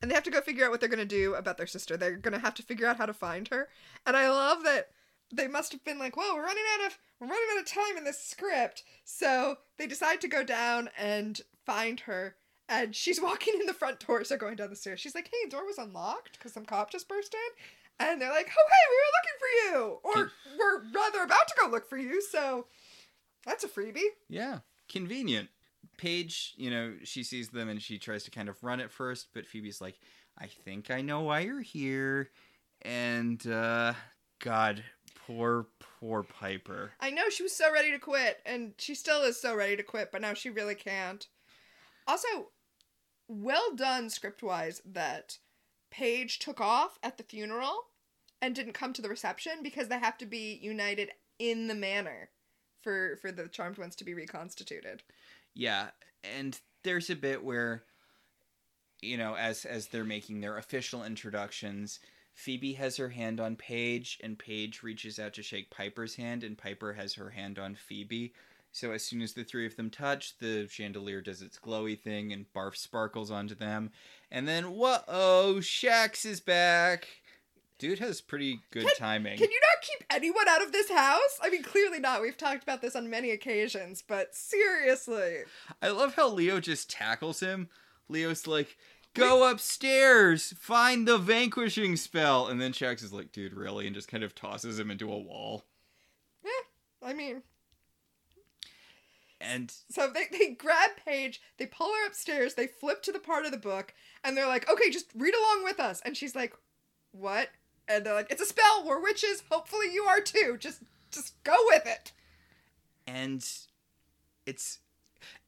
And 0.00 0.10
they 0.10 0.14
have 0.14 0.24
to 0.24 0.30
go 0.30 0.40
figure 0.40 0.64
out 0.64 0.70
what 0.70 0.80
they're 0.80 0.88
going 0.88 0.98
to 0.98 1.04
do 1.06 1.34
about 1.34 1.56
their 1.56 1.66
sister. 1.66 1.96
They're 1.96 2.16
going 2.16 2.34
to 2.34 2.40
have 2.40 2.54
to 2.54 2.62
figure 2.62 2.86
out 2.86 2.98
how 2.98 3.06
to 3.06 3.14
find 3.14 3.48
her. 3.48 3.68
And 4.04 4.16
I 4.16 4.28
love 4.28 4.62
that 4.64 4.88
they 5.32 5.48
must 5.48 5.72
have 5.72 5.84
been 5.84 5.98
like, 5.98 6.16
"Well, 6.16 6.34
we're 6.34 6.44
running 6.44 6.64
out 6.74 6.86
of 6.86 6.98
we're 7.18 7.28
running 7.28 7.48
out 7.52 7.60
of 7.60 7.66
time 7.66 7.96
in 7.96 8.04
this 8.04 8.20
script." 8.20 8.82
So, 9.04 9.56
they 9.78 9.86
decide 9.86 10.20
to 10.20 10.28
go 10.28 10.44
down 10.44 10.90
and 10.98 11.40
find 11.64 12.00
her. 12.00 12.36
And 12.68 12.94
she's 12.94 13.20
walking 13.22 13.54
in 13.60 13.66
the 13.66 13.74
front 13.74 14.06
door, 14.06 14.24
so 14.24 14.36
going 14.36 14.56
down 14.56 14.70
the 14.70 14.76
stairs. 14.76 15.00
She's 15.00 15.14
like, 15.14 15.30
"Hey, 15.32 15.48
door 15.48 15.64
was 15.64 15.78
unlocked 15.78 16.38
because 16.38 16.52
some 16.52 16.64
cop 16.66 16.90
just 16.90 17.08
burst 17.08 17.34
in." 17.34 18.06
And 18.06 18.20
they're 18.20 18.30
like, 18.30 18.50
"Oh, 18.50 18.68
hey, 18.68 18.90
we 18.90 18.96
were 18.96 19.14
looking 19.16 19.38
for 19.40 19.52
you." 19.78 19.98
Or 20.04 20.32
we're 20.58 20.82
rather 20.92 21.22
about 21.22 21.48
to 21.48 21.54
go 21.60 21.68
look 21.70 21.88
for 21.88 21.98
you. 21.98 22.20
So, 22.22 22.66
that's 23.46 23.64
a 23.64 23.68
freebie. 23.68 24.02
Yeah, 24.28 24.60
convenient. 24.88 25.48
Paige, 25.96 26.54
you 26.56 26.70
know, 26.70 26.94
she 27.04 27.22
sees 27.22 27.48
them 27.48 27.68
and 27.68 27.80
she 27.80 27.98
tries 27.98 28.24
to 28.24 28.30
kind 28.30 28.48
of 28.48 28.62
run 28.62 28.80
at 28.80 28.90
first, 28.90 29.28
but 29.34 29.46
Phoebe's 29.46 29.80
like, 29.80 29.98
I 30.38 30.46
think 30.46 30.90
I 30.90 31.00
know 31.00 31.22
why 31.22 31.40
you're 31.40 31.60
here. 31.60 32.30
And, 32.82 33.44
uh, 33.46 33.94
God, 34.40 34.84
poor, 35.26 35.68
poor 36.00 36.22
Piper. 36.22 36.92
I 37.00 37.10
know 37.10 37.30
she 37.30 37.42
was 37.42 37.56
so 37.56 37.72
ready 37.72 37.90
to 37.90 37.98
quit, 37.98 38.40
and 38.44 38.74
she 38.78 38.94
still 38.94 39.22
is 39.22 39.40
so 39.40 39.54
ready 39.54 39.76
to 39.76 39.82
quit, 39.82 40.10
but 40.12 40.20
now 40.20 40.34
she 40.34 40.50
really 40.50 40.74
can't. 40.74 41.26
Also, 42.06 42.28
well 43.28 43.74
done 43.74 44.10
script 44.10 44.42
wise 44.42 44.82
that 44.84 45.38
Paige 45.90 46.38
took 46.38 46.60
off 46.60 46.98
at 47.02 47.16
the 47.16 47.22
funeral 47.22 47.84
and 48.42 48.54
didn't 48.54 48.74
come 48.74 48.92
to 48.92 49.02
the 49.02 49.08
reception 49.08 49.62
because 49.62 49.88
they 49.88 49.98
have 49.98 50.18
to 50.18 50.26
be 50.26 50.58
united 50.60 51.10
in 51.38 51.66
the 51.66 51.74
manor 51.74 52.30
for 52.82 53.16
for 53.22 53.32
the 53.32 53.48
charmed 53.48 53.78
ones 53.78 53.96
to 53.96 54.04
be 54.04 54.14
reconstituted. 54.14 55.02
Yeah, 55.54 55.90
and 56.22 56.58
there's 56.82 57.10
a 57.10 57.16
bit 57.16 57.44
where, 57.44 57.84
you 59.00 59.16
know, 59.16 59.34
as 59.36 59.64
as 59.64 59.88
they're 59.88 60.04
making 60.04 60.40
their 60.40 60.58
official 60.58 61.04
introductions, 61.04 62.00
Phoebe 62.34 62.72
has 62.74 62.96
her 62.96 63.10
hand 63.10 63.40
on 63.40 63.56
Paige, 63.56 64.18
and 64.22 64.38
Paige 64.38 64.82
reaches 64.82 65.18
out 65.18 65.34
to 65.34 65.42
shake 65.42 65.70
Piper's 65.70 66.16
hand, 66.16 66.42
and 66.42 66.58
Piper 66.58 66.94
has 66.94 67.14
her 67.14 67.30
hand 67.30 67.58
on 67.58 67.76
Phoebe. 67.76 68.32
So 68.72 68.90
as 68.90 69.04
soon 69.04 69.22
as 69.22 69.34
the 69.34 69.44
three 69.44 69.66
of 69.66 69.76
them 69.76 69.88
touch, 69.88 70.36
the 70.38 70.66
chandelier 70.68 71.20
does 71.20 71.42
its 71.42 71.60
glowy 71.60 71.98
thing 71.98 72.32
and 72.32 72.52
barf 72.52 72.74
sparkles 72.76 73.30
onto 73.30 73.54
them. 73.54 73.92
And 74.32 74.48
then, 74.48 74.72
whoa, 74.72 75.58
Shax 75.60 76.26
is 76.26 76.40
back. 76.40 77.06
Dude 77.78 77.98
has 77.98 78.20
pretty 78.20 78.60
good 78.70 78.86
timing. 78.96 79.36
Can 79.36 79.50
you 79.50 79.60
not 79.60 79.82
keep 79.82 80.06
anyone 80.10 80.48
out 80.48 80.62
of 80.62 80.72
this 80.72 80.90
house? 80.90 81.38
I 81.42 81.50
mean, 81.50 81.62
clearly 81.62 81.98
not. 81.98 82.22
We've 82.22 82.36
talked 82.36 82.62
about 82.62 82.80
this 82.82 82.94
on 82.94 83.10
many 83.10 83.30
occasions, 83.30 84.02
but 84.06 84.34
seriously. 84.34 85.40
I 85.82 85.88
love 85.88 86.14
how 86.14 86.28
Leo 86.30 86.60
just 86.60 86.88
tackles 86.88 87.40
him. 87.40 87.68
Leo's 88.08 88.46
like, 88.46 88.76
go 89.12 89.50
upstairs, 89.50 90.54
find 90.58 91.06
the 91.08 91.18
vanquishing 91.18 91.96
spell. 91.96 92.46
And 92.46 92.60
then 92.60 92.72
Shax 92.72 93.02
is 93.02 93.12
like, 93.12 93.32
dude, 93.32 93.54
really? 93.54 93.86
And 93.86 93.94
just 93.94 94.08
kind 94.08 94.22
of 94.22 94.34
tosses 94.34 94.78
him 94.78 94.90
into 94.90 95.12
a 95.12 95.18
wall. 95.18 95.64
Eh, 96.44 96.48
I 97.02 97.12
mean, 97.12 97.42
And 99.40 99.72
So 99.90 100.08
they, 100.08 100.26
they 100.30 100.50
grab 100.50 100.90
Paige, 101.04 101.40
they 101.58 101.66
pull 101.66 101.88
her 101.88 102.06
upstairs, 102.06 102.54
they 102.54 102.68
flip 102.68 103.02
to 103.02 103.12
the 103.12 103.18
part 103.18 103.46
of 103.46 103.50
the 103.50 103.58
book, 103.58 103.94
and 104.22 104.36
they're 104.36 104.46
like, 104.46 104.70
okay, 104.70 104.90
just 104.90 105.06
read 105.14 105.34
along 105.34 105.64
with 105.64 105.80
us. 105.80 106.00
And 106.04 106.16
she's 106.16 106.36
like, 106.36 106.54
what? 107.12 107.48
And 107.88 108.04
they're 108.04 108.14
like, 108.14 108.30
it's 108.30 108.42
a 108.42 108.46
spell, 108.46 108.84
we're 108.86 109.00
witches, 109.02 109.42
hopefully 109.50 109.86
you 109.92 110.04
are 110.04 110.20
too. 110.20 110.56
Just 110.58 110.82
just 111.10 111.42
go 111.44 111.54
with 111.68 111.86
it. 111.86 112.12
and 113.06 113.46
it's 114.46 114.78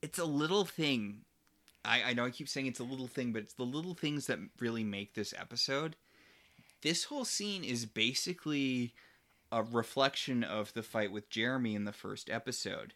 it's 0.02 0.18
a 0.18 0.24
little 0.24 0.64
thing. 0.64 1.22
I, 1.84 2.02
I 2.10 2.12
know 2.14 2.24
I 2.26 2.30
keep 2.30 2.48
saying 2.48 2.66
it's 2.66 2.80
a 2.80 2.84
little 2.84 3.08
thing, 3.08 3.32
but 3.32 3.42
it's 3.42 3.54
the 3.54 3.64
little 3.64 3.94
things 3.94 4.26
that 4.26 4.38
really 4.60 4.84
make 4.84 5.14
this 5.14 5.34
episode. 5.38 5.96
This 6.82 7.04
whole 7.04 7.24
scene 7.24 7.64
is 7.64 7.86
basically 7.86 8.94
a 9.52 9.62
reflection 9.62 10.44
of 10.44 10.72
the 10.74 10.82
fight 10.82 11.12
with 11.12 11.30
Jeremy 11.30 11.74
in 11.74 11.84
the 11.84 11.92
first 11.92 12.30
episode. 12.30 12.94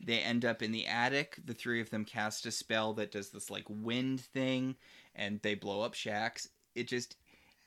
They 0.00 0.20
end 0.20 0.44
up 0.44 0.62
in 0.62 0.72
the 0.72 0.86
attic. 0.86 1.38
The 1.44 1.54
three 1.54 1.80
of 1.80 1.90
them 1.90 2.04
cast 2.04 2.46
a 2.46 2.50
spell 2.52 2.94
that 2.94 3.12
does 3.12 3.30
this 3.30 3.50
like 3.50 3.66
wind 3.68 4.20
thing, 4.20 4.76
and 5.14 5.40
they 5.42 5.54
blow 5.54 5.82
up 5.82 5.94
Shax. 5.94 6.48
It 6.74 6.88
just 6.88 7.16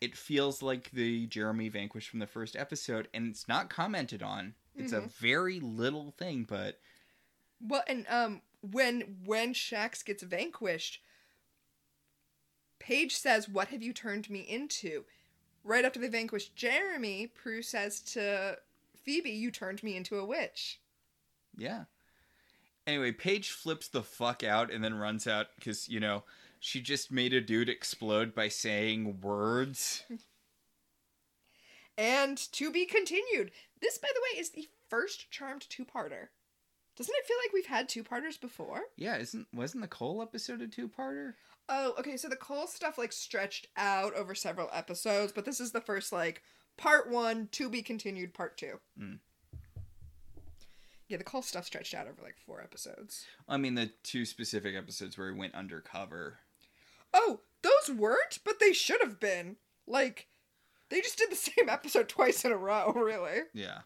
it 0.04 0.18
feels 0.18 0.62
like 0.62 0.92
the 0.92 1.28
Jeremy 1.28 1.70
Vanquish 1.70 2.10
from 2.10 2.20
the 2.20 2.28
first 2.28 2.58
episode, 2.58 3.08
and 3.14 3.30
it's 3.30 3.48
not 3.48 3.70
commented 3.70 4.22
on. 4.22 4.54
It's 4.76 4.92
a 4.92 5.00
very 5.00 5.62
little 5.62 6.12
thing, 6.18 6.44
but 6.44 6.80
Well, 7.62 7.84
and 7.88 8.06
um, 8.10 8.42
when 8.60 9.20
when 9.24 9.54
Shax 9.54 10.04
gets 10.04 10.22
vanquished, 10.22 11.00
Paige 12.80 13.16
says, 13.16 13.48
"What 13.48 13.70
have 13.70 13.82
you 13.82 13.94
turned 13.94 14.30
me 14.30 14.42
into?" 14.42 15.06
Right 15.64 15.86
after 15.86 16.02
they 16.02 16.10
vanquish 16.10 16.50
Jeremy, 16.50 17.28
Prue 17.28 17.62
says 17.62 18.02
to 18.02 18.58
Phoebe, 19.04 19.32
"You 19.32 19.52
turned 19.52 19.84
me 19.84 19.96
into 19.96 20.18
a 20.18 20.26
witch." 20.26 20.82
Yeah. 21.56 21.86
Anyway, 22.86 23.14
Paige 23.14 23.52
flips 23.52 23.88
the 23.88 24.04
fuck 24.04 24.44
out 24.44 24.70
and 24.70 24.84
then 24.84 24.96
runs 24.96 25.28
out 25.28 25.48
because, 25.56 25.88
you 25.88 26.02
know, 26.02 26.24
she 26.66 26.80
just 26.80 27.12
made 27.12 27.34
a 27.34 27.42
dude 27.42 27.68
explode 27.68 28.34
by 28.34 28.48
saying 28.48 29.20
words. 29.20 30.06
And 31.98 32.38
to 32.54 32.72
be 32.72 32.86
continued. 32.86 33.52
This, 33.82 33.98
by 33.98 34.08
the 34.14 34.22
way, 34.22 34.40
is 34.40 34.52
the 34.52 34.70
first 34.90 35.30
Charmed 35.30 35.66
two-parter. 35.70 36.30
Doesn't 36.96 37.16
it 37.16 37.26
feel 37.26 37.36
like 37.44 37.52
we've 37.54 37.66
had 37.66 37.90
two-parters 37.90 38.38
before? 38.38 38.84
Yeah, 38.96 39.18
isn't 39.18 39.48
wasn't 39.54 39.82
the 39.82 39.90
Cole 39.90 40.22
episode 40.22 40.62
a 40.62 40.68
two 40.68 40.88
parter? 40.88 41.34
Oh, 41.68 41.96
okay. 42.00 42.16
So 42.16 42.30
the 42.30 42.38
Cole 42.38 42.68
stuff 42.68 42.98
like 42.98 43.12
stretched 43.12 43.68
out 43.76 44.14
over 44.14 44.34
several 44.34 44.70
episodes, 44.72 45.34
but 45.34 45.44
this 45.44 45.60
is 45.60 45.74
the 45.74 45.82
first 45.82 46.14
like 46.14 46.44
part 46.78 47.10
one 47.10 47.50
to 47.52 47.68
be 47.68 47.82
continued, 47.82 48.34
part 48.34 48.58
two. 48.58 48.80
Mm. 48.98 49.20
Yeah, 51.10 51.18
the 51.18 51.26
Cole 51.26 51.42
stuff 51.42 51.66
stretched 51.66 51.94
out 51.94 52.08
over 52.08 52.22
like 52.24 52.38
four 52.46 52.62
episodes. 52.62 53.26
I 53.50 53.58
mean, 53.58 53.76
the 53.76 53.92
two 54.04 54.24
specific 54.24 54.76
episodes 54.76 55.18
where 55.18 55.30
he 55.30 55.38
went 55.38 55.56
undercover. 55.56 56.40
Oh, 57.14 57.42
those 57.62 57.96
weren't, 57.96 58.40
but 58.44 58.60
they 58.60 58.74
should 58.74 59.02
have 59.02 59.20
been. 59.20 59.58
Like, 59.88 60.28
they 60.90 61.02
just 61.02 61.18
did 61.18 61.32
the 61.32 61.36
same 61.36 61.70
episode 61.70 62.10
twice 62.10 62.44
in 62.46 62.52
a 62.52 62.58
row, 62.58 62.92
really. 62.96 63.42
Yeah. 63.54 63.80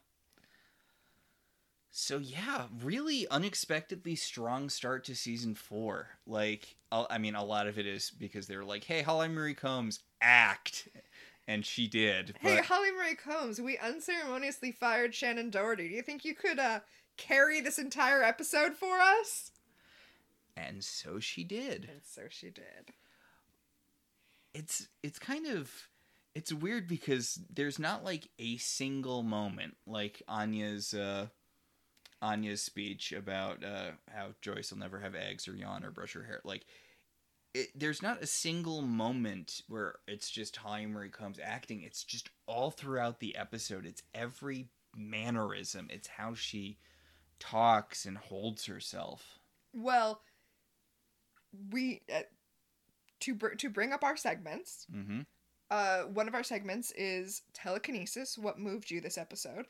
So 1.89 2.19
yeah, 2.19 2.67
really 2.83 3.27
unexpectedly 3.29 4.15
strong 4.15 4.69
start 4.69 5.03
to 5.05 5.15
season 5.15 5.55
four. 5.55 6.09
Like, 6.27 6.75
I 6.91 7.17
mean, 7.17 7.33
a 7.33 7.43
lot 7.43 7.65
of 7.65 7.79
it 7.79 7.87
is 7.87 8.11
because 8.11 8.45
they 8.45 8.55
were 8.55 8.63
like, 8.63 8.83
"Hey, 8.83 9.01
Holly 9.01 9.29
Marie 9.29 9.55
Combs, 9.55 10.01
act," 10.21 10.89
and 11.47 11.65
she 11.65 11.87
did. 11.87 12.35
But... 12.43 12.51
Hey, 12.51 12.61
Holly 12.61 12.91
Marie 12.91 13.15
Combs, 13.15 13.59
we 13.59 13.79
unceremoniously 13.79 14.71
fired 14.71 15.13
Shannen 15.13 15.49
Doherty. 15.49 15.89
Do 15.89 15.95
you 15.95 16.03
think 16.03 16.23
you 16.23 16.35
could 16.35 16.59
uh 16.59 16.81
carry 17.17 17.61
this 17.61 17.79
entire 17.79 18.21
episode 18.21 18.75
for 18.75 18.99
us? 18.99 19.51
and 20.57 20.83
so 20.83 21.19
she 21.19 21.43
did. 21.43 21.87
And 21.91 22.01
so 22.03 22.23
she 22.29 22.49
did. 22.49 22.93
It's 24.57 24.87
it's 25.03 25.19
kind 25.19 25.45
of 25.45 25.71
it's 26.33 26.51
weird 26.51 26.87
because 26.87 27.39
there's 27.53 27.77
not 27.77 28.03
like 28.03 28.27
a 28.39 28.57
single 28.57 29.21
moment 29.21 29.77
like 29.85 30.23
Anya's 30.27 30.95
uh 30.95 31.27
Anya's 32.23 32.63
speech 32.63 33.11
about 33.11 33.63
uh 33.63 33.91
how 34.11 34.29
Joyce 34.41 34.71
will 34.71 34.79
never 34.79 34.99
have 34.99 35.13
eggs 35.13 35.47
or 35.47 35.55
yawn 35.55 35.83
or 35.83 35.91
brush 35.91 36.13
her 36.13 36.23
hair 36.23 36.41
like 36.43 36.65
it, 37.53 37.69
there's 37.75 38.01
not 38.01 38.21
a 38.21 38.27
single 38.27 38.81
moment 38.81 39.61
where 39.67 39.95
it's 40.07 40.29
just 40.29 40.59
Marie 40.63 41.09
Combs 41.09 41.39
acting. 41.41 41.81
It's 41.81 42.03
just 42.03 42.29
all 42.45 42.69
throughout 42.69 43.19
the 43.19 43.35
episode. 43.35 43.85
It's 43.85 44.03
every 44.13 44.67
mannerism. 44.95 45.87
It's 45.89 46.07
how 46.07 46.35
she 46.35 46.77
talks 47.39 48.05
and 48.05 48.17
holds 48.17 48.65
herself. 48.65 49.39
Well, 49.73 50.21
we 51.71 52.01
uh, 52.13 52.21
to 53.21 53.35
br- 53.35 53.55
to 53.55 53.69
bring 53.69 53.93
up 53.93 54.03
our 54.03 54.17
segments. 54.17 54.85
mm-hmm. 54.93 55.21
Uh, 55.69 56.03
one 56.03 56.29
of 56.29 56.33
our 56.33 56.43
segments 56.43 56.91
is 56.91 57.41
telekinesis. 57.53 58.37
What 58.37 58.57
moved 58.59 58.89
you 58.91 59.01
this 59.01 59.17
episode? 59.17 59.65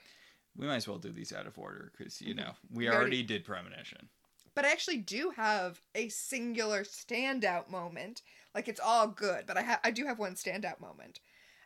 we 0.55 0.65
might 0.65 0.77
as 0.77 0.87
well 0.87 0.97
do 0.97 1.11
these 1.11 1.31
out 1.33 1.45
of 1.45 1.57
order 1.59 1.91
because 1.95 2.19
you 2.19 2.33
know 2.33 2.51
we, 2.71 2.85
We 2.85 2.87
already- 2.87 2.97
already 3.01 3.23
did 3.23 3.45
premonition 3.45 4.09
But 4.55 4.65
I 4.65 4.71
actually 4.71 4.97
do 4.97 5.31
have 5.35 5.79
a 5.93 6.09
singular 6.09 6.83
standout 6.83 7.69
moment. 7.69 8.23
Like 8.55 8.67
it's 8.67 8.79
all 8.79 9.07
good, 9.07 9.45
but 9.45 9.55
I 9.57 9.61
ha- 9.63 9.79
I 9.83 9.91
do 9.91 10.05
have 10.05 10.17
one 10.19 10.33
standout 10.35 10.79
moment, 10.79 11.19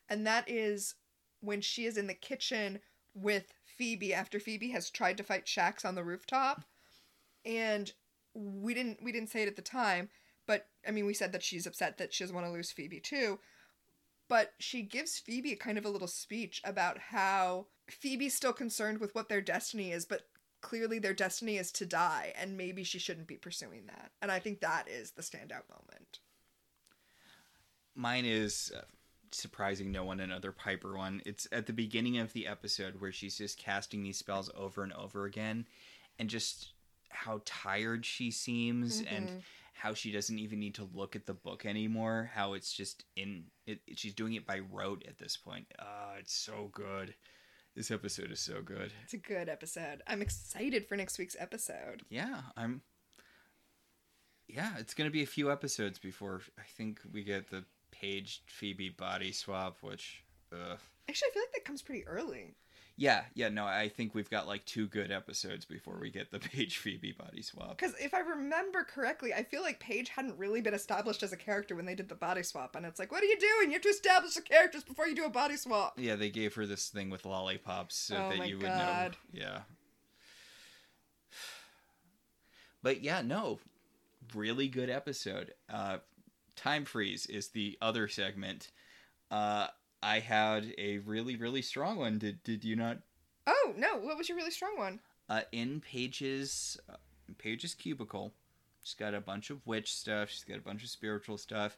and 0.10 0.28
that 0.28 0.50
is 0.50 0.96
when 1.40 1.62
she 1.62 1.86
is 1.86 1.98
in 1.98 2.08
the 2.08 2.14
kitchen 2.14 2.80
with 3.14 3.54
Phoebe 3.78 4.14
after 4.14 4.40
Phoebe 4.40 4.72
has 4.72 4.90
tried 4.90 5.18
to 5.18 5.24
fight 5.24 5.46
Shax 5.46 5.86
on 5.86 5.96
the 5.96 6.04
rooftop. 6.04 6.64
And 7.46 7.92
we 8.34 8.74
didn't 8.74 9.02
we 9.02 9.12
didn't 9.12 9.30
say 9.30 9.44
it 9.44 9.48
at 9.48 9.56
the 9.56 9.62
time, 9.62 10.10
but 10.52 10.68
I 10.86 10.92
mean 10.92 11.06
we 11.06 11.14
said 11.14 11.32
that 11.32 11.44
she's 11.44 11.66
upset 11.66 11.98
that 11.98 12.14
she 12.14 12.26
doesn't 12.26 12.36
want 12.36 12.46
to 12.46 12.52
lose 12.52 12.72
Phoebe 12.74 13.00
too. 13.00 13.40
But 14.28 14.52
she 14.60 14.82
gives 14.82 15.18
Phoebe 15.18 15.56
kind 15.56 15.78
of 15.78 15.86
a 15.86 15.90
little 15.90 16.10
speech 16.10 16.62
about 16.66 16.98
how 16.98 17.68
Phoebe's 17.90 18.34
still 18.34 18.52
concerned 18.52 19.00
with 19.00 19.16
what 19.16 19.30
their 19.30 19.40
destiny 19.40 19.94
is, 19.94 20.06
but 20.06 20.28
clearly 20.60 21.00
their 21.00 21.14
destiny 21.14 21.58
is 21.58 21.72
to 21.74 21.86
die, 21.86 22.34
and 22.38 22.58
maybe 22.58 22.84
she 22.84 23.00
shouldn't 23.00 23.28
be 23.28 23.36
pursuing 23.38 23.86
that. 23.88 24.12
And 24.22 24.30
I 24.30 24.40
think 24.40 24.60
that 24.60 24.90
is 24.90 25.12
the 25.12 25.22
standout 25.22 25.70
moment. 25.70 26.20
Mine 27.96 28.26
is 28.26 28.72
uh, 28.78 28.82
surprising 29.32 29.92
no 29.92 30.04
one 30.04 30.20
another 30.20 30.52
Piper 30.52 30.98
one. 30.98 31.22
It's 31.26 31.48
at 31.52 31.66
the 31.66 31.74
beginning 31.74 32.18
of 32.18 32.34
the 32.34 32.48
episode 32.48 33.00
where 33.00 33.12
she's 33.12 33.38
just 33.38 33.58
casting 33.58 34.04
these 34.04 34.18
spells 34.18 34.50
over 34.56 34.84
and 34.84 34.94
over 34.94 35.26
again, 35.26 35.66
and 36.20 36.30
just 36.30 36.74
how 37.10 37.42
tired 37.44 38.06
she 38.06 38.32
seems 38.32 39.02
Mhm. 39.02 39.12
and 39.12 39.44
how 39.82 39.96
she 39.96 40.12
doesn't 40.12 40.38
even 40.38 40.60
need 40.60 40.76
to 40.76 40.88
look 40.94 41.16
at 41.16 41.26
the 41.26 41.34
book 41.34 41.66
anymore. 41.66 42.30
How 42.36 42.54
it's 42.54 42.72
just 42.72 43.04
in 43.16 43.46
it. 43.66 43.80
She's 43.96 44.14
doing 44.14 44.34
it 44.34 44.46
by 44.46 44.60
rote 44.60 45.04
at 45.08 45.18
this 45.18 45.38
point. 45.38 45.66
Ah, 45.80 46.14
it's 46.20 46.36
so 46.36 46.70
good. 46.72 47.16
This 47.76 47.90
episode 47.90 48.32
is 48.32 48.40
so 48.40 48.62
good. 48.62 48.92
It's 49.04 49.16
a 49.16 49.18
good 49.18 49.50
episode. 49.50 50.04
I'm 50.06 50.22
excited 50.22 50.88
for 50.88 50.96
next 50.96 51.18
week's 51.18 51.36
episode. 51.40 52.04
Yeah, 52.12 52.42
I'm. 52.56 52.82
Yeah, 54.48 54.74
it's 54.78 54.94
gonna 54.94 55.10
be 55.10 55.24
a 55.24 55.28
few 55.28 55.52
episodes 55.52 55.98
before 55.98 56.42
I 56.60 56.64
think 56.78 57.00
we 57.12 57.24
get 57.24 57.50
the 57.50 57.64
Paige 57.92 58.44
Phoebe 58.46 58.90
body 58.90 59.32
swap, 59.32 59.78
which. 59.82 60.24
Ugh. 60.54 60.78
Actually, 61.10 61.30
I 61.32 61.34
feel 61.34 61.42
like 61.42 61.54
that 61.54 61.66
comes 61.66 61.82
pretty 61.82 62.06
early. 62.06 62.54
Yeah, 63.02 63.24
yeah, 63.34 63.50
no, 63.50 63.66
I 63.66 63.90
think 63.90 64.14
we've 64.14 64.30
got 64.30 64.46
like 64.46 64.64
two 64.66 64.86
good 64.86 65.12
episodes 65.12 65.66
before 65.66 65.98
we 66.00 66.12
get 66.12 66.30
the 66.30 66.38
Paige 66.54 66.78
Phoebe 66.78 67.14
body 67.14 67.42
swap. 67.42 67.76
Because 67.76 67.96
if 68.00 68.14
I 68.14 68.20
remember 68.20 68.84
correctly, 68.84 69.34
I 69.34 69.42
feel 69.42 69.64
like 69.64 69.80
Paige 69.80 70.10
hadn't 70.10 70.38
really 70.38 70.62
been 70.62 70.76
established 70.76 71.24
as 71.24 71.34
a 71.34 71.36
character 71.36 71.76
when 71.76 71.88
they 71.88 71.96
did 71.96 72.10
the 72.10 72.14
body 72.16 72.44
swap. 72.44 72.76
And 72.76 72.86
it's 72.86 73.00
like, 73.00 73.12
what 73.12 73.24
are 73.24 73.26
you 73.26 73.40
doing? 73.40 73.70
You 73.70 73.74
have 73.74 73.82
to 73.82 73.90
establish 73.90 74.36
the 74.36 74.44
characters 74.44 74.84
before 74.84 75.08
you 75.08 75.16
do 75.16 75.26
a 75.26 75.32
body 75.32 75.58
swap. 75.58 75.96
Yeah, 75.98 76.16
they 76.16 76.30
gave 76.30 76.54
her 76.54 76.68
this 76.68 76.90
thing 76.90 77.10
with 77.10 77.26
lollipops 77.26 77.96
so 77.96 78.18
Oh 78.18 78.38
that 78.38 78.48
you 78.48 78.58
would 78.58 78.68
God. 78.68 79.18
know. 79.34 79.42
Yeah. 79.42 79.60
But 82.84 83.02
yeah, 83.02 83.24
no, 83.24 83.58
really 84.36 84.68
good 84.68 84.92
episode. 84.92 85.56
Uh, 85.68 85.98
Time 86.56 86.86
freeze 86.86 87.26
is 87.26 87.48
the 87.48 87.80
other 87.82 88.08
segment. 88.08 88.70
Uh, 89.32 89.70
I 90.04 90.20
had 90.20 90.74
a 90.78 91.00
really 91.00 91.36
really 91.36 91.62
strong 91.62 91.98
one. 91.98 92.18
Did 92.18 92.44
did 92.44 92.64
you 92.64 92.76
not? 92.76 93.00
Oh, 93.48 93.74
no. 93.76 93.98
What 93.98 94.18
was 94.18 94.30
your 94.30 94.38
really 94.38 94.52
strong 94.52 94.78
one? 94.78 95.00
Uh, 95.28 95.42
in 95.52 95.82
Paige's 95.82 96.80
uh, 96.90 96.98
Paige's 97.38 97.74
cubicle, 97.74 98.34
she's 98.84 98.94
got 98.94 99.14
a 99.14 99.22
bunch 99.22 99.50
of 99.50 99.66
witch 99.66 99.94
stuff. 99.94 100.30
She's 100.30 100.44
got 100.44 100.58
a 100.58 100.62
bunch 100.62 100.84
of 100.84 100.90
spiritual 100.90 101.38
stuff, 101.38 101.78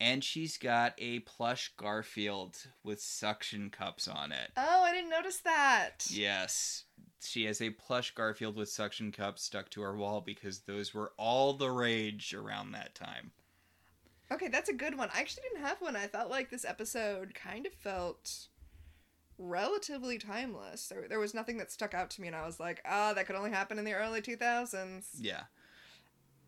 and 0.00 0.24
she's 0.24 0.56
got 0.56 0.94
a 0.98 1.20
plush 1.20 1.72
Garfield 1.76 2.56
with 2.82 3.00
suction 3.00 3.70
cups 3.70 4.08
on 4.08 4.32
it. 4.32 4.50
Oh, 4.56 4.82
I 4.82 4.92
didn't 4.92 5.10
notice 5.10 5.38
that. 5.38 6.06
Yes. 6.08 6.84
She 7.22 7.44
has 7.44 7.62
a 7.62 7.70
plush 7.70 8.14
Garfield 8.14 8.56
with 8.56 8.68
suction 8.68 9.10
cups 9.10 9.42
stuck 9.42 9.70
to 9.70 9.80
her 9.80 9.96
wall 9.96 10.20
because 10.20 10.60
those 10.60 10.92
were 10.92 11.12
all 11.16 11.54
the 11.54 11.70
rage 11.70 12.34
around 12.34 12.72
that 12.72 12.94
time. 12.94 13.30
Okay, 14.32 14.48
that's 14.48 14.68
a 14.68 14.74
good 14.74 14.96
one. 14.96 15.10
I 15.14 15.20
actually 15.20 15.44
didn't 15.44 15.66
have 15.66 15.80
one. 15.80 15.96
I 15.96 16.06
felt 16.06 16.30
like 16.30 16.50
this 16.50 16.64
episode 16.64 17.34
kind 17.34 17.66
of 17.66 17.74
felt 17.74 18.48
relatively 19.38 20.18
timeless. 20.18 20.88
There, 20.88 21.06
there 21.08 21.18
was 21.18 21.34
nothing 21.34 21.58
that 21.58 21.70
stuck 21.70 21.94
out 21.94 22.10
to 22.10 22.20
me, 22.20 22.28
and 22.28 22.36
I 22.36 22.46
was 22.46 22.58
like, 22.58 22.80
ah, 22.84 23.12
that 23.12 23.26
could 23.26 23.36
only 23.36 23.50
happen 23.50 23.78
in 23.78 23.84
the 23.84 23.94
early 23.94 24.22
2000s. 24.22 25.06
Yeah. 25.18 25.42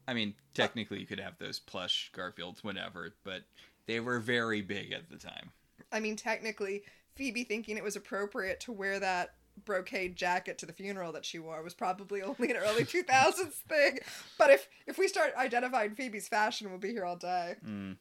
I 0.08 0.14
mean, 0.14 0.34
technically 0.54 1.00
you 1.00 1.06
could 1.06 1.20
have 1.20 1.38
those 1.38 1.58
plush 1.58 2.12
Garfields 2.14 2.62
whenever, 2.62 3.14
but 3.24 3.42
they 3.86 4.00
were 4.00 4.20
very 4.20 4.62
big 4.62 4.92
at 4.92 5.10
the 5.10 5.16
time. 5.16 5.50
I 5.92 6.00
mean, 6.00 6.16
technically, 6.16 6.84
Phoebe 7.14 7.44
thinking 7.44 7.76
it 7.76 7.84
was 7.84 7.96
appropriate 7.96 8.60
to 8.60 8.72
wear 8.72 9.00
that 9.00 9.34
brocade 9.64 10.16
jacket 10.16 10.58
to 10.58 10.66
the 10.66 10.72
funeral 10.72 11.12
that 11.12 11.24
she 11.24 11.38
wore 11.38 11.62
was 11.62 11.74
probably 11.74 12.22
only 12.22 12.50
an 12.50 12.56
early 12.56 12.84
2000s 12.84 13.52
thing. 13.68 13.98
But 14.38 14.50
if 14.50 14.68
if 14.86 14.98
we 14.98 15.08
start 15.08 15.32
identifying 15.36 15.94
Phoebe's 15.94 16.28
fashion, 16.28 16.68
we'll 16.70 16.78
be 16.78 16.92
here 16.92 17.04
all 17.04 17.16
day. 17.16 17.56
Mm. 17.66 17.96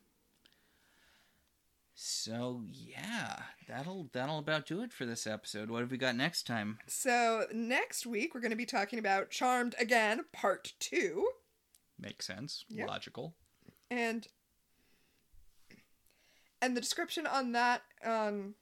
So 1.98 2.62
yeah, 2.70 3.38
that'll 3.70 4.10
that'll 4.12 4.40
about 4.40 4.66
do 4.66 4.82
it 4.82 4.92
for 4.92 5.06
this 5.06 5.26
episode. 5.26 5.70
What 5.70 5.80
have 5.80 5.92
we 5.92 5.98
got 5.98 6.16
next 6.16 6.46
time? 6.46 6.78
So 6.88 7.46
next 7.54 8.06
week 8.06 8.36
we're 8.36 8.42
going 8.42 8.52
to 8.52 8.58
be 8.58 8.66
talking 8.66 9.00
about 9.00 9.30
Charmed 9.30 9.76
again, 9.80 10.26
part 10.34 10.74
two, 10.80 11.26
Makes 11.98 12.28
sense. 12.28 12.66
Yep. 12.70 12.88
Logical. 12.90 13.34
and 13.90 14.28
and 16.62 16.76
the 16.76 16.82
description 16.82 17.26
on 17.26 17.54
that. 17.54 17.84
Um, 18.04 18.56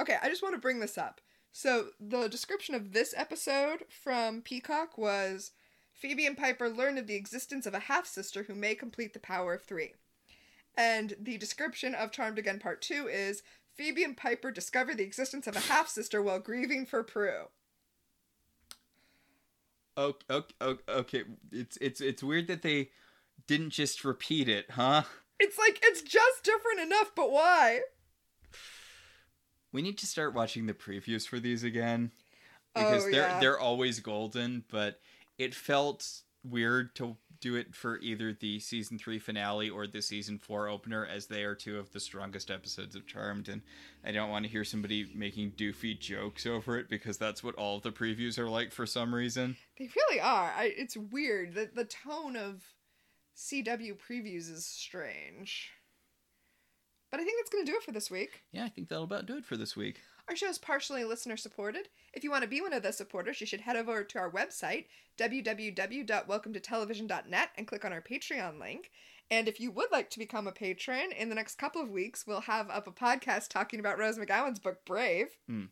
okay, 0.00 0.16
I 0.20 0.28
just 0.28 0.42
want 0.42 0.54
to 0.54 0.60
bring 0.60 0.80
this 0.80 0.98
up. 0.98 1.20
So 1.52 1.88
the 1.98 2.28
description 2.28 2.74
of 2.74 2.92
this 2.92 3.14
episode 3.16 3.84
from 3.88 4.42
Peacock 4.42 4.96
was 4.96 5.52
Phoebe 5.92 6.26
and 6.26 6.36
Piper 6.36 6.68
learn 6.68 6.98
of 6.98 7.06
the 7.06 7.16
existence 7.16 7.66
of 7.66 7.74
a 7.74 7.80
half 7.80 8.06
sister 8.06 8.44
who 8.44 8.54
may 8.54 8.74
complete 8.74 9.12
the 9.12 9.18
power 9.18 9.54
of 9.54 9.64
three. 9.64 9.94
And 10.76 11.14
the 11.20 11.38
description 11.38 11.94
of 11.94 12.12
Charmed 12.12 12.38
Again 12.38 12.60
Part 12.60 12.80
2 12.82 13.08
is 13.08 13.42
Phoebe 13.74 14.04
and 14.04 14.16
Piper 14.16 14.50
discover 14.50 14.94
the 14.94 15.02
existence 15.02 15.46
of 15.46 15.56
a 15.56 15.60
half 15.60 15.88
sister 15.88 16.22
while 16.22 16.38
grieving 16.38 16.86
for 16.86 17.02
Prue. 17.02 17.46
Okay, 19.96 20.24
okay, 20.60 20.82
okay. 20.88 21.22
It's 21.50 21.76
it's 21.80 22.00
it's 22.00 22.22
weird 22.22 22.46
that 22.46 22.62
they 22.62 22.90
didn't 23.48 23.70
just 23.70 24.04
repeat 24.04 24.48
it, 24.48 24.70
huh? 24.70 25.02
It's 25.40 25.58
like, 25.58 25.80
it's 25.82 26.02
just 26.02 26.44
different 26.44 26.80
enough, 26.80 27.12
but 27.14 27.30
why? 27.30 27.80
We 29.72 29.82
need 29.82 29.98
to 29.98 30.06
start 30.06 30.34
watching 30.34 30.66
the 30.66 30.74
previews 30.74 31.26
for 31.28 31.38
these 31.38 31.62
again 31.64 32.12
because 32.74 33.04
Oh, 33.06 33.10
they're 33.10 33.28
yeah. 33.28 33.40
they're 33.40 33.58
always 33.60 34.00
golden, 34.00 34.64
but 34.70 35.00
it 35.38 35.54
felt 35.54 36.22
weird 36.44 36.94
to 36.96 37.16
do 37.40 37.54
it 37.56 37.74
for 37.74 37.98
either 37.98 38.32
the 38.32 38.58
season 38.58 38.98
3 38.98 39.18
finale 39.18 39.68
or 39.70 39.86
the 39.86 40.00
season 40.02 40.38
4 40.38 40.68
opener 40.68 41.04
as 41.06 41.26
they 41.26 41.42
are 41.44 41.54
two 41.54 41.78
of 41.78 41.92
the 41.92 42.00
strongest 42.00 42.50
episodes 42.50 42.96
of 42.96 43.06
Charmed 43.06 43.48
and 43.48 43.62
I 44.04 44.10
don't 44.12 44.30
want 44.30 44.44
to 44.44 44.50
hear 44.50 44.64
somebody 44.64 45.08
making 45.14 45.52
doofy 45.52 45.98
jokes 45.98 46.46
over 46.46 46.78
it 46.78 46.88
because 46.88 47.18
that's 47.18 47.44
what 47.44 47.54
all 47.56 47.78
the 47.80 47.92
previews 47.92 48.38
are 48.38 48.48
like 48.48 48.72
for 48.72 48.86
some 48.86 49.14
reason. 49.14 49.56
They 49.78 49.88
really 49.94 50.20
are. 50.20 50.52
I, 50.56 50.72
it's 50.76 50.96
weird. 50.96 51.54
The, 51.54 51.68
the 51.72 51.84
tone 51.84 52.36
of 52.36 52.64
CW 53.36 53.96
previews 53.98 54.50
is 54.50 54.66
strange. 54.66 55.70
But 57.10 57.20
I 57.20 57.24
think 57.24 57.40
that's 57.40 57.50
going 57.50 57.64
to 57.64 57.70
do 57.70 57.76
it 57.76 57.82
for 57.82 57.92
this 57.92 58.10
week. 58.10 58.42
Yeah, 58.52 58.64
I 58.64 58.68
think 58.68 58.88
that'll 58.88 59.04
about 59.04 59.26
do 59.26 59.36
it 59.36 59.44
for 59.44 59.56
this 59.56 59.76
week. 59.76 60.00
Our 60.28 60.36
show 60.36 60.48
is 60.48 60.58
partially 60.58 61.04
listener 61.04 61.38
supported. 61.38 61.88
If 62.12 62.22
you 62.22 62.30
want 62.30 62.42
to 62.42 62.48
be 62.48 62.60
one 62.60 62.74
of 62.74 62.82
the 62.82 62.92
supporters, 62.92 63.40
you 63.40 63.46
should 63.46 63.62
head 63.62 63.76
over 63.76 64.04
to 64.04 64.18
our 64.18 64.30
website, 64.30 64.84
www.welcometotelevision.net, 65.16 67.48
and 67.56 67.66
click 67.66 67.84
on 67.84 67.94
our 67.94 68.02
Patreon 68.02 68.60
link. 68.60 68.90
And 69.30 69.48
if 69.48 69.60
you 69.60 69.70
would 69.70 69.92
like 69.92 70.08
to 70.10 70.18
become 70.18 70.46
a 70.46 70.52
patron, 70.52 71.12
in 71.12 71.28
the 71.28 71.34
next 71.34 71.56
couple 71.56 71.82
of 71.82 71.90
weeks, 71.90 72.26
we'll 72.26 72.40
have 72.42 72.70
up 72.70 72.86
a 72.86 72.92
podcast 72.92 73.48
talking 73.48 73.80
about 73.80 73.98
Rose 73.98 74.18
McGowan's 74.18 74.58
book, 74.58 74.84
Brave. 74.84 75.36
Hmm. 75.46 75.64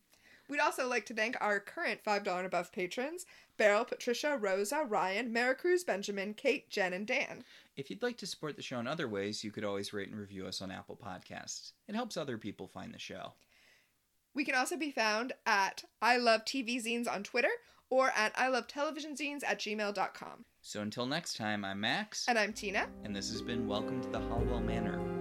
We'd 0.48 0.60
also 0.60 0.89
like 0.89 1.06
to 1.06 1.14
thank 1.14 1.36
our 1.40 1.59
current 1.60 2.05
$5 2.05 2.27
and 2.36 2.47
above 2.47 2.73
patrons 2.73 3.27
Beryl, 3.56 3.85
Patricia, 3.86 4.36
Rosa, 4.39 4.85
Ryan, 4.86 5.32
Maricruz, 5.32 5.85
Benjamin, 5.86 6.35
Kate, 6.35 6.68
Jen, 6.68 6.93
and 6.93 7.06
Dan. 7.06 7.43
If 7.74 7.89
you'd 7.90 8.02
like 8.02 8.18
to 8.18 8.27
support 8.27 8.55
the 8.56 8.62
show 8.62 8.78
in 8.78 8.86
other 8.86 9.09
ways, 9.09 9.43
you 9.43 9.51
could 9.51 9.64
always 9.64 9.93
rate 9.94 10.09
and 10.10 10.18
review 10.18 10.47
us 10.47 10.60
on 10.60 10.70
Apple 10.70 10.98
Podcasts. 11.02 11.73
It 11.89 11.94
helps 11.94 12.16
other 12.18 12.36
people 12.36 12.68
find 12.68 12.93
the 12.93 12.98
show. 12.98 13.32
We 14.35 14.44
can 14.44 14.55
also 14.55 14.77
be 14.77 14.90
found 14.90 15.32
at 15.47 15.85
I 16.02 16.18
Love 16.18 16.44
TV 16.44 16.77
Zines 16.85 17.10
on 17.10 17.23
Twitter 17.23 17.48
or 17.89 18.10
at 18.14 18.32
I 18.39 18.48
Love 18.48 18.66
Television 18.66 19.14
Zines 19.16 19.43
at 19.43 19.59
gmail.com. 19.59 20.44
So 20.60 20.82
until 20.82 21.06
next 21.06 21.39
time, 21.39 21.64
I'm 21.64 21.81
Max, 21.81 22.27
And 22.28 22.39
I'm 22.39 22.52
Tina. 22.52 22.89
and 23.05 23.16
this 23.16 23.31
has 23.31 23.40
been 23.40 23.66
Welcome 23.66 24.02
to 24.02 24.09
the 24.10 24.20
Halliwell 24.20 24.60
Manor. 24.60 25.16